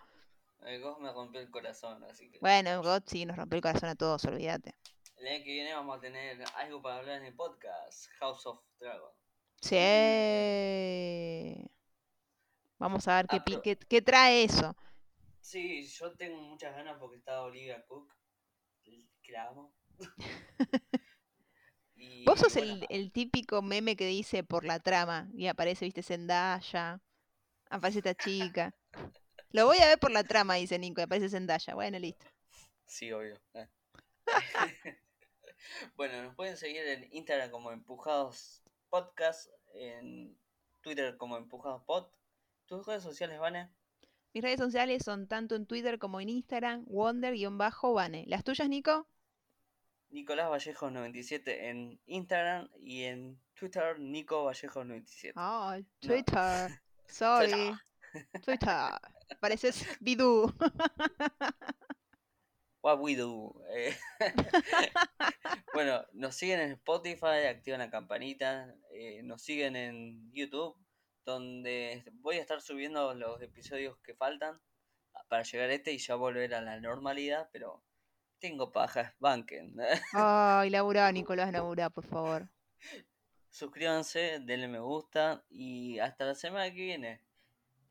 El 0.66 0.82
Ghost 0.82 0.99
me 0.99 1.11
rompió 1.11 1.41
el 1.41 1.49
corazón, 1.49 2.03
así 2.05 2.30
que 2.32 2.39
Bueno, 2.39 2.82
Gods 2.82 3.09
sí 3.11 3.26
nos 3.26 3.38
rompió 3.38 3.57
el 3.57 3.61
corazón 3.63 3.89
a 3.89 3.95
todos, 3.95 4.24
olvídate. 4.26 4.74
el 5.18 5.28
año 5.28 5.43
que 5.43 5.51
viene 5.51 5.74
vamos 5.74 5.97
a 5.97 6.01
tener 6.01 6.43
algo 6.55 6.82
para 6.82 6.97
hablar 6.97 7.20
en 7.22 7.26
el 7.28 7.36
podcast, 7.36 8.07
House 8.20 8.45
of 8.45 8.59
Dragon. 8.80 9.11
Sí. 9.61 9.76
Vamos 12.78 13.07
a 13.07 13.16
ver 13.18 13.28
qué, 13.28 13.38
Ah, 13.38 13.43
pi- 13.45 13.51
pero- 13.53 13.61
qué, 13.61 13.78
qué 13.78 14.01
trae 14.01 14.43
eso. 14.43 14.76
Sí, 15.39 15.88
yo 15.88 16.11
tengo 16.16 16.41
muchas 16.41 16.76
ganas 16.76 16.97
porque 16.99 17.18
está 17.18 17.41
Olivia 17.43 17.84
Cook, 17.86 18.11
que 18.84 19.32
la 19.32 19.47
amo. 19.49 19.74
Y 21.97 22.26
Vos 22.26 22.39
sos 22.39 22.53
bueno, 22.55 22.74
el, 22.74 22.86
el 22.89 23.11
típico 23.13 23.61
meme 23.61 23.95
que 23.95 24.05
dice 24.05 24.43
por 24.43 24.66
la 24.66 24.82
trama 24.82 25.30
y 25.34 25.47
aparece, 25.47 25.86
viste, 25.86 26.03
Zendaya, 26.03 26.99
aparece 27.70 27.99
esta 27.99 28.16
chica. 28.16 28.76
Lo 29.56 29.68
voy 29.68 29.78
a 29.78 29.88
ver 29.88 29.97
por 29.97 30.12
la 30.12 30.26
trama, 30.26 30.56
dice 30.56 30.78
Nico, 30.78 30.99
y 30.99 31.06
aparece 31.06 31.30
Zendaya. 31.30 31.74
Bueno, 31.76 31.97
listo. 31.97 32.26
Sí, 32.86 33.10
obvio. 33.14 33.39
eh. 33.53 33.70
bueno, 35.95 36.24
nos 36.24 36.36
pueden 36.36 36.58
seguir 36.58 36.86
en 36.86 37.08
Instagram 37.14 37.51
como 37.51 37.72
Empujados 37.72 38.62
Podcast, 38.89 39.49
en 39.74 40.38
Twitter 40.82 41.16
como 41.16 41.38
Empujados 41.38 41.84
Pod. 41.84 42.08
¿Tus 42.66 42.86
redes 42.86 43.01
sociales, 43.01 43.39
Vane? 43.39 43.70
Mis 44.34 44.43
redes 44.43 44.60
sociales 44.60 45.03
son 45.06 45.26
tanto 45.26 45.56
en 45.56 45.66
Twitter 45.66 45.99
como 45.99 46.20
en 46.20 46.28
Instagram, 46.28 46.84
Wonder-Vane. 46.88 48.26
¿Las 48.28 48.43
tuyas, 48.43 48.68
Nico? 48.68 49.08
Nicolás 50.10 50.49
Vallejos 50.49 50.91
97 50.91 51.70
en 51.70 51.97
Instagram 52.08 52.70
y 52.82 53.03
en 53.03 53.39
Twitter 53.53 53.97
Nico 53.99 54.43
Vallejos 54.43 54.86
97. 54.86 55.34
Ah. 55.38 55.80
Twitter. 56.01 56.82
Sorry. 57.08 57.72
Twitter. 58.43 58.91
Pareces 59.39 59.86
Bidú. 59.99 60.53
What 62.82 62.99
we 62.99 63.16
do. 63.16 63.51
eh. 63.76 63.95
bueno, 65.74 66.05
nos 66.13 66.36
siguen 66.36 66.59
en 66.59 66.72
Spotify, 66.74 67.47
activan 67.49 67.80
la 67.80 67.89
campanita, 67.89 68.76
eh, 68.91 69.24
nos 69.24 69.41
siguen 69.41 69.76
en 69.76 70.32
YouTube, 70.32 70.78
donde 71.26 72.03
voy 72.22 72.38
a 72.38 72.41
estar 72.41 72.61
subiendo 72.61 73.16
los 73.16 73.41
episodios 73.41 73.97
que 74.03 74.13
faltan 74.13 74.61
para 75.28 75.41
llegar 75.41 75.72
a 75.72 75.74
este 75.74 75.93
y 75.93 75.97
ya 75.97 76.13
volver 76.13 76.53
a 76.53 76.61
la 76.61 76.80
normalidad, 76.80 77.49
pero 77.51 77.84
tengo 78.39 78.72
pajas, 78.72 79.16
banquen. 79.18 79.76
Ay, 80.13 80.70
laburá, 80.70 81.11
Nicolás, 81.11 81.51
laburá, 81.51 81.89
por 81.89 82.05
favor. 82.05 82.47
suscríbanse, 83.49 84.41
denle 84.41 84.68
me 84.68 84.80
gusta 84.80 85.43
y 85.49 85.97
hasta 85.97 86.26
la 86.26 86.36
semana 86.36 86.66
que 86.70 86.82
viene. 86.82 87.25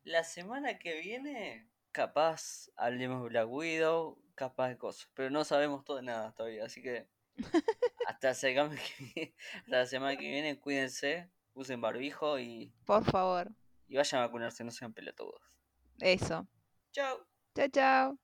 La 0.05 0.23
semana 0.23 0.77
que 0.77 1.01
viene, 1.01 1.67
capaz 1.91 2.69
hablemos 2.75 3.23
de 3.23 3.29
Black 3.29 3.49
Widow, 3.49 4.21
capaz 4.35 4.69
de 4.69 4.77
cosas, 4.77 5.09
pero 5.15 5.31
no 5.31 5.43
sabemos 5.43 5.83
todo 5.83 5.97
de 5.97 6.03
nada 6.03 6.31
todavía, 6.31 6.63
así 6.63 6.83
que 6.83 7.07
hasta, 8.07 8.27
la 8.27 8.33
semana 8.35 8.75
que, 8.75 9.33
hasta 9.63 9.77
la 9.77 9.85
semana 9.87 10.15
que 10.15 10.29
viene, 10.29 10.59
cuídense, 10.59 11.31
usen 11.55 11.81
barbijo 11.81 12.37
y, 12.37 12.71
Por 12.85 13.03
favor. 13.03 13.51
y 13.87 13.95
vayan 13.95 14.21
a 14.21 14.27
vacunarse, 14.27 14.63
no 14.63 14.69
sean 14.69 14.93
pelotudos. 14.93 15.41
Eso. 15.99 16.47
Chao. 16.91 17.25
Chao, 17.55 17.67
chao. 17.69 18.19